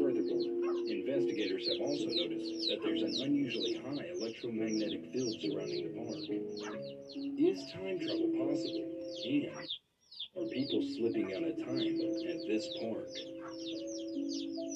[0.00, 0.48] Furthermore,
[0.88, 6.24] investigators have also noticed that there's an unusually high electromagnetic field surrounding the park.
[7.36, 8.96] Is time travel possible?
[9.28, 9.44] And
[10.38, 11.98] are people slipping out of time
[12.30, 13.10] at this park?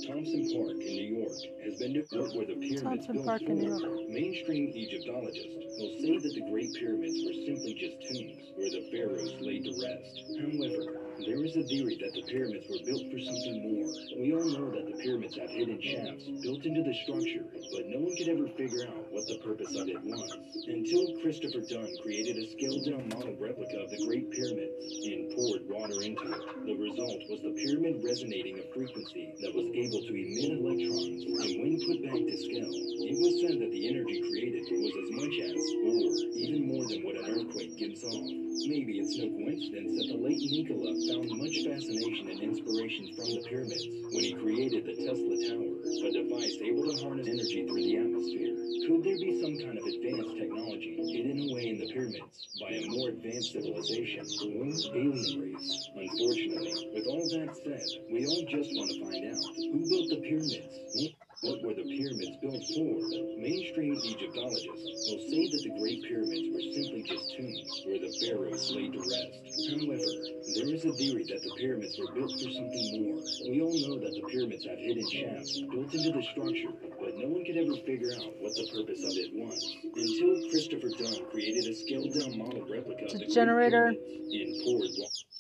[0.03, 3.59] Thompson Park in New York has been developed where the pyramids Thompson built Park in
[3.59, 4.11] New for.
[4.11, 9.31] Mainstream Egyptologists will say that the Great Pyramids were simply just tombs where the pharaohs
[9.39, 10.13] laid to rest.
[10.43, 13.87] However, there is a theory that the pyramids were built for something more.
[14.19, 18.03] We all know that the pyramids have hidden shafts built into the structure, but no
[18.03, 20.29] one could ever figure out what the purpose of it was.
[20.67, 26.01] Until Christopher Dunn created a scaled-down model replica of the Great Pyramids and poured water
[26.01, 26.43] into it.
[26.65, 31.53] The result was the pyramid resonating a frequency that was able to emit electrons, and
[31.61, 34.53] when put back to scale, it was said that the energy created
[34.83, 35.53] was as much as,
[35.85, 36.01] or
[36.33, 38.27] even more than what an earthquake gives off.
[38.67, 43.43] Maybe it's no coincidence that the late Nikola found much fascination and inspiration from the
[43.47, 47.97] pyramids when he created the Tesla Tower, a device able to harness energy through the
[47.99, 48.52] atmosphere.
[48.73, 52.89] Could there be some kind of advanced technology hidden away in the pyramids by a
[52.89, 54.65] more advanced civilization or
[54.97, 55.91] alien race?
[55.95, 60.17] Unfortunately, with all that said, we all just want to find out who built the
[60.17, 60.81] pyramids.
[60.97, 61.22] Hmm?
[61.43, 63.03] What were the pyramids built for?
[63.35, 68.71] Mainstream Egyptologists will say that the Great Pyramids were simply just tombs where the pharaohs
[68.71, 69.43] laid to rest.
[69.75, 70.13] However,
[70.55, 73.27] there is a theory that the pyramids were built for something more.
[73.51, 77.27] We all know that the pyramids have hidden shafts built into the structure, but no
[77.27, 79.67] one could ever figure out what the purpose of it was
[79.99, 83.91] until Christopher Dunn created a scaled-down model replica of the Great generator.
[83.99, 85.32] Pyramids in poured water.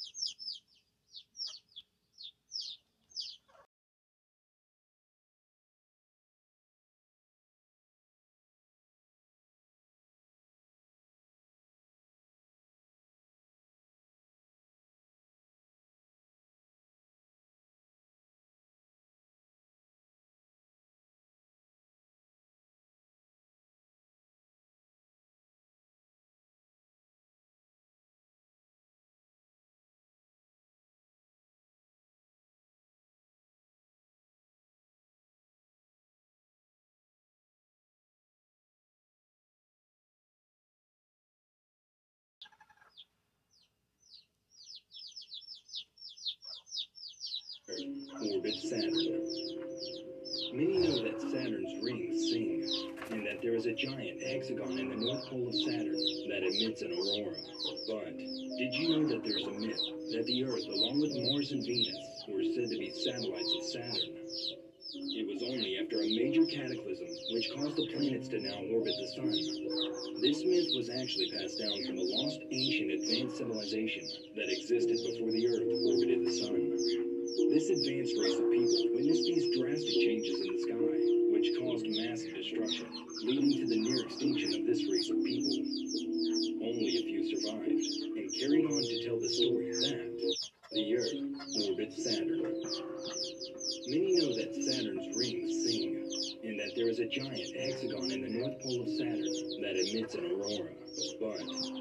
[48.20, 49.52] Orbit Saturn.
[50.52, 52.60] Many know that Saturn's rings sing,
[53.10, 55.96] and that there is a giant hexagon in the north pole of Saturn
[56.28, 57.40] that emits an aurora.
[57.88, 59.80] But did you know that there's a myth
[60.12, 64.12] that the Earth, along with Mars and Venus, were said to be satellites of Saturn?
[64.92, 69.08] It was only after a major cataclysm which caused the planets to now orbit the
[69.16, 69.32] Sun.
[70.20, 74.04] This myth was actually passed down from a lost ancient advanced civilization
[74.36, 77.01] that existed before the Earth orbited the Sun.
[77.32, 81.00] This advanced race of people witnessed these drastic changes in the sky,
[81.32, 82.88] which caused massive destruction,
[83.24, 85.56] leading to the near extinction of this race of people.
[86.60, 87.88] Only a few survived,
[88.20, 90.36] and carried on to tell the story that
[90.72, 91.16] the Earth
[91.64, 92.44] orbits Saturn.
[93.88, 96.04] Many know that Saturn's rings sing,
[96.44, 99.32] and that there is a giant hexagon in the north pole of Saturn
[99.64, 100.68] that emits an aurora.
[101.16, 101.40] But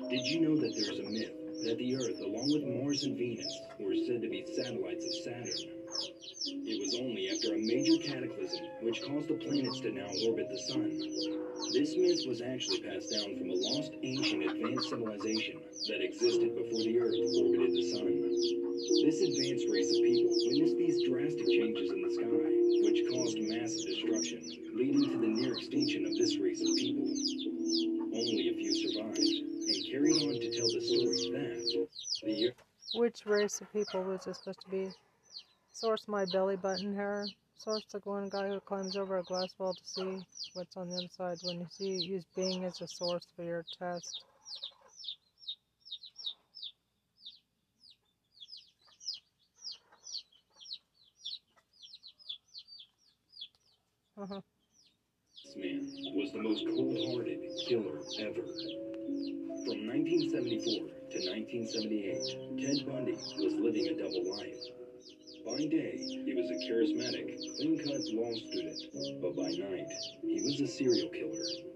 [0.10, 3.18] did you know that there is a myth that the Earth, along with Mars and
[3.18, 5.82] Venus, were said to be satellites of Saturn?
[6.66, 10.58] It was only after a major cataclysm which caused the planets to now orbit the
[10.58, 10.90] Sun.
[11.70, 16.82] This myth was actually passed down from a lost ancient advanced civilization that existed before
[16.82, 18.10] the Earth orbited the Sun.
[19.06, 22.50] This advanced race of people witnessed these drastic changes in the sky,
[22.90, 24.42] which caused massive destruction,
[24.74, 27.06] leading to the near extinction of this race of people.
[28.10, 30.71] Only a few survived, and carried on to tell
[33.02, 34.88] Which race of people was this supposed to be?
[35.72, 37.26] Source my belly button hair.
[37.58, 40.24] Source the one guy who climbs over a glass wall to see
[40.54, 41.40] what's on the other side.
[41.42, 44.24] When you see, use Bing as a source for your test.
[54.16, 54.42] Uh-huh.
[55.44, 58.46] This man was the most cold-hearted killer ever.
[59.66, 64.64] From 1974 to 1978, Ted Bundy was living a double life.
[65.44, 68.80] By day, he was a charismatic, clean-cut law student,
[69.20, 69.92] but by night,
[70.24, 71.68] he was a serial killer.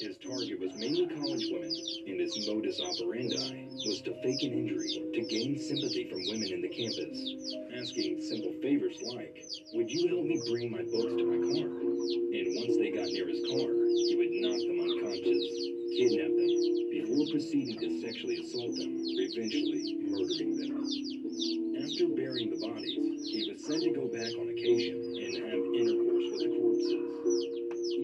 [0.00, 1.68] His target was mainly college women,
[2.08, 6.64] and his modus operandi was to fake an injury to gain sympathy from women in
[6.64, 7.12] the campus,
[7.76, 9.36] asking simple favors like,
[9.76, 11.68] Would you help me bring my books to my car?
[11.68, 15.44] And once they got near his car, he would knock them unconscious,
[15.92, 16.85] kidnap them,
[17.24, 20.76] proceeding to sexually assault them, eventually murdering them.
[21.80, 26.28] After burying the bodies, he was said to go back on occasion and have intercourse
[26.28, 27.00] with the corpses.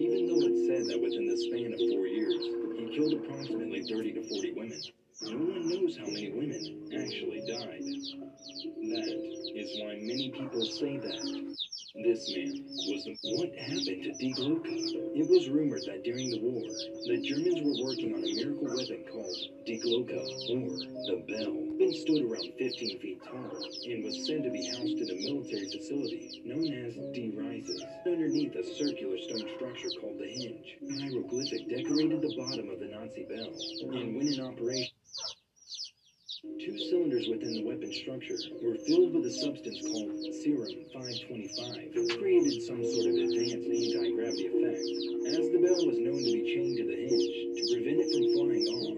[0.01, 2.41] Even though it's said that within the span of four years,
[2.73, 4.81] he killed approximately 30 to 40 women,
[5.21, 7.85] no one knows how many women actually died.
[7.85, 9.13] That
[9.53, 11.72] is why many people say that.
[11.95, 13.13] This man was the...
[13.37, 14.65] What happened to Glocke?
[15.13, 16.65] It was rumored that during the war,
[17.05, 19.37] the Germans were working on a miracle weapon called
[19.69, 20.73] Glocke, or
[21.05, 21.53] the Bell.
[21.77, 23.45] It stood around 15 feet tall
[23.85, 27.77] and was said to be housed in a military facility known as Die Riese.
[28.09, 32.89] Underneath a circular stone structure called the Hinge, a hieroglyphic decorated the bottom of the
[32.89, 33.53] Nazi bell,
[33.93, 34.97] and when in operation,
[36.43, 42.19] Two cylinders within the weapon structure were filled with a substance called Xerum 525, which
[42.19, 44.83] created some sort of advanced anti-gravity effect.
[45.23, 48.27] As the bell was known to be chained to the hinge to prevent it from
[48.35, 48.95] flying off,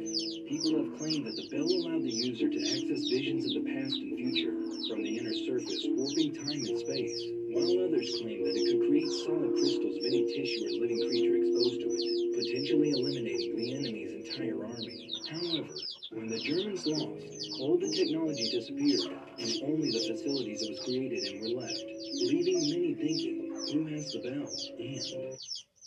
[0.50, 3.94] people have claimed that the bell allowed the user to access visions of the past
[3.94, 4.54] and future
[4.90, 9.10] from the inner surface, warping time and space, while others claim that it could create
[9.26, 12.02] solid crystals of any tissue or living creature exposed to it,
[12.42, 15.14] potentially eliminating the enemy's entire army.
[15.30, 15.74] However,
[16.12, 19.02] when the Germans lost, all the technology disappeared,
[19.40, 21.84] and only the facilities it was created in were left,
[22.14, 24.52] leaving many thinking, who has the bell?
[24.80, 25.38] And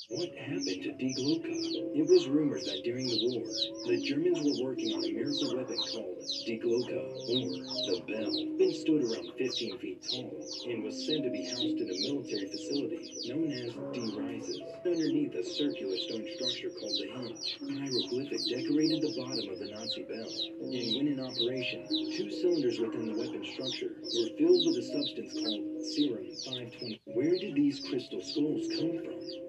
[0.06, 1.50] what happened to Glocke?
[1.98, 3.44] It was rumored that during the war,
[3.90, 6.94] the Germans were working on a miracle weapon called Glocke,
[7.28, 7.44] or
[7.90, 8.32] the Bell.
[8.62, 10.32] It stood around 15 feet tall
[10.70, 14.62] and was said to be housed in a military facility known as Die Riese.
[14.86, 20.06] Underneath a circular stone structure called the Hinge, hieroglyphic decorated the bottom of the Nazi
[20.06, 20.30] bell.
[20.62, 21.84] And when in operation,
[22.14, 27.02] two cylinders within the weapon structure were filled with a substance called Xerum 520.
[27.12, 29.47] Where did these crystal skulls come from?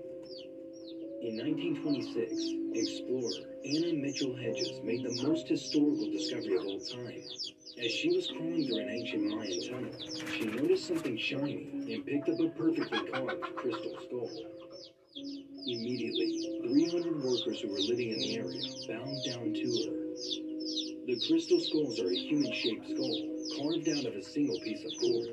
[1.22, 7.22] In 1926, explorer Anna Mitchell Hedges made the most historical discovery of all time.
[7.78, 9.92] As she was crawling through an ancient Mayan tunnel,
[10.32, 14.32] she noticed something shiny and picked up a perfectly carved crystal skull.
[15.68, 20.00] Immediately, 300 workers who were living in the area bowed down to her.
[21.04, 25.28] The crystal skulls are a human-shaped skull carved out of a single piece of quartz,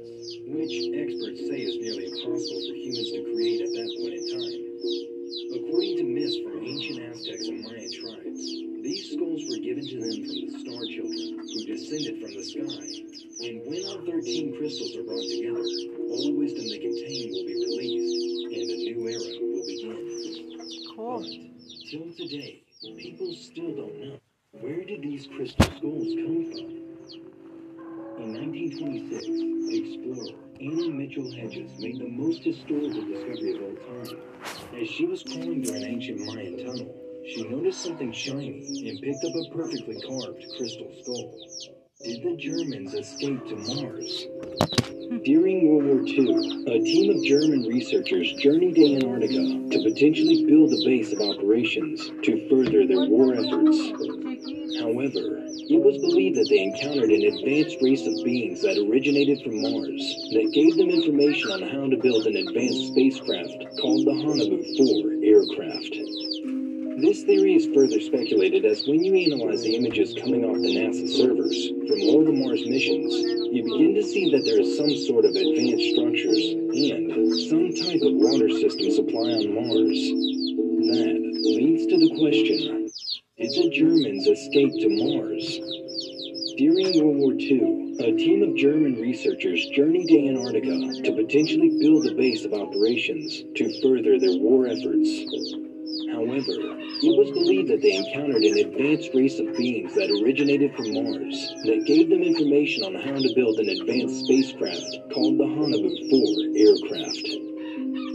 [0.51, 5.16] which experts say is nearly impossible for humans to create at that point in time.
[5.37, 8.41] According to myths from ancient Aztecs and Mayan tribes,
[8.81, 12.89] these skulls were given to them from the Star Children, who descended from the sky.
[13.45, 15.61] And when all 13 crystals are brought together,
[16.09, 20.01] all the wisdom they contain will be released, and a new era will begin.
[20.97, 21.21] Cool.
[21.21, 21.29] But,
[21.85, 22.65] till today,
[22.97, 24.17] people still don't know,
[24.53, 26.73] where did these crystal skulls come from?
[28.25, 29.21] In 1926,
[29.69, 34.17] explorer Anna Mitchell Hedges made the most historical discovery of all time.
[34.81, 36.95] As she was crawling through an ancient Mayan tunnel,
[37.27, 41.35] she noticed something shiny and picked up a perfectly carved crystal skull.
[42.03, 44.27] Did the Germans escape to Mars?
[45.25, 50.73] During World War II, a team of German researchers journeyed to Antarctica to potentially build
[50.73, 53.77] a base of operations to further their war efforts.
[54.81, 55.36] However,
[55.69, 59.99] it was believed that they encountered an advanced race of beings that originated from Mars
[60.31, 63.51] that gave them information on how to build an advanced spacecraft
[63.83, 65.91] called the Haunebu 4 aircraft.
[67.03, 71.11] This theory is further speculated as when you analyze the images coming off the NASA
[71.11, 73.13] servers from the Mars missions,
[73.51, 77.11] you begin to see that there is some sort of advanced structures and
[77.51, 79.99] some type of water system supply on Mars.
[80.95, 82.86] That leads to the question,
[83.39, 85.61] did the Germans escape to Mars?
[86.57, 92.07] During World War II, a team of German researchers journeyed to Antarctica to potentially build
[92.07, 95.11] a base of operations to further their war efforts.
[96.17, 100.95] However, it was believed that they encountered an advanced race of beings that originated from
[100.95, 105.93] Mars that gave them information on how to build an advanced spacecraft called the Haunebu
[106.09, 107.56] 4 aircraft.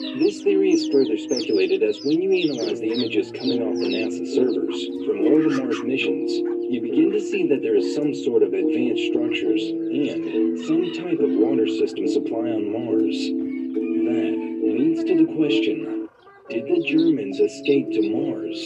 [0.01, 4.25] This theory is further speculated as when you analyze the images coming off the NASA
[4.33, 6.31] servers from all the Mars missions,
[6.73, 11.19] you begin to see that there is some sort of advanced structures and some type
[11.21, 13.13] of water system supply on Mars.
[14.09, 14.33] That
[14.73, 16.09] leads to the question,
[16.49, 18.57] did the Germans escape to Mars?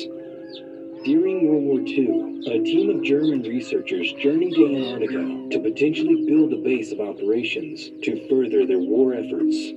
[1.04, 6.54] During World War II, a team of German researchers journeyed to Antarctica to potentially build
[6.54, 9.76] a base of operations to further their war efforts.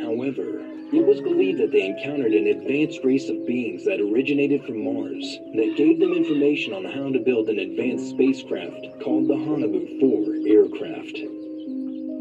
[0.00, 4.82] However, it was believed that they encountered an advanced race of beings that originated from
[4.84, 10.00] Mars that gave them information on how to build an advanced spacecraft called the Haunebu
[10.00, 11.18] 4 aircraft.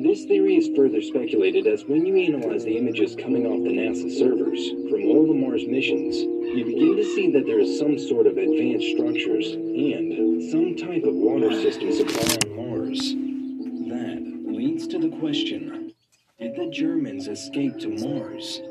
[0.03, 4.11] This theory is further speculated as when you analyze the images coming off the NASA
[4.11, 8.27] servers from all the Mars missions, you begin to see that there is some sort
[8.27, 12.99] of advanced structures and some type of water system supply on Mars.
[13.89, 15.86] That leads to the question,
[16.39, 18.61] did the Germans escape to Mars?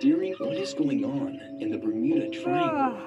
[0.00, 2.98] During what is going on in the Bermuda Triangle?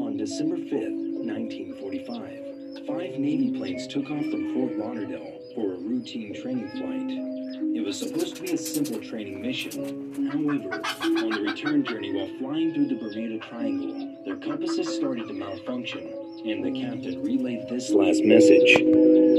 [0.00, 6.34] On December 5th, 1945, five Navy planes took off from Fort Lauderdale for a routine
[6.42, 7.76] training flight.
[7.76, 10.12] It was supposed to be a simple training mission.
[10.32, 15.32] However, on the return journey while flying through the Bermuda Triangle, their compasses started to
[15.32, 16.08] malfunction,
[16.44, 18.72] and the captain relayed this last message.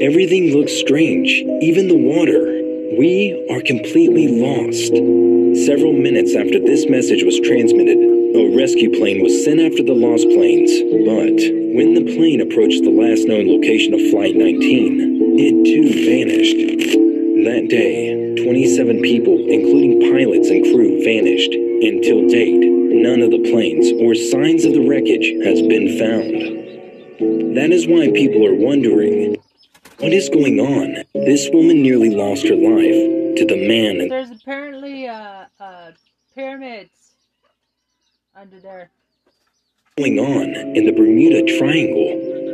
[0.01, 1.29] Everything looks strange,
[1.61, 2.62] even the water.
[2.97, 4.93] We are completely lost.
[5.65, 10.29] Several minutes after this message was transmitted, a rescue plane was sent after the lost
[10.29, 10.69] planes.
[11.01, 11.41] But
[11.73, 16.61] when the plane approached the last known location of Flight 19, it too vanished.
[17.49, 21.53] That day, 27 people, including pilots and crew, vanished.
[21.53, 27.57] Until date, none of the planes or signs of the wreckage has been found.
[27.57, 29.41] That is why people are wondering
[30.03, 31.05] what is going on?
[31.13, 35.91] This woman nearly lost her life, to the man There's apparently uh, uh,
[36.35, 37.13] pyramids
[38.35, 38.89] under there.
[39.97, 42.52] going on in the Bermuda Triangle.